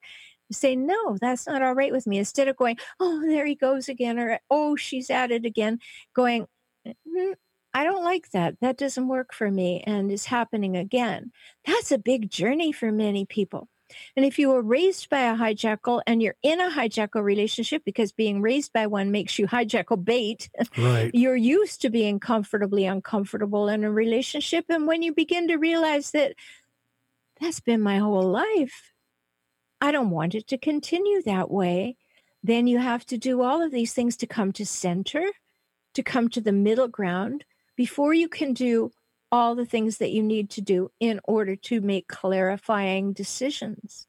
Say, 0.51 0.75
no, 0.75 1.15
that's 1.21 1.45
not 1.47 1.61
all 1.61 1.75
right 1.75 1.91
with 1.91 2.07
me. 2.07 2.17
Instead 2.17 2.47
of 2.47 2.57
going, 2.57 2.77
oh, 2.99 3.21
there 3.21 3.45
he 3.45 3.55
goes 3.55 3.87
again, 3.87 4.17
or 4.17 4.39
oh, 4.49 4.75
she's 4.75 5.11
at 5.11 5.31
it 5.31 5.45
again, 5.45 5.77
going, 6.15 6.47
mm, 6.87 7.35
I 7.73 7.83
don't 7.83 8.03
like 8.03 8.31
that. 8.31 8.59
That 8.61 8.77
doesn't 8.77 9.07
work 9.07 9.33
for 9.33 9.51
me 9.51 9.83
and 9.85 10.11
is 10.11 10.25
happening 10.25 10.75
again. 10.75 11.31
That's 11.65 11.91
a 11.91 11.97
big 11.97 12.29
journey 12.29 12.71
for 12.71 12.91
many 12.91 13.25
people. 13.25 13.69
And 14.15 14.25
if 14.25 14.37
you 14.37 14.49
were 14.49 14.61
raised 14.61 15.09
by 15.09 15.21
a 15.21 15.35
hijackal 15.35 16.01
and 16.05 16.21
you're 16.21 16.35
in 16.43 16.61
a 16.61 16.69
hijackal 16.69 17.23
relationship, 17.23 17.83
because 17.85 18.11
being 18.11 18.41
raised 18.41 18.71
by 18.73 18.87
one 18.87 19.11
makes 19.11 19.39
you 19.39 19.47
hijackal 19.47 20.03
bait, 20.03 20.49
right. 20.77 21.11
you're 21.13 21.35
used 21.35 21.81
to 21.81 21.89
being 21.89 22.19
comfortably 22.19 22.85
uncomfortable 22.85 23.67
in 23.67 23.83
a 23.83 23.91
relationship. 23.91 24.65
And 24.69 24.87
when 24.87 25.01
you 25.01 25.13
begin 25.13 25.47
to 25.47 25.57
realize 25.57 26.11
that 26.11 26.33
that's 27.39 27.59
been 27.59 27.81
my 27.81 27.97
whole 27.97 28.29
life, 28.29 28.93
I 29.81 29.91
don't 29.91 30.11
want 30.11 30.35
it 30.35 30.47
to 30.49 30.57
continue 30.57 31.21
that 31.23 31.49
way, 31.49 31.95
then 32.43 32.67
you 32.67 32.79
have 32.79 33.05
to 33.07 33.17
do 33.17 33.41
all 33.41 33.61
of 33.61 33.71
these 33.71 33.93
things 33.93 34.17
to 34.17 34.27
come 34.27 34.51
to 34.53 34.65
center, 34.65 35.25
to 35.93 36.03
come 36.03 36.29
to 36.29 36.41
the 36.41 36.51
middle 36.51 36.87
ground 36.87 37.45
before 37.79 38.13
you 38.13 38.27
can 38.27 38.51
do 38.51 38.91
all 39.31 39.55
the 39.55 39.65
things 39.65 39.99
that 39.99 40.11
you 40.11 40.21
need 40.21 40.49
to 40.49 40.59
do 40.59 40.91
in 40.99 41.17
order 41.23 41.55
to 41.55 41.79
make 41.79 42.09
clarifying 42.09 43.13
decisions. 43.13 44.05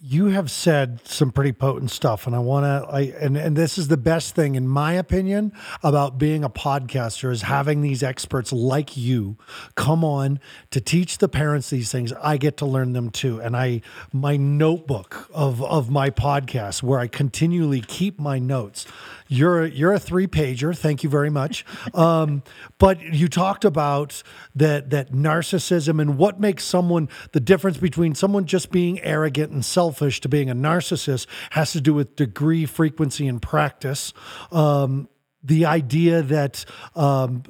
You 0.00 0.28
have 0.28 0.50
said 0.50 1.06
some 1.06 1.32
pretty 1.32 1.52
potent 1.52 1.92
stuff 1.92 2.26
and 2.26 2.34
i 2.34 2.40
want 2.40 2.64
to 2.64 2.92
i 2.92 3.00
and, 3.20 3.36
and 3.36 3.54
this 3.54 3.78
is 3.78 3.86
the 3.86 3.96
best 3.96 4.34
thing 4.34 4.56
in 4.56 4.66
my 4.66 4.94
opinion 4.94 5.52
about 5.84 6.18
being 6.18 6.42
a 6.42 6.50
podcaster 6.50 7.30
is 7.30 7.42
having 7.42 7.82
these 7.82 8.02
experts 8.02 8.52
like 8.52 8.96
you 8.96 9.36
come 9.76 10.02
on 10.02 10.40
to 10.72 10.80
teach 10.80 11.18
the 11.18 11.28
parents 11.28 11.70
these 11.70 11.92
things. 11.92 12.12
I 12.14 12.36
get 12.36 12.56
to 12.56 12.66
learn 12.66 12.94
them 12.94 13.10
too 13.10 13.40
and 13.40 13.56
i 13.56 13.80
my 14.12 14.36
notebook 14.36 15.30
of 15.32 15.62
of 15.62 15.88
my 15.88 16.10
podcast 16.10 16.82
where 16.82 16.98
i 16.98 17.06
continually 17.06 17.80
keep 17.80 18.18
my 18.18 18.40
notes 18.40 18.86
you're 19.32 19.66
you're 19.66 19.92
a 19.92 19.98
three 19.98 20.26
pager. 20.26 20.76
Thank 20.76 21.02
you 21.02 21.08
very 21.08 21.30
much. 21.30 21.64
Um, 21.94 22.42
but 22.78 23.00
you 23.00 23.28
talked 23.28 23.64
about 23.64 24.22
that 24.54 24.90
that 24.90 25.12
narcissism 25.12 26.00
and 26.00 26.18
what 26.18 26.38
makes 26.38 26.64
someone 26.64 27.08
the 27.32 27.40
difference 27.40 27.78
between 27.78 28.14
someone 28.14 28.44
just 28.44 28.70
being 28.70 29.00
arrogant 29.00 29.52
and 29.52 29.64
selfish 29.64 30.20
to 30.20 30.28
being 30.28 30.50
a 30.50 30.54
narcissist 30.54 31.26
has 31.50 31.72
to 31.72 31.80
do 31.80 31.94
with 31.94 32.16
degree, 32.16 32.66
frequency, 32.66 33.26
and 33.26 33.40
practice. 33.40 34.12
Um, 34.50 35.08
the 35.42 35.64
idea 35.64 36.22
that 36.22 36.64
um, 36.94 37.42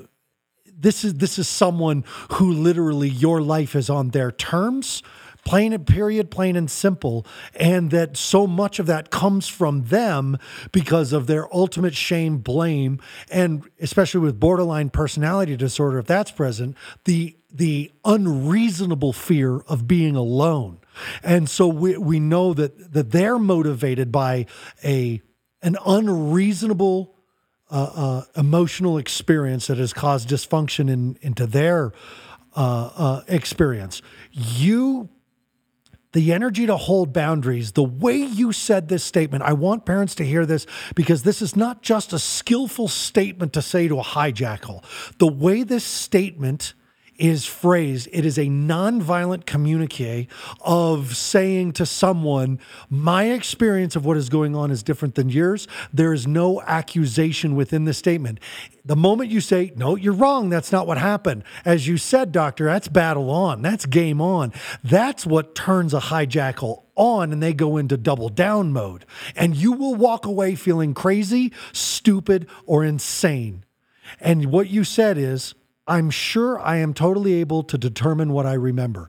this 0.67 1.05
is 1.05 1.15
this 1.15 1.39
is 1.39 1.49
someone 1.49 2.05
who 2.33 2.53
literally 2.53 3.09
your 3.09 3.43
life 3.43 3.75
is 3.75 3.91
on 3.91 4.11
their 4.11 4.31
terms 4.31 5.03
plain 5.45 5.73
and 5.73 5.87
period, 5.87 6.31
plain 6.31 6.57
and 6.57 6.71
simple, 6.71 7.27
and 7.55 7.91
that 7.91 8.17
so 8.17 8.47
much 8.47 8.79
of 8.79 8.87
that 8.87 9.11
comes 9.11 9.49
from 9.49 9.85
them 9.85 10.39
because 10.71 11.13
of 11.13 11.27
their 11.27 11.53
ultimate 11.55 11.95
shame, 11.95 12.39
blame, 12.39 13.01
and 13.31 13.69
especially 13.81 14.21
with 14.21 14.39
borderline 14.39 14.91
personality 14.91 15.57
disorder, 15.57 15.99
if 15.99 16.07
that's 16.07 16.31
present, 16.31 16.77
the 17.05 17.37
the 17.55 17.93
unreasonable 18.05 19.13
fear 19.13 19.59
of 19.69 19.87
being 19.87 20.17
alone. 20.17 20.79
And 21.23 21.51
so 21.51 21.69
we, 21.69 21.99
we 21.99 22.19
know 22.19 22.55
that 22.55 22.93
that 22.93 23.11
they're 23.11 23.39
motivated 23.39 24.13
by 24.13 24.47
a 24.85 25.21
an 25.63 25.77
unreasonable 25.87 27.15
uh, 27.71 27.91
uh, 27.95 28.25
emotional 28.37 28.99
experience 28.99 29.67
that 29.69 29.79
has 29.79 29.93
caused 29.93 30.29
dysfunction 30.29 30.91
in, 30.91 31.17
into 31.23 31.47
their 31.47 31.93
uh, 32.55 32.91
uh 32.95 33.23
experience. 33.29 34.03
You 34.31 35.09
the 36.13 36.33
energy 36.33 36.67
to 36.67 36.77
hold 36.77 37.13
boundaries, 37.13 37.73
the 37.73 37.83
way 37.83 38.17
you 38.17 38.53
said 38.53 38.89
this 38.89 39.03
statement, 39.03 39.43
I 39.43 39.55
want 39.55 39.87
parents 39.87 40.15
to 40.17 40.25
hear 40.25 40.47
this 40.47 40.67
because 40.95 41.23
this 41.23 41.43
is 41.43 41.57
not 41.57 41.83
just 41.83 42.13
a 42.13 42.19
skillful 42.19 42.89
statement 42.89 43.53
to 43.55 43.63
say 43.63 43.89
to 43.89 43.99
a 43.99 44.03
hijackal. 44.03 44.85
The 45.19 45.27
way 45.27 45.63
this 45.63 45.85
statement 45.85 46.75
is 47.19 47.45
phrased, 47.45 48.09
it 48.13 48.25
is 48.25 48.39
a 48.39 48.47
nonviolent 48.47 49.47
communique 49.47 50.29
of 50.61 51.17
saying 51.17 51.73
to 51.73 51.87
someone, 51.87 52.59
My 52.89 53.25
experience 53.25 53.97
of 53.97 54.05
what 54.05 54.17
is 54.17 54.29
going 54.29 54.57
on 54.57 54.71
is 54.71 54.83
different 54.83 55.15
than 55.15 55.29
yours. 55.29 55.69
There 55.93 56.13
is 56.13 56.27
no 56.27 56.63
accusation 56.63 57.55
within 57.55 57.85
the 57.85 57.95
statement. 57.95 58.41
The 58.85 58.97
moment 58.97 59.31
you 59.31 59.41
say, 59.41 59.73
No, 59.77 59.97
you're 59.97 60.13
wrong, 60.13 60.49
that's 60.49 60.73
not 60.73 60.87
what 60.87 60.99
happened. 60.99 61.45
As 61.65 61.87
you 61.87 61.99
said, 61.99 62.33
doctor, 62.33 62.65
that's 62.65 62.89
battle 62.89 63.31
on, 63.31 63.63
that's 63.63 63.87
game 63.87 64.21
on. 64.21 64.53
That's 64.83 65.27
what 65.27 65.55
turns 65.55 65.95
a 65.95 66.01
hijackal 66.01 66.83
on 66.95 67.33
and 67.33 67.43
they 67.43 67.53
go 67.53 67.77
into 67.77 67.97
double 67.97 68.29
down 68.29 68.73
mode. 68.73 69.05
And 69.37 69.57
you 69.57 69.73
will 69.73 69.95
walk 69.95 70.27
away 70.27 70.55
feeling 70.55 70.95
crazy, 70.95 71.53
stupid, 71.73 72.49
or 72.67 72.85
insane. 72.85 73.65
And 74.21 74.47
what 74.47 74.69
you 74.69 74.85
said 74.85 75.17
is, 75.17 75.55
I'm 75.87 76.11
sure 76.11 76.61
I 76.61 76.77
am 76.77 76.95
totally 76.95 77.35
able 77.35 77.63
to 77.65 77.77
determine 77.77 78.33
what 78.33 78.47
I 78.47 78.55
remember. 78.55 79.09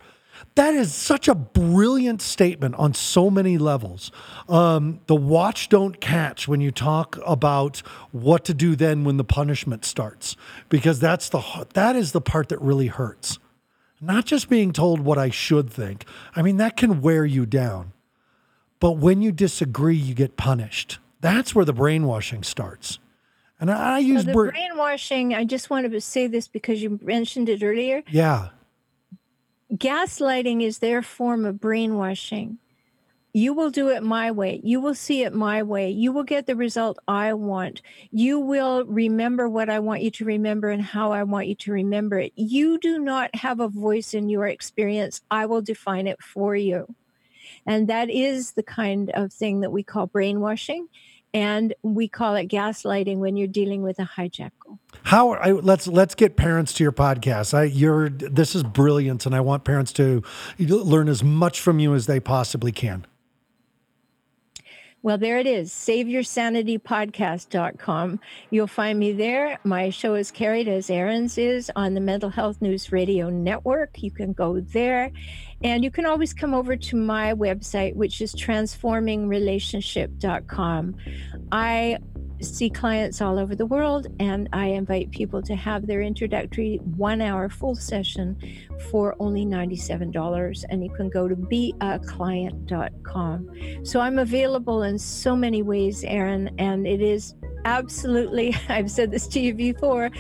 That 0.56 0.74
is 0.74 0.94
such 0.94 1.28
a 1.28 1.36
brilliant 1.36 2.22
statement 2.22 2.76
on 2.76 2.94
so 2.94 3.30
many 3.30 3.58
levels. 3.58 4.12
Um, 4.50 5.00
the 5.08 5.16
watch 5.16 5.70
don't 5.70 6.02
catch 6.02 6.48
when 6.48 6.62
you 6.62 6.72
talk 6.72 7.18
about 7.26 7.80
what 8.12 8.44
to 8.46 8.54
do 8.54 8.76
then 8.76 9.04
when 9.04 9.18
the 9.18 9.24
punishment 9.24 9.86
starts, 9.86 10.36
because 10.70 11.00
that's 11.00 11.30
the 11.30 11.68
that 11.74 11.96
is 11.96 12.12
the 12.12 12.22
part 12.22 12.50
that 12.50 12.62
really 12.62 12.88
hurts. 12.88 13.40
Not 14.02 14.26
just 14.26 14.50
being 14.50 14.74
told 14.74 15.00
what 15.00 15.18
I 15.18 15.30
should 15.30 15.70
think. 15.70 16.06
I 16.36 16.42
mean 16.42 16.58
that 16.58 16.78
can 16.78 17.02
wear 17.02 17.26
you 17.26 17.46
down, 17.46 17.94
but 18.80 18.98
when 18.98 19.22
you 19.22 19.32
disagree, 19.32 19.96
you 19.96 20.14
get 20.14 20.36
punished. 20.36 21.00
That's 21.22 21.56
where 21.56 21.66
the 21.66 21.74
brainwashing 21.74 22.44
starts. 22.44 23.00
And 23.64 23.72
I, 23.72 23.96
I 23.96 24.00
use 24.00 24.26
so 24.26 24.28
the 24.28 24.34
brainwashing. 24.34 25.34
I 25.34 25.46
just 25.46 25.70
wanted 25.70 25.94
to 25.94 26.02
say 26.02 26.28
this 26.28 26.50
because 26.50 26.84
you 26.84 27.00
mentioned 27.02 27.48
it 27.48 27.64
earlier. 27.64 28.04
Yeah. 28.12 28.50
Gaslighting 29.74 30.62
is 30.62 30.80
their 30.80 31.02
form 31.02 31.46
of 31.46 31.62
brainwashing. 31.62 32.58
You 33.32 33.54
will 33.54 33.70
do 33.70 33.88
it 33.88 34.04
my 34.04 34.32
way. 34.32 34.60
You 34.66 34.82
will 34.82 34.94
see 34.94 35.24
it 35.24 35.34
my 35.34 35.64
way. 35.64 35.90
You 35.90 36.12
will 36.12 36.26
get 36.26 36.46
the 36.46 36.58
result 36.58 37.00
I 37.08 37.32
want. 37.36 37.82
You 38.12 38.38
will 38.38 38.84
remember 38.84 39.48
what 39.48 39.70
I 39.70 39.80
want 39.80 40.02
you 40.02 40.12
to 40.12 40.26
remember 40.26 40.70
and 40.70 40.82
how 40.84 41.14
I 41.14 41.24
want 41.24 41.48
you 41.48 41.56
to 41.56 41.72
remember 41.72 42.20
it. 42.20 42.34
You 42.36 42.78
do 42.80 43.00
not 43.00 43.34
have 43.34 43.62
a 43.62 43.70
voice 43.70 44.14
in 44.14 44.28
your 44.28 44.46
experience. 44.46 45.22
I 45.32 45.46
will 45.46 45.62
define 45.62 46.08
it 46.08 46.22
for 46.22 46.54
you. 46.54 46.94
And 47.66 47.88
that 47.88 48.10
is 48.10 48.52
the 48.52 48.64
kind 48.64 49.10
of 49.12 49.32
thing 49.32 49.62
that 49.62 49.72
we 49.72 49.84
call 49.84 50.08
brainwashing 50.08 50.90
and 51.34 51.74
we 51.82 52.08
call 52.08 52.36
it 52.36 52.48
gaslighting 52.48 53.18
when 53.18 53.36
you're 53.36 53.48
dealing 53.48 53.82
with 53.82 54.00
a 54.00 54.10
hijackal. 54.18 54.78
How 55.04 55.32
I, 55.32 55.52
let's 55.52 55.88
let's 55.88 56.16
get 56.16 56.36
parents 56.36 56.74
to 56.74 56.84
your 56.84 56.92
podcast. 56.92 57.54
I 57.54 57.64
you're 57.64 58.10
this 58.10 58.56
is 58.56 58.64
brilliant, 58.64 59.26
and 59.26 59.36
I 59.36 59.42
want 59.42 59.64
parents 59.64 59.92
to 59.94 60.24
learn 60.60 61.10
as 61.10 61.24
much 61.24 61.60
from 61.60 61.80
you 61.80 61.96
as 61.96 62.06
they 62.06 62.20
possibly 62.20 62.72
can. 62.72 63.06
Well, 65.04 65.18
there 65.18 65.38
it 65.38 65.48
is, 65.48 65.72
saveyoursanitypodcast.com. 65.72 68.20
You'll 68.52 68.68
find 68.68 68.98
me 68.98 69.12
there. 69.12 69.60
My 69.66 69.90
show 69.90 70.14
is 70.14 70.32
carried 70.32 70.70
as 70.70 70.90
Aaron's 70.90 71.38
is 71.38 71.70
on 71.76 71.94
the 71.94 72.00
Mental 72.00 72.30
Health 72.30 72.62
News 72.62 72.94
Radio 72.94 73.30
Network. 73.30 74.02
You 74.02 74.12
can 74.12 74.32
go 74.32 74.62
there. 74.62 75.12
And 75.64 75.84
you 75.84 75.92
can 75.92 76.06
always 76.06 76.34
come 76.34 76.54
over 76.54 76.76
to 76.76 76.96
my 76.96 77.34
website, 77.34 77.96
which 77.96 78.22
is 78.22 78.36
transformingrelationship.com. 78.36 80.96
I 81.52 81.98
see 82.42 82.70
clients 82.70 83.22
all 83.22 83.40
over 83.40 83.56
the 83.56 83.66
world, 83.66 84.08
and 84.20 84.50
I 84.52 84.66
invite 84.68 85.12
people 85.12 85.42
to 85.44 85.56
have 85.56 85.88
their 85.88 86.02
introductory 86.02 86.82
one 86.98 87.22
hour 87.22 87.48
full 87.50 87.76
session 87.76 88.38
for 88.92 89.16
only 89.20 89.46
$97. 89.46 90.66
And 90.70 90.84
you 90.84 90.90
can 90.92 91.10
go 91.10 91.28
to 91.28 91.36
beaclient.com. 91.36 93.86
So 93.86 94.00
I'm 94.00 94.20
available 94.20 94.84
in 94.84 95.00
so 95.00 95.36
many 95.36 95.62
ways, 95.62 96.04
Aaron, 96.04 96.52
and 96.58 96.86
it 96.86 97.02
is 97.02 97.36
absolutely, 97.66 98.56
I've 98.70 98.92
said 98.92 99.12
this 99.12 99.28
to 99.28 99.40
you 99.40 99.54
before, 99.54 100.12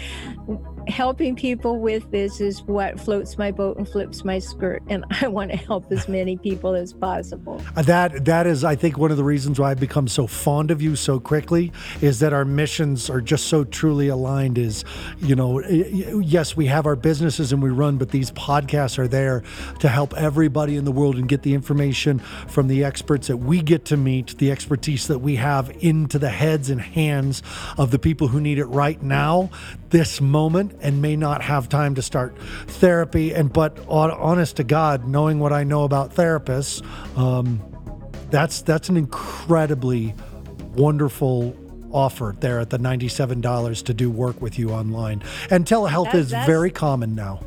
helping 0.88 1.36
people 1.36 1.80
with 1.80 2.10
this 2.12 2.42
is 2.42 2.62
what 2.64 3.00
floats 3.00 3.38
my 3.38 3.52
boat 3.52 3.78
and 3.78 3.88
flips 3.88 4.24
my 4.24 4.40
skirt 4.40 4.82
and 4.90 5.06
i 5.22 5.28
want 5.28 5.52
to 5.52 5.58
help 5.58 5.92
as 5.92 6.08
many 6.08 6.38
people 6.38 6.74
as 6.74 6.94
possible. 6.94 7.62
Uh, 7.76 7.82
that 7.82 8.26
that 8.26 8.46
is 8.48 8.64
i 8.64 8.76
think 8.76 8.98
one 8.98 9.12
of 9.12 9.18
the 9.18 9.24
reasons 9.24 9.60
why 9.60 9.72
i've 9.72 9.80
become 9.80 10.08
so 10.08 10.28
fond 10.28 10.72
of 10.72 10.82
you 10.82 10.96
so 10.96 11.20
quickly 11.20 11.72
is 12.02 12.20
that 12.20 12.34
our 12.34 12.46
missions 12.46 13.10
are 13.10 13.22
just 13.22 13.48
so 13.48 13.64
truly 13.64 14.08
aligned 14.08 14.58
is 14.58 14.84
you 15.20 15.36
know 15.36 15.60
yes 15.62 16.56
we 16.56 16.66
have 16.66 16.86
our 16.86 16.96
businesses 16.96 17.52
and 17.52 17.62
we 17.62 17.70
run 17.70 17.98
but 17.98 18.10
these 18.10 18.32
podcasts 18.32 18.98
are 18.98 19.08
there 19.08 19.44
to 19.80 19.88
help 19.88 20.14
everybody 20.16 20.76
in 20.76 20.86
the 20.86 20.92
world 20.92 21.16
and 21.16 21.30
get 21.30 21.44
the 21.44 21.54
information 21.54 22.20
from 22.20 22.68
the 22.68 22.84
experts 22.84 23.28
that 23.28 23.38
we 23.38 23.62
get 23.62 23.86
to 23.86 23.98
meet 23.98 24.38
the 24.38 24.52
expertise 24.52 25.08
that 25.08 25.20
we 25.20 25.36
have 25.36 25.76
into 25.80 26.20
the 26.20 26.30
heads 26.30 26.70
and 26.70 26.82
hands 26.82 27.42
of 27.78 27.92
the 27.92 28.00
people 28.00 28.28
who 28.28 28.42
need 28.42 28.60
it 28.60 28.66
right 28.66 29.02
now 29.02 29.50
this 29.90 30.20
moment 30.20 30.73
and 30.82 31.02
may 31.02 31.16
not 31.16 31.42
have 31.42 31.70
time 31.70 31.96
to 31.96 32.02
start 32.02 32.38
therapy. 32.68 33.34
And 33.34 33.52
but 33.52 33.78
honest 33.88 34.58
to 34.58 34.64
God, 34.64 35.08
knowing 35.08 35.40
what 35.40 35.54
I 35.54 35.64
know 35.64 35.84
about 35.84 36.14
therapists, 36.14 36.84
um, 37.18 37.62
that's 38.30 38.62
that's 38.62 38.90
an 38.90 38.98
incredibly 38.98 40.16
wonderful 40.76 41.56
offer 41.92 42.36
there 42.40 42.60
at 42.60 42.72
the 42.72 42.80
$97 42.80 43.84
to 43.86 43.94
do 43.94 44.10
work 44.10 44.42
with 44.42 44.58
you 44.58 44.72
online. 44.72 45.24
And 45.50 45.66
telehealth 45.66 46.12
that, 46.12 46.16
is 46.16 46.32
very 46.32 46.72
common 46.72 47.16
now. 47.16 47.40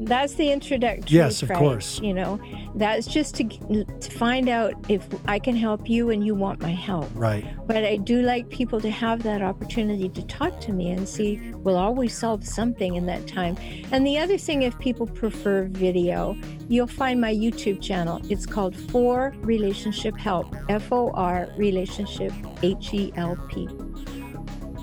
That's 0.00 0.34
the 0.34 0.50
introductory. 0.50 1.04
Yes, 1.08 1.42
of 1.42 1.52
course. 1.52 2.00
You 2.00 2.14
know, 2.14 2.40
that's 2.74 3.06
just 3.06 3.34
to, 3.36 3.44
to 3.84 4.10
find 4.10 4.48
out 4.48 4.74
if 4.88 5.06
I 5.26 5.38
can 5.38 5.56
help 5.56 5.88
you 5.88 6.10
and 6.10 6.24
you 6.24 6.34
want 6.34 6.60
my 6.60 6.72
help. 6.72 7.08
Right. 7.14 7.44
But 7.66 7.84
I 7.84 7.96
do 7.96 8.22
like 8.22 8.48
people 8.48 8.80
to 8.80 8.90
have 8.90 9.22
that 9.22 9.42
opportunity 9.42 10.08
to 10.08 10.22
talk 10.26 10.60
to 10.60 10.72
me 10.72 10.90
and 10.90 11.08
see 11.08 11.40
we'll 11.54 11.76
always 11.76 12.16
solve 12.16 12.44
something 12.44 12.96
in 12.96 13.06
that 13.06 13.26
time. 13.26 13.56
And 13.92 14.06
the 14.06 14.18
other 14.18 14.36
thing, 14.38 14.62
if 14.62 14.78
people 14.78 15.06
prefer 15.06 15.64
video, 15.64 16.36
you'll 16.68 16.86
find 16.86 17.20
my 17.20 17.32
YouTube 17.32 17.80
channel. 17.80 18.20
It's 18.28 18.46
called 18.46 18.76
For 18.76 19.34
Relationship 19.38 20.16
Help, 20.16 20.54
F 20.68 20.90
O 20.92 21.10
R 21.12 21.48
Relationship 21.56 22.32
H 22.62 22.92
E 22.92 23.12
L 23.16 23.36
P. 23.48 23.68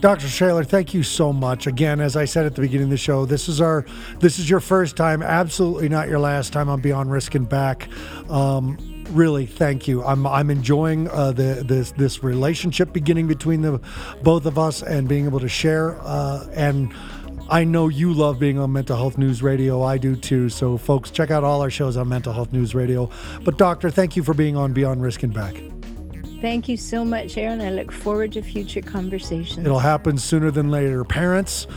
Dr. 0.01 0.27
Shaler, 0.27 0.63
thank 0.63 0.95
you 0.95 1.03
so 1.03 1.31
much. 1.31 1.67
Again, 1.67 1.99
as 2.01 2.15
I 2.15 2.25
said 2.25 2.47
at 2.47 2.55
the 2.55 2.61
beginning 2.61 2.85
of 2.85 2.89
the 2.89 2.97
show, 2.97 3.25
this 3.25 3.47
is 3.47 3.61
our 3.61 3.85
this 4.19 4.39
is 4.39 4.49
your 4.49 4.59
first 4.59 4.95
time, 4.95 5.21
absolutely 5.21 5.89
not 5.89 6.09
your 6.09 6.17
last 6.17 6.51
time 6.51 6.69
on 6.69 6.81
Beyond 6.81 7.11
Risk 7.11 7.35
and 7.35 7.47
Back. 7.47 7.87
Um, 8.27 8.79
really, 9.11 9.45
thank 9.45 9.87
you. 9.87 10.03
I'm 10.03 10.25
I'm 10.25 10.49
enjoying 10.49 11.07
uh, 11.09 11.33
the 11.33 11.63
this 11.63 11.91
this 11.91 12.23
relationship 12.23 12.93
beginning 12.93 13.27
between 13.27 13.61
the 13.61 13.79
both 14.23 14.47
of 14.47 14.57
us 14.57 14.81
and 14.81 15.07
being 15.07 15.25
able 15.25 15.39
to 15.39 15.49
share 15.49 15.97
uh, 16.01 16.47
and. 16.53 16.91
I 17.49 17.65
know 17.65 17.89
you 17.89 18.13
love 18.13 18.39
being 18.39 18.57
on 18.59 18.71
Mental 18.71 18.95
Health 18.95 19.17
News 19.17 19.43
Radio. 19.43 19.83
I 19.83 19.97
do 19.97 20.15
too. 20.15 20.47
So, 20.47 20.77
folks, 20.77 21.11
check 21.11 21.31
out 21.31 21.43
all 21.43 21.61
our 21.61 21.69
shows 21.69 21.97
on 21.97 22.07
Mental 22.07 22.31
Health 22.31 22.53
News 22.53 22.73
Radio. 22.73 23.09
But, 23.43 23.57
Doctor, 23.57 23.89
thank 23.89 24.15
you 24.15 24.23
for 24.23 24.33
being 24.33 24.55
on 24.55 24.71
Beyond 24.71 25.01
Risk 25.01 25.23
and 25.23 25.33
Back. 25.33 25.61
Thank 26.41 26.67
you 26.67 26.75
so 26.75 27.05
much, 27.05 27.37
Aaron. 27.37 27.61
I 27.61 27.69
look 27.69 27.91
forward 27.91 28.31
to 28.31 28.41
future 28.41 28.81
conversations. 28.81 29.63
It'll 29.63 29.77
happen 29.77 30.17
sooner 30.17 30.49
than 30.49 30.71
later. 30.71 31.03
Parents, 31.03 31.67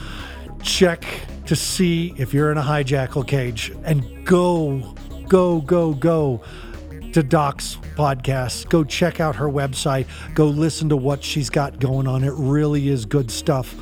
check 0.63 1.05
to 1.45 1.55
see 1.55 2.15
if 2.17 2.33
you're 2.33 2.51
in 2.51 2.57
a 2.57 2.63
hijackal 2.63 3.29
cage 3.29 3.73
and 3.85 4.25
go, 4.25 4.95
go, 5.29 5.61
go, 5.61 5.93
go 5.93 6.41
to 7.13 7.23
Doc's 7.23 7.77
podcast. 7.95 8.71
Go 8.71 8.85
check 8.85 9.21
out 9.21 9.37
her 9.37 9.49
website. 9.49 10.07
Go 10.35 10.47
listen 10.47 10.89
to 10.89 10.97
what 10.97 11.23
she's 11.23 11.51
got 11.51 11.79
going 11.79 12.09
on. 12.09 12.25
It 12.25 12.33
really 12.35 12.89
is 12.89 13.05
good 13.05 13.31
stuff. 13.31 13.75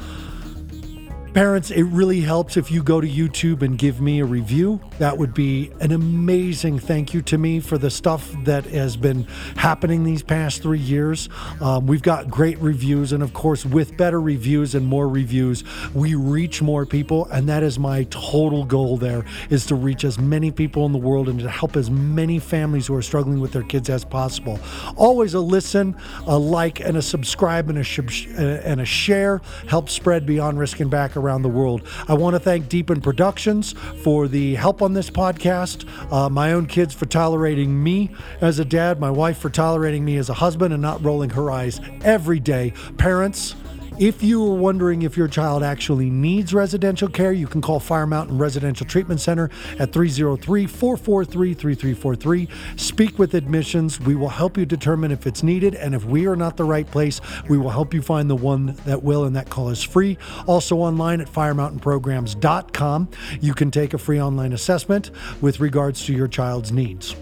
Parents, 1.33 1.70
it 1.70 1.85
really 1.85 2.20
helps 2.20 2.59
if 2.59 2.70
you 2.70 2.83
go 2.83 3.01
to 3.01 3.09
YouTube 3.09 3.62
and 3.62 3.78
give 3.78 4.01
me 4.01 4.20
a 4.20 4.24
review. 4.24 4.80
That 5.03 5.19
would 5.19 5.35
be 5.35 5.73
an 5.81 5.91
amazing 5.91 6.79
thank 6.79 7.13
you 7.13 7.23
to 7.23 7.37
me 7.37 7.59
for 7.59 7.77
the 7.77 7.91
stuff 7.91 8.33
that 8.45 8.67
has 8.67 8.97
been 8.97 9.25
happening 9.57 10.05
these 10.05 10.23
past 10.23 10.63
three 10.63 10.79
years. 10.79 11.29
Um, 11.61 11.89
we've 11.89 12.03
got 12.03 12.31
great 12.31 12.57
reviews, 12.61 13.11
and 13.11 13.21
of 13.21 13.33
course, 13.33 13.67
with 13.67 13.97
better 13.97 14.21
reviews 14.21 14.77
and 14.77 14.87
more 14.87 15.09
reviews, 15.09 15.65
we 15.93 16.15
reach 16.15 16.63
more 16.63 16.87
people, 16.87 17.25
and 17.33 17.49
that 17.49 17.65
is 17.65 17.81
my 17.81 18.05
total 18.11 18.65
goal. 18.65 18.97
There 18.97 19.25
is 19.51 19.67
to 19.67 19.75
reach 19.75 20.05
as 20.05 20.21
many 20.21 20.53
people 20.53 20.87
in 20.87 20.93
the 20.93 20.99
world 20.99 21.29
and 21.29 21.41
to 21.41 21.51
help 21.51 21.75
as 21.75 21.91
many 21.91 22.39
families 22.39 22.87
who 22.87 22.95
are 22.95 23.03
struggling 23.03 23.41
with 23.41 23.51
their 23.51 23.65
kids 23.65 23.91
as 23.91 24.05
possible. 24.05 24.61
Always 24.95 25.35
a 25.35 25.41
listen, 25.41 25.97
a 26.29 26.39
like, 26.39 26.79
and 26.79 26.97
a 26.97 27.03
subscribe 27.03 27.69
and 27.69 27.79
a 27.79 27.83
sh- 27.83 28.29
and 28.29 28.81
a 28.81 28.85
share 28.85 29.41
help 29.67 29.89
spread 29.89 30.27
beyond 30.27 30.61
risk 30.61 30.79
and 30.79 30.93
back 30.93 31.17
around 31.17 31.43
the 31.43 31.49
world. 31.49 31.83
I 32.07 32.15
want 32.15 32.35
to 32.35 32.41
thank 32.41 32.69
Deepen 32.69 33.01
Productions 33.01 33.73
for 34.05 34.29
the 34.29 34.55
help 34.55 34.81
on 34.93 34.95
this 34.95 35.09
podcast, 35.09 35.88
uh, 36.12 36.28
my 36.28 36.53
own 36.53 36.66
kids 36.66 36.93
for 36.93 37.07
tolerating 37.07 37.82
me 37.82 38.11
as 38.43 38.59
a 38.59 38.64
dad, 38.64 39.01
my 39.01 39.11
wife 39.11 39.38
for 39.38 39.49
tolerating 39.49 40.05
me 40.05 40.18
as 40.18 40.28
a 40.28 40.34
husband 40.34 40.70
and 40.74 40.82
not 40.82 41.03
rolling 41.03 41.30
her 41.30 41.51
eyes 41.51 41.80
every 42.03 42.38
day. 42.38 42.74
Parents, 42.99 43.55
if 43.99 44.22
you 44.22 44.45
are 44.47 44.55
wondering 44.55 45.03
if 45.03 45.16
your 45.16 45.28
child 45.28 45.62
actually 45.62 46.11
needs 46.11 46.55
residential 46.55 47.09
care, 47.09 47.32
you 47.32 47.47
can 47.47 47.61
call 47.61 47.80
Fire 47.80 48.07
Mountain 48.07 48.38
Residential 48.38 48.86
Treatment 48.86 49.20
Center 49.20 49.51
at 49.78 49.93
303 49.93 50.66
443 50.66 51.55
3343. 51.55 52.49
Speak 52.76 53.18
with 53.18 53.34
admissions. 53.34 54.01
We 54.01 54.14
will 54.14 54.28
help 54.28 54.57
you 54.57 54.64
determine 54.64 55.11
if 55.11 55.26
it's 55.26 55.43
needed, 55.43 55.74
and 55.74 55.95
if 55.95 56.05
we 56.05 56.26
are 56.26 56.36
not 56.36 56.57
the 56.57 56.64
right 56.64 56.90
place, 56.90 57.20
we 57.49 57.59
will 57.59 57.70
help 57.70 57.95
you 57.95 58.03
find 58.03 58.28
the 58.28 58.36
one 58.36 58.76
that 58.84 59.03
will, 59.03 59.24
and 59.24 59.36
that 59.36 59.51
call 59.51 59.68
is 59.68 59.82
free. 59.82 60.18
Also 60.47 60.76
online 60.76 61.20
at 61.20 61.28
firemountainprograms.com, 61.28 63.09
you 63.40 63.55
can 63.55 63.70
take 63.70 63.95
a 63.95 63.99
free 63.99 64.20
online 64.20 64.53
assessment 64.53 65.11
with 65.40 65.61
regards 65.61 66.05
to 66.07 66.12
your 66.12 66.28
child's 66.28 66.72
needs 66.72 67.14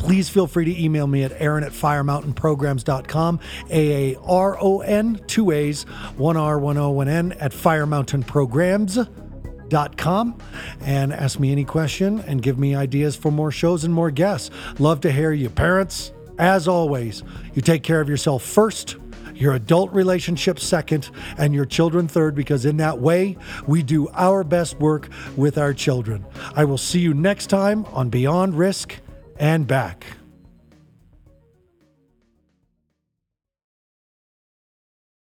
please 0.00 0.28
feel 0.30 0.46
free 0.46 0.64
to 0.64 0.82
email 0.82 1.06
me 1.06 1.24
at 1.24 1.32
aaron 1.40 1.62
at 1.62 1.72
firemountainprograms.com, 1.72 3.38
A 3.68 4.14
A 4.14 4.18
R 4.20 4.56
O 4.60 4.80
N, 4.80 5.20
two 5.26 5.50
A's, 5.50 5.82
one 6.16 6.38
R, 6.38 6.58
one 6.58 6.78
O, 6.78 6.88
one 6.90 7.08
N, 7.08 7.32
at 7.32 7.52
firemountainprograms.com 7.52 10.38
and 10.80 11.12
ask 11.12 11.38
me 11.38 11.52
any 11.52 11.64
question 11.64 12.20
and 12.20 12.42
give 12.42 12.58
me 12.58 12.74
ideas 12.74 13.14
for 13.14 13.30
more 13.30 13.52
shows 13.52 13.84
and 13.84 13.94
more 13.94 14.10
guests. 14.10 14.50
Love 14.78 15.02
to 15.02 15.12
hear 15.12 15.32
you. 15.32 15.50
Parents, 15.50 16.12
as 16.38 16.66
always, 16.66 17.22
you 17.54 17.60
take 17.60 17.82
care 17.82 18.00
of 18.00 18.08
yourself 18.08 18.42
first 18.42 18.96
your 19.34 19.52
adult 19.54 19.92
relationship 19.92 20.58
second, 20.60 21.10
and 21.38 21.54
your 21.54 21.64
children 21.64 22.06
third, 22.06 22.34
because 22.34 22.66
in 22.66 22.76
that 22.76 22.98
way, 22.98 23.38
we 23.66 23.82
do 23.82 24.06
our 24.10 24.44
best 24.44 24.78
work 24.78 25.08
with 25.34 25.56
our 25.56 25.72
children. 25.72 26.22
I 26.54 26.64
will 26.64 26.76
see 26.76 27.00
you 27.00 27.14
next 27.14 27.46
time 27.46 27.86
on 27.86 28.10
Beyond 28.10 28.58
Risk 28.58 29.00
and 29.40 29.66
back. 29.66 30.19